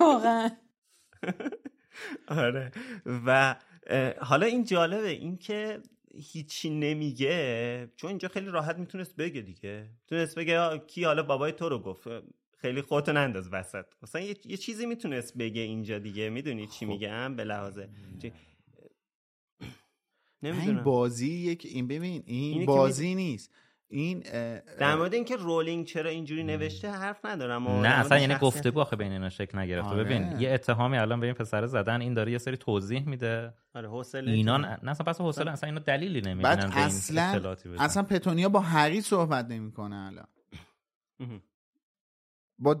[0.00, 0.50] واقعا.
[2.28, 2.70] آره.
[3.26, 3.56] و
[4.20, 5.80] حالا این جالبه این که
[6.32, 9.90] هیچی نمیگه چون اینجا خیلی راحت می‌تونست بگه دیگه.
[10.00, 12.08] می‌تونست بگه کی حالا بابای تو رو گفت.
[12.58, 13.84] خیلی خودتو ننداز وسط.
[14.02, 16.30] مثلا یه, یه چیزی می‌تونست بگه اینجا دیگه.
[16.30, 17.80] می‌دونی چی میگم؟ به لحاظ
[20.42, 23.54] این بازی یک این ببین این بازی نیست.
[23.88, 24.20] این
[24.78, 27.68] در مورد اینکه رولینگ چرا اینجوری نوشته حرف ندارم.
[27.68, 29.90] نه اصلا یعنی گفتگو آخه بین اینا شکل نگرفته.
[29.90, 30.04] آره.
[30.04, 33.54] ببین یه اتهامی الان به این پسر زدن این داره یه سری توضیح میده.
[33.74, 38.60] آره حوصله اینا نه اصلا پس حوصله اصلا اینا دلیلی نمی‌دونن اصلا اصلا پتونیا با
[38.60, 40.26] هری صحبت نمی‌کنه الان.
[42.58, 42.76] با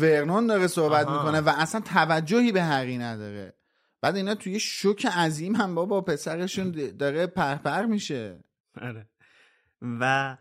[0.00, 1.18] ورنون داره صحبت آها.
[1.18, 3.54] می‌کنه و اصلا توجهی به هری نداره.
[4.00, 8.44] بعد اینا توی شوک عظیم هم بابا پسرشون داره پرپر میشه.
[8.80, 9.06] آره.
[9.82, 10.36] و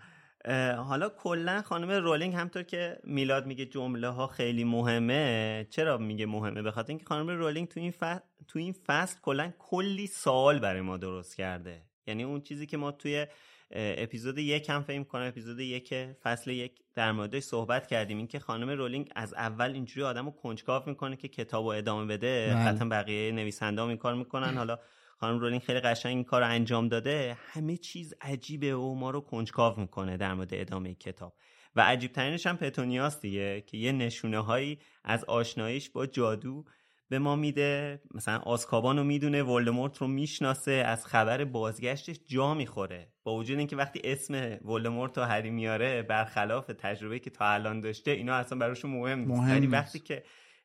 [0.77, 6.61] حالا کلا خانم رولینگ همونطور که میلاد میگه جمله ها خیلی مهمه چرا میگه مهمه؟
[6.61, 10.81] به خاطر اینکه خانم رولینگ تو این فصل تو این فصل کلا کلی سوال برای
[10.81, 11.81] ما درست کرده.
[12.07, 13.27] یعنی اون چیزی که ما توی
[13.75, 15.93] اپیزود یک هم فکر کنم اپیزود یک
[16.23, 18.17] فصل یک در موردش صحبت کردیم.
[18.17, 23.31] اینکه خانم رولینگ از اول اینجوری آدمو کنجکاو می‌کنه که کتابو ادامه بده قطعا بقیه
[23.31, 24.57] نویسنده این کار می‌کنن.
[24.57, 24.79] حالا
[25.23, 27.37] خانم رولینگ خیلی قشنگ این کار رو انجام داده.
[27.39, 31.33] همه چیز عجیبه و ما رو کنجکاو می‌کنه در مورد ادامه کتاب.
[31.75, 36.65] و عجیب ترینش هم پتونیاس دیگه که یه نشونه هایی از آشناییش با جادو
[37.09, 38.01] به ما میده.
[38.13, 43.13] مثلا آسکابان رو می‌دونه ولدمورت رو می‌شناسه از خبر بازگشتش جا می‌خوره.
[43.23, 48.11] با وجود اینکه وقتی اسم ولدمورت رو هری میاره برخلاف تجربه که تا الان داشته
[48.11, 49.51] اینا اصلا براشون مهم نیست.
[49.51, 50.23] ولی وقتی که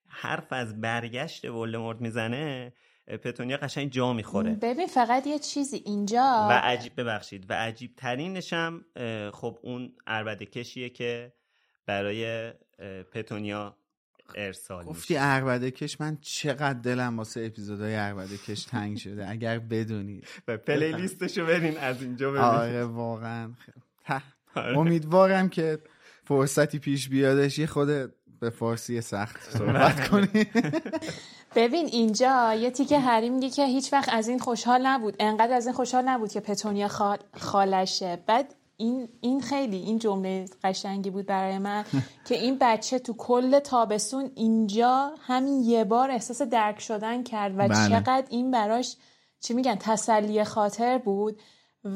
[0.08, 2.72] حرف از برگشت ولدمورت می‌زنه
[3.16, 4.54] پتونیا قشنگ جا می‌خوره.
[4.54, 6.46] ببین فقط یه چیزی اینجا.
[6.50, 8.84] و عجیب ببخشید و عجیب ترینش هم
[9.32, 11.32] خب اون عربده کشیه که
[11.86, 12.52] برای
[13.12, 13.76] پتونیا
[14.34, 19.28] ارسال گفتی عربده کش من چقدر دلم واسه اپیزودهای عربده کش تنگ شده.
[19.28, 20.26] اگر بدونید.
[20.48, 23.52] و پلی لیستشو برین از اینجا ببینید آره واقعا
[24.54, 25.78] امیدوارم که
[26.24, 27.58] فرصتی پیش بیادش.
[27.58, 30.46] یه خود به فارسی سخت صحبت کنی
[31.54, 35.16] ببین اینجا یه تیکه هری میگه که هیچ وقت از این خوشحال نبود.
[35.20, 37.18] انقدر از این خوشحال نبود که پتونیا خال...
[37.36, 38.18] خالشه.
[38.26, 41.84] بعد این این خیلی این جمله قشنگی بود برای من
[42.28, 47.68] که این بچه تو کل تابستون اینجا همین یه بار احساس درک شدن کرد و
[47.68, 47.88] بله.
[47.88, 48.96] چقدر این براش
[49.40, 51.40] چی میگن تسلی خاطر بود.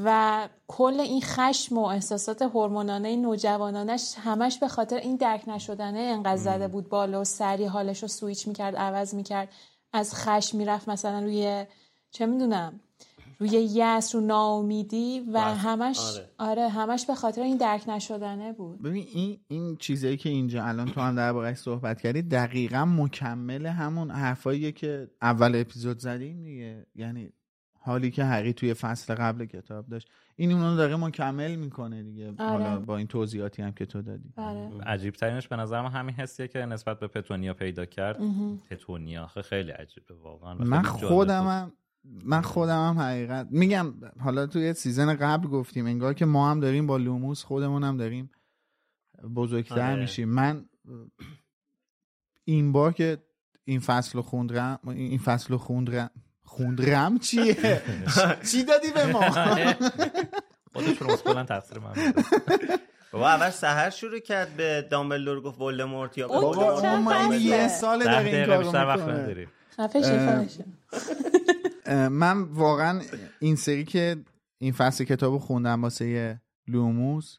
[0.04, 6.36] و کل این خشم و احساسات هورمونانه نوجوانانش همش به خاطر این درک نشدنه انقدر
[6.36, 9.48] زده بود بالا و سری حالش رو سویچ می‌کرد عوض می‌کرد
[9.92, 11.66] از خشم می‌رفت مثلا روی
[12.10, 12.80] چه می‌دونم
[13.38, 16.30] روی یس رو ناامیدی و همش آره.
[16.38, 16.68] آره.
[16.68, 21.00] همش به خاطر این درک نشدنه بود ببین این این چیزایی که اینجا الان تو
[21.00, 27.32] هم دربارهش صحبت کردی دقیقا مکمل همون حرفاییه که اول اپیزود زدیم دیگه یعنی
[27.84, 30.10] حالی که هری توی فصل قبل کتاب داشت.
[30.36, 32.28] این اونو داره مکمل می‌کنه دیگه.
[32.28, 32.64] آره.
[32.64, 34.32] حالا با این توضیحاتی هم که تو دادی.
[34.36, 34.70] آره.
[34.86, 38.18] عجیب ترینش به نظرم همین حسیه که نسبت به پتونیا پیدا کرد.
[38.70, 40.54] پتونیا خیلی عجیبه واقعا.
[40.54, 41.72] من خودم
[42.24, 46.86] من خودم هم حقیقت میگم حالا توی season قبل گفتیم انگار که ما هم داریم
[46.86, 48.30] با لوموس خودمون هم داریم
[49.34, 50.00] بزرگتر آره.
[50.00, 50.28] میشیم.
[50.28, 50.64] من
[52.44, 53.18] این بار که
[53.64, 56.10] این فصل رو خوندرم این فصل رو خوندرم
[56.56, 57.82] خوندرم چیه؟
[58.50, 59.20] چی دادی به ما؟
[60.72, 62.12] خودش رو اصلا تقصیر من
[63.12, 68.30] بابا اول سهر شروع کرد به دامبلدور گفت ولدمورت یا بابا ما یه سال داره
[68.30, 69.46] این کارو می‌کنه.
[72.08, 73.00] من واقعا
[73.40, 74.16] این سری که
[74.58, 77.38] این فصل کتاب خوندم واسه لوموس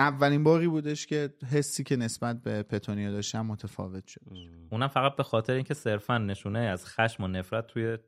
[0.00, 4.20] اولین باری بودش که حسی که نسبت به پتونیا داشتم متفاوت شد.
[4.70, 7.98] اونم فقط به خاطر اینکه صرفا نشونه از خشم و نفرت توی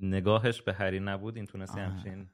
[0.00, 2.28] نگاهش به هری نبود این تونستی همچین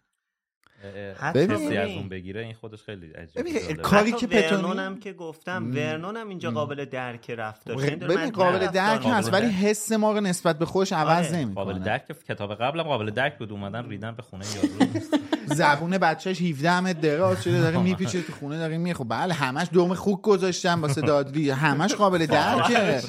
[1.35, 3.75] حسی از اون بگیره این خودش خیلی عجیبه.
[3.75, 9.07] کاری که ورنون هم که گفتم ورنون هم اینجا قابل درک رفتار ببین قابل درک
[9.07, 11.37] هست ولی حس ما رو نسبت به خوش عوض آره.
[11.37, 11.65] نمی‌کنه.
[11.65, 14.69] قابل درک کتاب قبلم قابل درک بود اومدن ریدن به خونه یارو.
[15.55, 19.95] زبون بچهش 17 همه دراز شده داره میپیچه تو خونه داره میخه بله همش دوم
[19.95, 23.03] خوک گذاشتن واسه دادلی همش قابل درکه.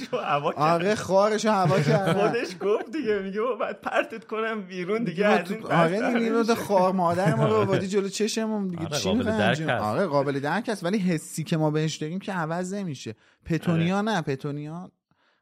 [0.56, 2.18] آره خارش هوا کرد.
[2.18, 7.36] خودش گفت دیگه میگه بعد پرتت کنم بیرون دیگه از این آره دیگه خار مادر
[7.36, 8.68] ما رو آوردی جلو چشمون.
[8.68, 12.74] دیگه چی قابل آره قابل درک است ولی حسی که ما بهش داریم که عوض
[12.74, 13.16] نمیشه.
[13.46, 14.92] پتونیا نه پتونیا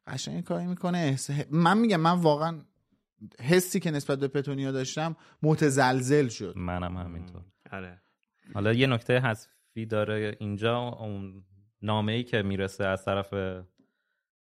[0.08, 1.18] قشنگ کاری می‌کنه.
[1.52, 2.56] من میگم من واقعا
[3.42, 6.54] حسی که نسبت به پتونیا داشتم متزلزل شد.
[6.58, 7.42] منم همینطور.
[7.72, 8.02] آره.
[8.54, 11.44] حالا یه نکته حذفی داره اینجا اون
[11.82, 13.34] نامه ای که می‌رسه از طرف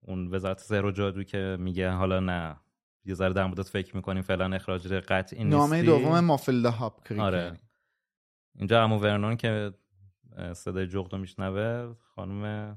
[0.01, 2.57] اون وزارت سحر و جادو که میگه حالا نه
[3.05, 5.59] یه ذره در مورد فکر می‌کنیم فعلا اخراج قطعی نیستی.
[5.59, 7.59] نامه دوم مافل هاب آره.
[8.55, 9.73] اینجا امو ورنون که
[10.53, 12.77] صدای جغد رو میشنوه خانم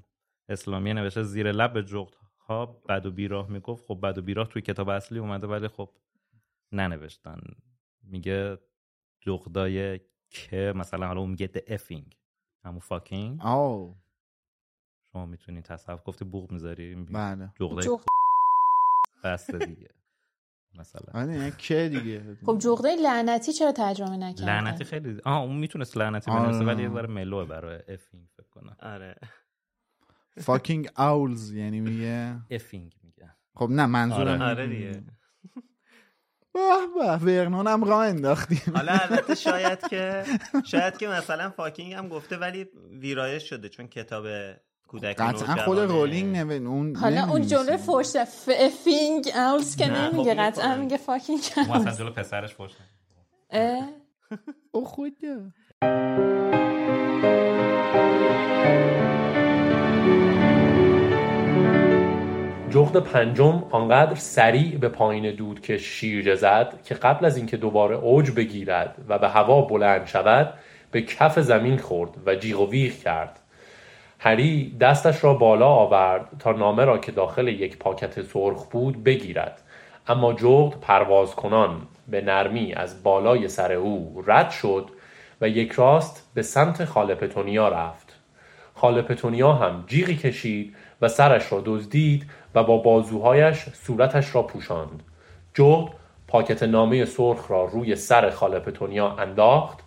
[0.50, 2.14] اسلامی نوشته زیر لب به جغد
[2.48, 5.90] ها بد و بیراه می‌گفت خب بد و بیراه توی کتاب اصلی اومده ولی خب
[6.72, 7.40] ننوشتن.
[8.04, 8.58] میگه
[9.20, 10.00] جغدای
[10.30, 12.16] که مثلا حالا اون میگه the effing
[12.64, 13.96] همون فاکینگ آو
[15.12, 17.52] شما می‌تونی تصف گفتی بوغ می‌ذاری بله.
[17.60, 17.98] جغدای
[19.24, 19.90] بسته دیگه
[20.80, 21.22] مثلا.
[21.22, 22.38] آره که دیگه.
[22.46, 26.90] خب جغده لعنتی چرا ترجمه نکردن لعنتی خیلی آه اون می‌تونست لعنتی بنویسه ولی یه
[26.90, 28.78] ذره ملوه برای افینگ فکر کنم.
[28.80, 29.16] آره.
[30.42, 33.36] fucking owls یعنی میگه؟ effing میگه.
[33.56, 35.04] خب نه منظورم آره, آره دیگه.
[36.54, 36.60] به
[36.96, 38.74] به ورنون هم راه انداختیم.
[38.76, 40.24] حالا البته شاید که
[40.66, 44.26] شاید که مثلا fucking هم گفته ولی ویرایش شده چون کتاب
[44.88, 48.18] کودکان قطعا خود رولینگ ورنون اون حالا اون جمله فوش
[48.84, 52.72] effing owls که نمیگه قطعا میگه fucking owls مثلا جلو پسرش فوش
[54.72, 55.52] او خدا
[62.76, 67.96] جغد پنجم آنقدر سریع به پایین دود که شیرجه زد که قبل از اینکه دوباره
[67.96, 70.54] اوج بگیرد و به هوا بلند شود
[70.92, 73.40] به کف زمین خورد و جیغ و ویغ کرد.
[74.20, 79.62] هری دستش را بالا آورد تا نامه را که داخل یک پاکت سرخ بود بگیرد.
[80.08, 84.90] اما جغد پرواز کنان به نرمی از بالای سر او رد شد
[85.42, 88.16] و یک راست به سمت خاله پتونیا رفت.
[88.74, 95.04] خاله پتونیا هم جیغی کشید و سرش را دزدید و با بازوهایش صورتش را پوشاند.
[95.54, 95.92] جغد
[96.28, 99.80] پاکت نامه سرخ را روی سر خاله پتونیا انداخت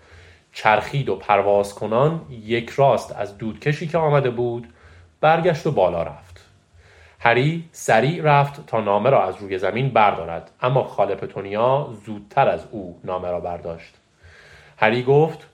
[0.52, 4.68] چرخید و پرواز کنان یک راست از دودکشی که آمده بود
[5.20, 6.44] برگشت و بالا رفت.
[7.20, 12.66] هری سریع رفت تا نامه را از روی زمین بردارد اما خاله پتونیا زودتر از
[12.70, 13.94] او نامه را برداشت.
[14.76, 15.46] هری گفت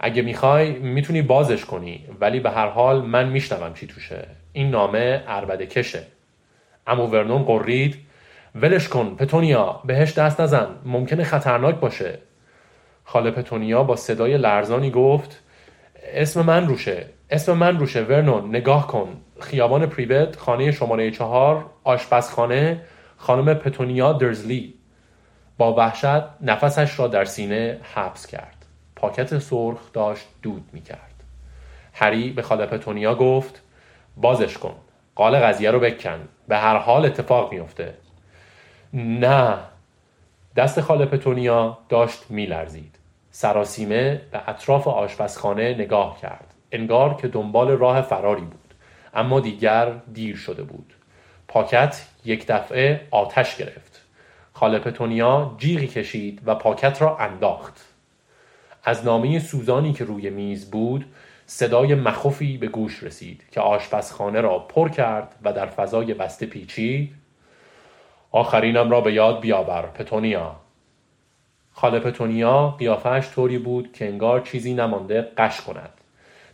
[0.00, 4.26] اگه می‌خوای می‌تونی بازش کنی ولی به هر حال من میشنوم چی توشه.
[4.52, 6.06] این نامه عربده کشه.
[6.90, 7.96] امو ورنون قرید
[8.54, 10.66] ولش کن پتونیا بهش دست نزن.
[10.84, 12.18] ممکنه خطرناک باشه.
[13.04, 15.42] خاله پتونیا با صدای لرزانی گفت
[16.14, 19.08] اسم من روشه اسم من روشه ورنون نگاه کن.
[19.40, 22.80] خیابان پریبت خانه شماره چهار آشپزخانه
[23.16, 24.74] خانم پتونیا درزلی.
[25.58, 28.66] با وحشت نفسش را در سینه حبس کرد.
[28.96, 31.14] پاکت سرخ داشت دود می کرد.
[31.92, 33.62] هری به خاله پتونیا گفت
[34.16, 34.74] بازش کن.
[35.14, 36.28] قال قضیه رو بکن.
[36.50, 37.94] به هر حال اتفاق میفته
[38.94, 39.58] نه.
[40.56, 42.96] دست خاله پتونیا داشت میلرزید.
[43.30, 46.54] سراسیمه به اطراف آشپزخانه نگاه کرد.
[46.72, 48.74] انگار که دنبال راه فراری بود.
[49.14, 50.94] اما دیگر دیر شده بود.
[51.48, 54.00] پاکت یک دفعه آتش گرفت.
[54.52, 57.84] خاله پتونیا جیغی کشید و پاکت را انداخت.
[58.84, 61.04] از نامه سوزانی که روی میز بود
[61.52, 67.14] صدای مخوفی به گوش رسید که آشپزخانه را پر کرد و در فضای بسته پیچید.
[68.30, 70.56] آخرینم را به یاد بیاور پتونیا.
[71.72, 75.90] خاله پتونیا قیافش طوری بود که انگار چیزی نمانده قش کند.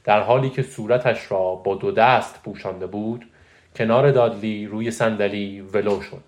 [0.04, 3.26] در حالی که صورتش را با دو دست پوشانده بود
[3.76, 6.24] کنار دادلی روی صندلی ولو شد.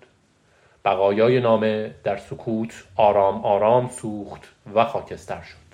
[0.85, 4.41] بقایای نامه در سکوت آرام آرام سوخت
[4.75, 5.69] و خاکستر شد.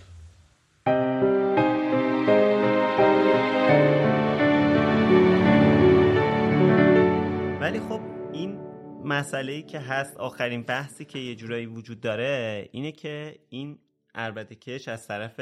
[7.65, 8.01] ولی خب
[8.33, 8.57] این
[9.03, 13.79] مسئله که هست آخرین بحثی که یه جورایی وجود داره اینه که این
[14.15, 15.39] عربده کش از طرف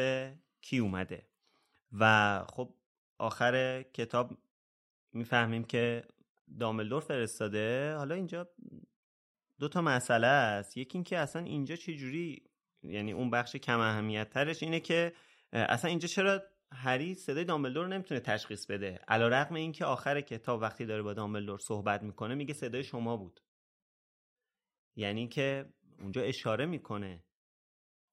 [0.62, 1.28] کی اومده.
[1.92, 2.74] و خب
[3.18, 4.38] آخر کتاب
[5.14, 6.04] می‌فهمیم که
[6.60, 7.96] داملدور فرستاده.
[7.96, 8.50] حالا اینجا
[9.60, 10.78] دو تا مسئله است.
[10.78, 12.44] یکی اینکه اصلا اینجا چجوری
[12.84, 15.14] یعنی اون بخش کم اهمیت ترش اینه که
[15.54, 16.44] اصلا اینجا چرا
[16.74, 19.00] هری صدای دامبلدور نمی‌تونه تشخیص بده.
[19.08, 23.18] علا رقم این که آخر کتاب وقتی داره با دامبلدور صحبت می‌کنه میگه صدای شما
[23.18, 23.40] بود.
[24.96, 27.24] یعنی که اونجا اشاره می‌کنه.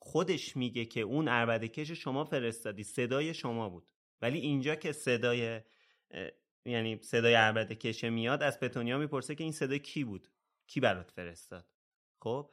[0.02, 3.88] خودش میگه که اون عربده کش شما فرستادی صدای شما بود.
[4.22, 5.60] ولی اینجا که صدای
[6.64, 10.28] یعنی صدای عربده کشه میاد از پتونیا می‌پرسه که این صدای کی بود؟
[10.66, 11.66] کی برات فرستاد؟
[12.22, 12.50] خب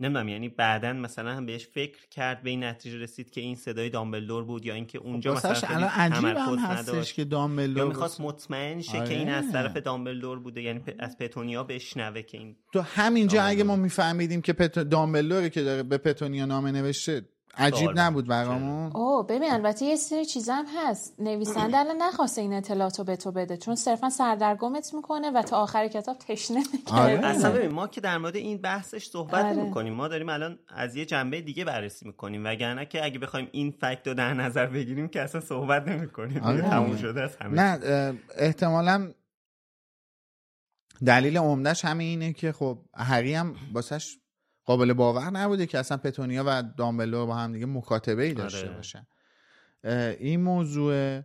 [0.00, 3.90] نمی‌دونم یعنی بعدا مثلا هم بهش فکر کرد به این نتیجه رسید که این صدای
[3.90, 8.20] دامبلدور بود یا اینکه اونجا خب مثلا الان عجیب هم هستش که دامبلدور یا می‌خواست
[8.20, 9.08] مطمئن شه آره.
[9.08, 13.64] که این از طرف دامبلدور بوده یعنی از پتونیا بشنوه که این تو همینجا اگه
[13.64, 14.78] ما میفهمیدیم که پت...
[14.78, 17.28] دامبلدوری که داره به پتونیا نامه نوشته
[17.58, 18.92] عجیب نبود برامون.
[18.94, 21.14] اوه ببین البته یه سری چیزا هم هست.
[21.18, 25.88] نویسنده الان نخواسته این اطلاعاتو به تو بده چون صرفا سردرگمت می‌کنه و تا آخر
[25.88, 27.26] کتاب تشنه آره.
[27.26, 29.62] اصلا ببین ما که در مورد این بحثش صحبت آره.
[29.62, 32.44] می‌کنیم ما داریم الان از یه جنبه دیگه بررسی می‌کنیم.
[32.44, 36.42] وگرنه که اگه بخوایم این فکت رو در نظر بگیریم که اصلا صحبت نمی‌کنیم.
[36.42, 36.62] آره.
[36.62, 39.12] تموم شده است همه نه احتمالا
[41.06, 44.18] دلیل عمدهش همین اینه که خب هری هم واسش
[44.68, 48.76] قابل باور نبوده که اصلا پتونیا و دامبلور با هم دیگه مکاتبه ای داشته آره.
[48.76, 49.06] باشن
[50.20, 51.20] این موضوع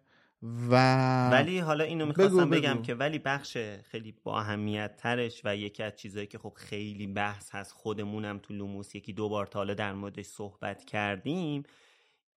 [0.69, 3.57] و ولی حالا اینو می‌خواستم بگم که ولی بخش
[3.91, 8.53] خیلی با اهمیت ترش و یکی از چیزهایی که خب خیلی بحث هست خودمونم تو
[8.53, 11.63] لوموس یکی دو بار تا حالا در موردش صحبت کردیم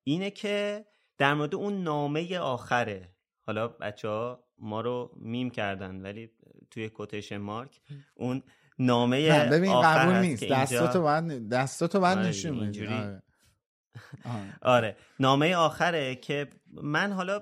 [0.05, 0.85] اینه که
[1.19, 3.09] در مورد اون نامه آخره
[3.41, 6.31] حالا بچه ها ما رو میم کردن ولی
[6.71, 7.81] توی کوتیشن مارک
[8.15, 8.43] اون
[8.79, 10.45] نامه نه ببین قبول نیست.
[10.45, 12.87] دستاتو باید دستاتو باید آره نشون بدی.
[12.87, 13.23] آره.
[14.63, 14.97] آره.
[15.21, 16.47] نامه آخره که
[16.83, 17.41] من حالا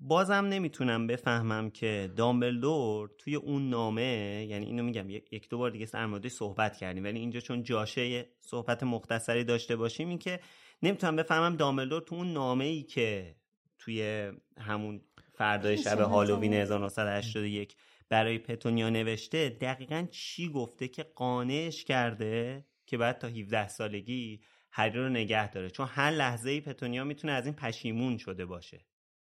[0.00, 5.86] بازم نمی‌تونم بفهمم که دامبلدور توی اون نامه یعنی اینو میگم یک دو بار دیگه
[5.86, 7.04] در موردش صحبت کردیم.
[7.04, 10.40] ولی اینجا چون جاشه صحبت مختصری داشته باشیم این که
[10.82, 13.36] نمی‌تونم بفهمم دامبلدور تو اون نامه ای که
[13.78, 15.00] توی همون
[15.34, 17.76] فردای شب هالووین 1981
[18.08, 24.40] برای پتونیا نوشته دقیقا چی گفته که قانعش کرده که بعد تا 17 سالگی
[24.70, 28.84] هری رو نگه داره؟ چون هر لحظه ای پتونیا می‌تونه از این پشیمون شده باشه.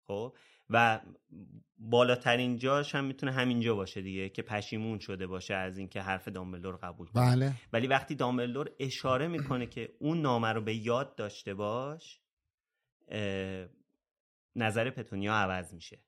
[0.06, 0.36] خب؟
[0.70, 1.00] و
[1.78, 6.76] بالاترین جاش هم می‌تونه همینجا باشه دیگه که پشیمون شده باشه از اینکه حرف دامبلدور
[6.76, 7.22] قبول کنه.
[7.22, 7.52] بله.
[7.72, 12.20] ولی وقتی دامبلدور اشاره می‌کنه که اون نامه رو به یاد داشته باش
[14.56, 15.98] نظر پتونیا عوض میشه.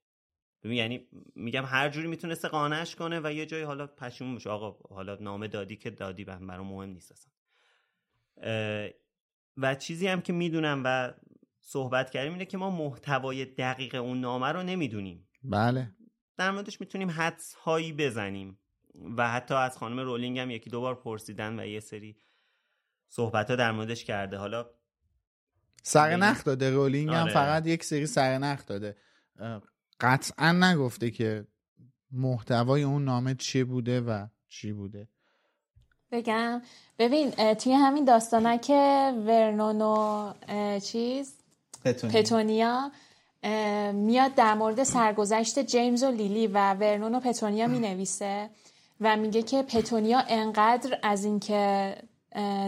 [0.63, 4.51] ببین یعنی میگم هر جوری می‌تونسته قانعش کنه و یه جایی حالا پشیمون بشه.
[4.51, 7.33] آقا حالا نامه دادی که دادی برام مهم نیست اصلا.
[9.57, 11.13] و چیزی هم که می‌دونم و
[11.61, 15.29] صحبت کردیم اینه که ما محتوای دقیق اون نامه رو نمی‌دونیم.
[15.43, 15.91] بله.
[16.37, 18.59] در موردش می‌تونیم حدس هایی بزنیم
[19.17, 22.17] و حتی از خانم رولینگ هم یکی دو بار پرسیدن و یه سری
[23.09, 24.37] صحبت ها در موردش کرده.
[24.37, 24.71] حالا
[25.83, 27.33] سرنخ داده رولینگ هم آره.
[27.33, 28.97] فقط یک سری سرنخ داده.
[30.01, 31.47] قطعا نگفته که
[32.13, 35.09] محتوای اون نامه چی بوده و چی بوده.
[36.13, 36.63] بگم.
[36.99, 40.33] ببین توی همین داستانه که ورنون و
[40.79, 41.35] چیز؟
[41.85, 42.91] پتونیا, پتونیا
[43.93, 48.51] میاد در مورد سرگذشت جیمز و لیلی و ورنون و پتونیا می نویسه
[49.01, 51.97] و میگه که پتونیا انقدر از اینکه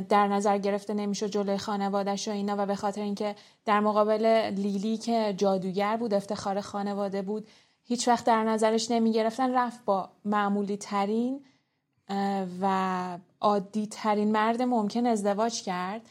[0.09, 3.35] در نظر گرفته نمیشه جلوی خانوادش و اینا و به خاطر اینکه
[3.65, 7.49] در مقابل لیلی که جادوگر بود افتخار خانواده بود
[7.85, 11.45] هیچ وقت در نظرش نمی گرفتن رفت با معمولی ترین
[12.61, 16.03] و عادی ترین مرد ممکن ازدواج کرد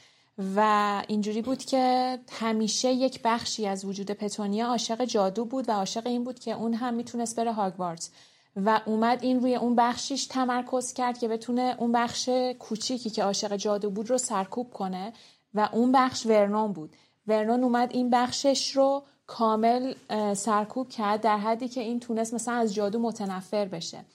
[0.56, 6.08] و اینجوری بود که همیشه یک بخشی از وجود پتونیا عاشق جادو بود و عاشق
[6.08, 8.12] این بود که اون هم می‌تونست بره هاگوارتس
[8.56, 12.30] و اومد این روی اون بخشیش تمرکز کرد که بتونه اون بخش
[12.60, 15.14] کوچیکی که عاشق جادو بود رو سرکوب کنه
[15.54, 16.96] و اون بخش ورنون بود.
[17.28, 19.94] ورنون اومد این بخشش رو کامل
[20.34, 24.06] سرکوب کرد در حدی که این تونست مثلا از جادو متنفر بشه.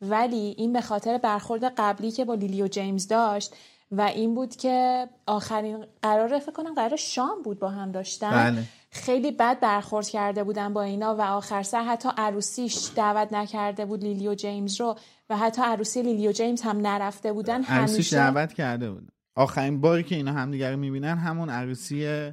[0.00, 3.54] ولی این به خاطر برخورد قبلی که با لیلی و جیمز داشت
[3.92, 8.30] و این بود که آخرین قرار فکر کنم قرار شام بود با هم داشتن.
[8.30, 8.62] بله.
[8.90, 14.02] خیلی بد برخورد کرده بودن با اینا و آخر سر حتی عروسیش دعوت نکرده بود
[14.02, 14.96] لیلی و جیمز رو
[15.30, 18.16] و حتی عروسی لیلی و جیمز هم نرفته بودن عروسیش همیشه.
[18.16, 19.08] دعوت کرده بود.
[19.34, 22.30] آخرین باری که اینا همدیگه رو می‌بینن همون عروسی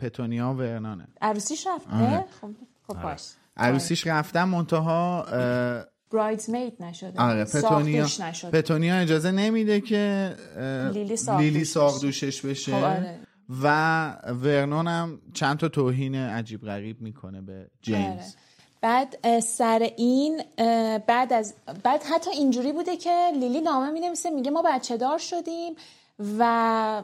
[0.00, 1.08] پتونیا و ورنانه.
[1.22, 2.24] عروسیش رفته آره.
[2.40, 2.50] خب
[2.88, 3.22] خب باش.
[3.56, 5.26] عروسیش رفتن منتها
[6.12, 7.20] برایدزمید نشده.
[7.20, 8.04] آره پتونیا.
[8.04, 8.50] نشده.
[8.50, 10.34] پتونیا اجازه نمیده که
[11.28, 11.64] لیلی.
[11.64, 12.72] ساقدوشش بشه.
[12.72, 13.20] خب آره.
[13.62, 14.08] و
[14.42, 18.00] ورنون هم چند تا توهین عجیب غریب می‌کنه به جیمز.
[18.02, 18.24] آره.
[18.80, 20.42] بعد سر این
[21.06, 25.18] بعد از بعد حتی اینجوری بوده که لیلی نامه می نویسه میگه ما بچه دار
[25.18, 25.74] شدیم
[26.38, 27.02] و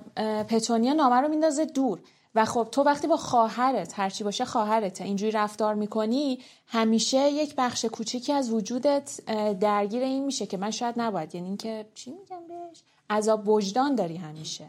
[0.48, 1.98] پتونیا نامه رو میندازه دور.
[2.34, 7.84] و خب تو وقتی با خواهرت هرچی باشه خواهرته اینجوری رفتار می‌کنی همیشه یک بخش
[7.84, 9.20] کوچیکی از وجودت
[9.60, 11.34] درگیر این میشه که من شاید نباید.
[11.34, 14.64] یعنی اینکه چی میگم بهش؟ عذاب وجدان داری همیشه.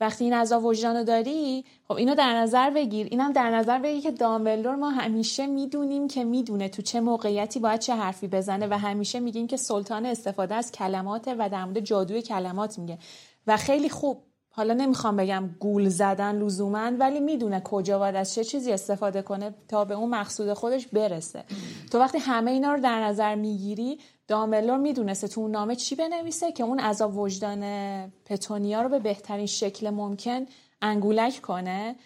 [0.00, 3.06] وقتی این عذاب وجدان داری خب اینو در نظر بگیر.
[3.10, 7.80] اینم در نظر بگیر که دامبلدور ما همیشه می‌دونیم که می‌دونه تو چه موقعیتی باید
[7.80, 12.22] چه حرفی بزنه و همیشه میگیم که سلطان استفاده از کلماته و در مورد جادوی
[12.22, 12.98] کلمات میگه.
[13.46, 14.22] و خیلی خوب.
[14.50, 19.54] حالا نمی‌خوام بگم گول زدن لزوما ولی می‌دونه کجا باید از چه چیزی استفاده کنه
[19.68, 21.44] تا به اون مقصود خودش برسه.
[21.92, 23.98] تو وقتی همه اینا رو در نظر می‌گیری
[24.28, 27.62] دامبلور می‌دونسته تو اون نامه چی بنویسه که اون عذاب وجدان
[28.24, 30.46] پتونیا رو به بهترین شکل ممکن
[30.82, 31.96] انگولک کنه.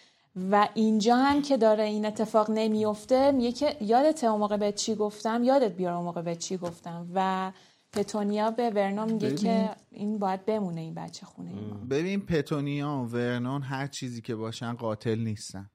[0.51, 4.95] و اینجا هم که داره این اتفاق نمیفته میگه که یادت اون موقع به چی
[4.95, 7.07] گفتم؟ یادت بیار اون موقع به چی گفتم.
[7.13, 7.51] و
[7.93, 9.37] پتونیا به ورنا میگه ببین.
[9.37, 14.35] که این باید بمونه این بچه خونه ما ببین پتونیا و ورنون هر چیزی که
[14.35, 15.69] باشن قاتل نیستن.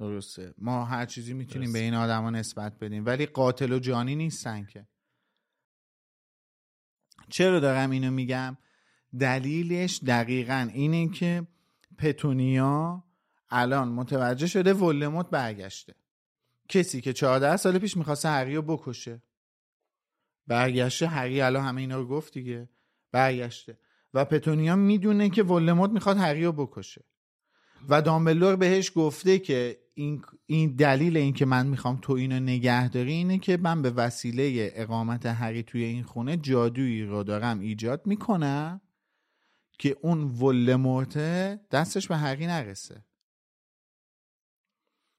[0.00, 0.54] درسته.
[0.58, 3.06] ما هر چیزی می‌تونیم به این آدما نسبت بدیم.
[3.06, 4.86] ولی قاتل و جانی نیستن که.
[7.28, 8.56] چرا دارم اینو میگم؟
[9.18, 11.46] دلیلش دقیقا اینه که
[11.98, 13.04] پتونیا
[13.50, 15.94] الان متوجه شده ولموت برگشته.
[16.68, 19.22] کسی که 14 سال پیش می‌خواسته هری رو بکشه.
[20.46, 22.68] برگشته هری الان همه اینا رو گفت دیگه.
[23.12, 23.78] برگشته.
[24.14, 27.04] و پتونیا می‌دونه که ولموت می‌خواد هری رو بکشه.
[27.88, 32.88] و دامبلور بهش گفته که این, این دلیل این که من می‌خوام تو اینو نگه
[32.88, 38.06] داری اینه که من به وسیله اقامت هری توی این خونه جادویی رو دارم ایجاد
[38.06, 38.80] می‌کنم
[39.78, 43.04] که اون ولمورته دستش به هری نرسه.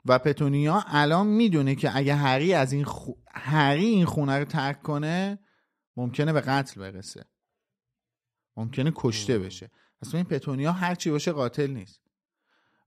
[0.05, 3.11] و پتونیا الان می‌دونه که اگه هری از این خو...
[3.27, 5.39] هری این خونه رو ترک کنه
[5.97, 7.25] ممکنه به قتل برسه.
[8.57, 9.71] ممکنه کشته بشه.
[10.01, 12.10] اصلا این پتونیا هرچی باشه قاتل نیست.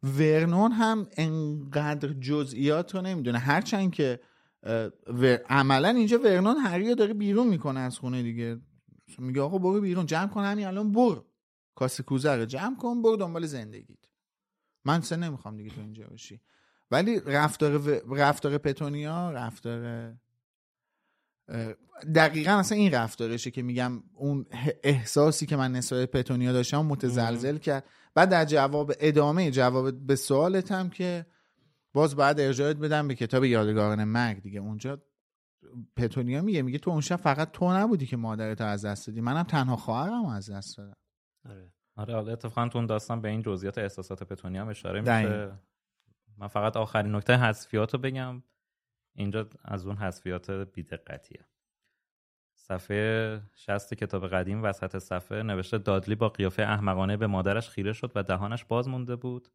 [0.04, 3.38] ورنون هم انقدر جزئیات رو نمی‌دونه.
[3.38, 4.20] هرچند که.
[5.48, 8.60] عملا اینجا ورنون هری رو داره بیرون می‌کنه از خونه دیگه.
[9.18, 11.24] میگه آقا برو بیرون جمع کن همین الان برو.
[11.74, 13.98] کاسه کوزه رو جمع کن برو دنبال زندگیت.
[14.84, 16.40] من سه نمی‌خوام دیگه تو اینجا باشی.
[16.90, 20.12] ولی رفتار و- رفتار پتونیا رفتار
[22.14, 24.46] دقیقا اصلا این رفتارشه که میگم اون
[24.82, 27.84] احساسی که من نسبت به پتونیا داشتم متزلزل کرد.
[28.14, 31.26] بعد در جواب ادامه جواب به سوالت هم که
[31.92, 34.60] باز بعد ارجاعت بدم به کتاب یادگاران مرگ دیگه.
[34.60, 35.02] اونجا
[35.96, 39.20] پتونیا میگه میگه تو اون شب فقط تو نبودی که مادرت از دست دادی.
[39.20, 40.96] منم تنها خواهرم از دست دادم.
[41.48, 41.72] آره.
[41.96, 45.00] آره حالا اتفاقا تو اون داستان به این جزئیات احساسات پتونیا هم اشاره.
[45.00, 45.58] میشه.
[46.38, 48.42] من فقط آخرین نکته حذفیات رو بگم.
[49.14, 51.44] اینجا از اون حذفیات بیدقتیه.
[52.66, 58.12] صفحه 60 کتاب قدیم وسط صفحه نوشته دادلی با قیافه احمقانه به مادرش خیره شد
[58.14, 59.48] و دهانش باز مونده بود.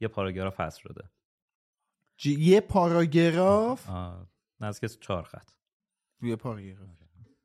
[0.00, 1.10] یه پاراگراف حذف شده.
[2.18, 3.90] ج- یه پاراگراف
[4.60, 5.50] نزدیک چهار خط.
[6.22, 6.88] یه پاراگراف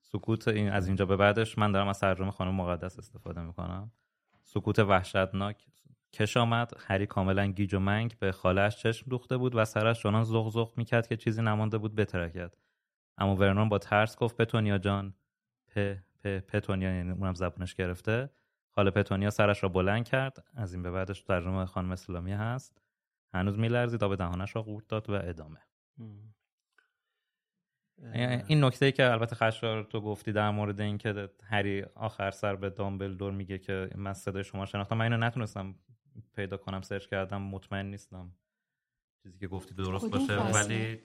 [0.01, 3.91] سکوت این از اینجا به بعدش من دارم از ترجمه خانم مقدس استفاده می‌کنم.
[4.43, 5.65] سکوت وحشتناک.
[6.13, 6.71] کش آمد.
[6.79, 10.73] هری کاملا گیج و منگ به خالهش چشم دوخته بود و سرش چنان زغ زغ
[10.77, 12.55] می‌کرد که چیزی نمانده بود بترکد.
[13.17, 15.13] اما ورنون با ترس گفت پتونیا جان
[15.67, 18.29] پ پ پتونیا یعنی اونم زبونش گرفته.
[18.69, 20.45] خاله پتونیا سرش را بلند کرد.
[20.55, 22.81] از این به بعدش ترجمه خانم اسلامی هست.
[23.33, 25.59] هنوز میلرزید آب دهانش را قورت داد و ادامه.
[28.47, 32.55] این نکته ای که البته خشار تو گفتی در مورد این که هری آخر سر
[32.55, 35.75] به دامبلدور میگه که من صدای شما شناختم من اینو نتونستم
[36.35, 38.35] پیدا کنم سرچ کردم مطمئن نیستم
[39.23, 40.39] چیزی که گفتی درست باشه.
[40.39, 40.99] فصل؟ ولی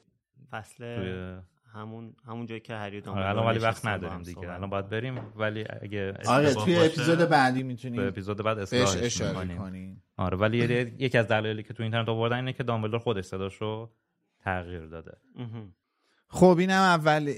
[0.50, 1.40] فصل توی
[1.74, 4.52] همون همون جایی که هری آره، الان ولی وقت نداریم دیگه.
[4.52, 9.22] الان باید بریم ولی اگه آره توی اپیزود بعدی می‌تونیم به اپیزود بعد اصلاحش.
[9.22, 10.02] کنیم.
[10.16, 13.90] آره ولی یه- یکی از دلایلی که تو اینترنت آوردن اینه که دامبلدور خودش صداشو
[14.44, 15.16] تغییر داده.
[16.28, 17.32] خب اینم اول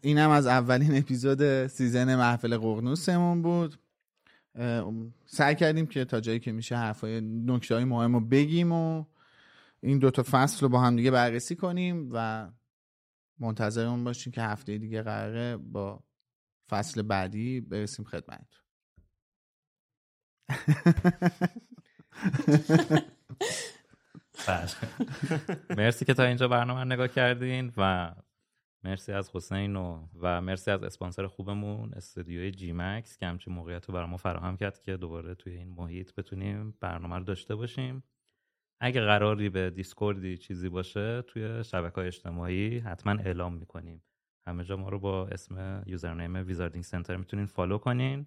[0.00, 3.78] اینم از اولین اپیزود سیزن محفل قرنوسمون بود.
[5.26, 9.04] سعی کردیم که تا جایی که میشه حرفای نکته های مهم رو بگیم و
[9.80, 12.48] این دوتا فصل رو با هم دیگه بررسی کنیم و
[13.38, 16.04] منتظر اون باشیم که هفته دیگه قراره با
[16.70, 18.60] فصل بعدی برسیم خدمت
[24.48, 24.70] بله.
[25.76, 28.14] مرسی که تا اینجا برنامه نگاه کردین و
[28.84, 33.86] مرسی از حسین و, و مرسی از اسپانسر خوبمون استودیوی جی مکس که همچین موقعیت
[33.86, 38.04] رو برای ما فراهم کرد که دوباره توی این محیط بتونیم برنامه رو داشته باشیم
[38.80, 44.02] اگه قراری به Discord ی چیزی باشه توی شبکه های اجتماعی حتما اعلام می‌کنیم.
[44.46, 48.26] همه جا ما رو با اسم username Wizarding Center می‌تونین follow کنین.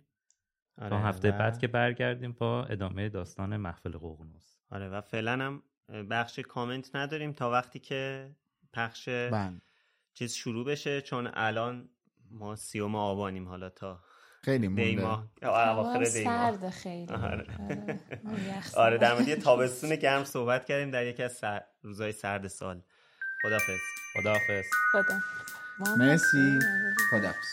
[0.78, 5.64] آره تا هفته بعد که برگردیم با ادامه داستان محفل ققنوس آره و فعلا هم
[6.10, 8.32] بخش کامنت نداریم تا وقتی که
[8.74, 9.62] پخش بند.
[10.14, 11.90] چیز شروع بشه چون الان
[12.32, 14.00] ما سیوم آبانیم حالا تا
[14.42, 14.84] خیلی مونده.
[14.84, 15.24] دیما.
[15.42, 16.52] اواخر دیما.
[16.52, 17.14] سرد خیلی.
[17.14, 17.46] آره,
[18.76, 21.62] آره در مورد تابستون گرم صحبت کردیم در یکی از سر...
[21.82, 22.82] روزهای سرد سال.
[23.42, 23.80] خدافظ
[24.14, 25.16] خدافظ خدا.
[25.98, 26.60] مرسی.
[27.12, 27.48] خدافظ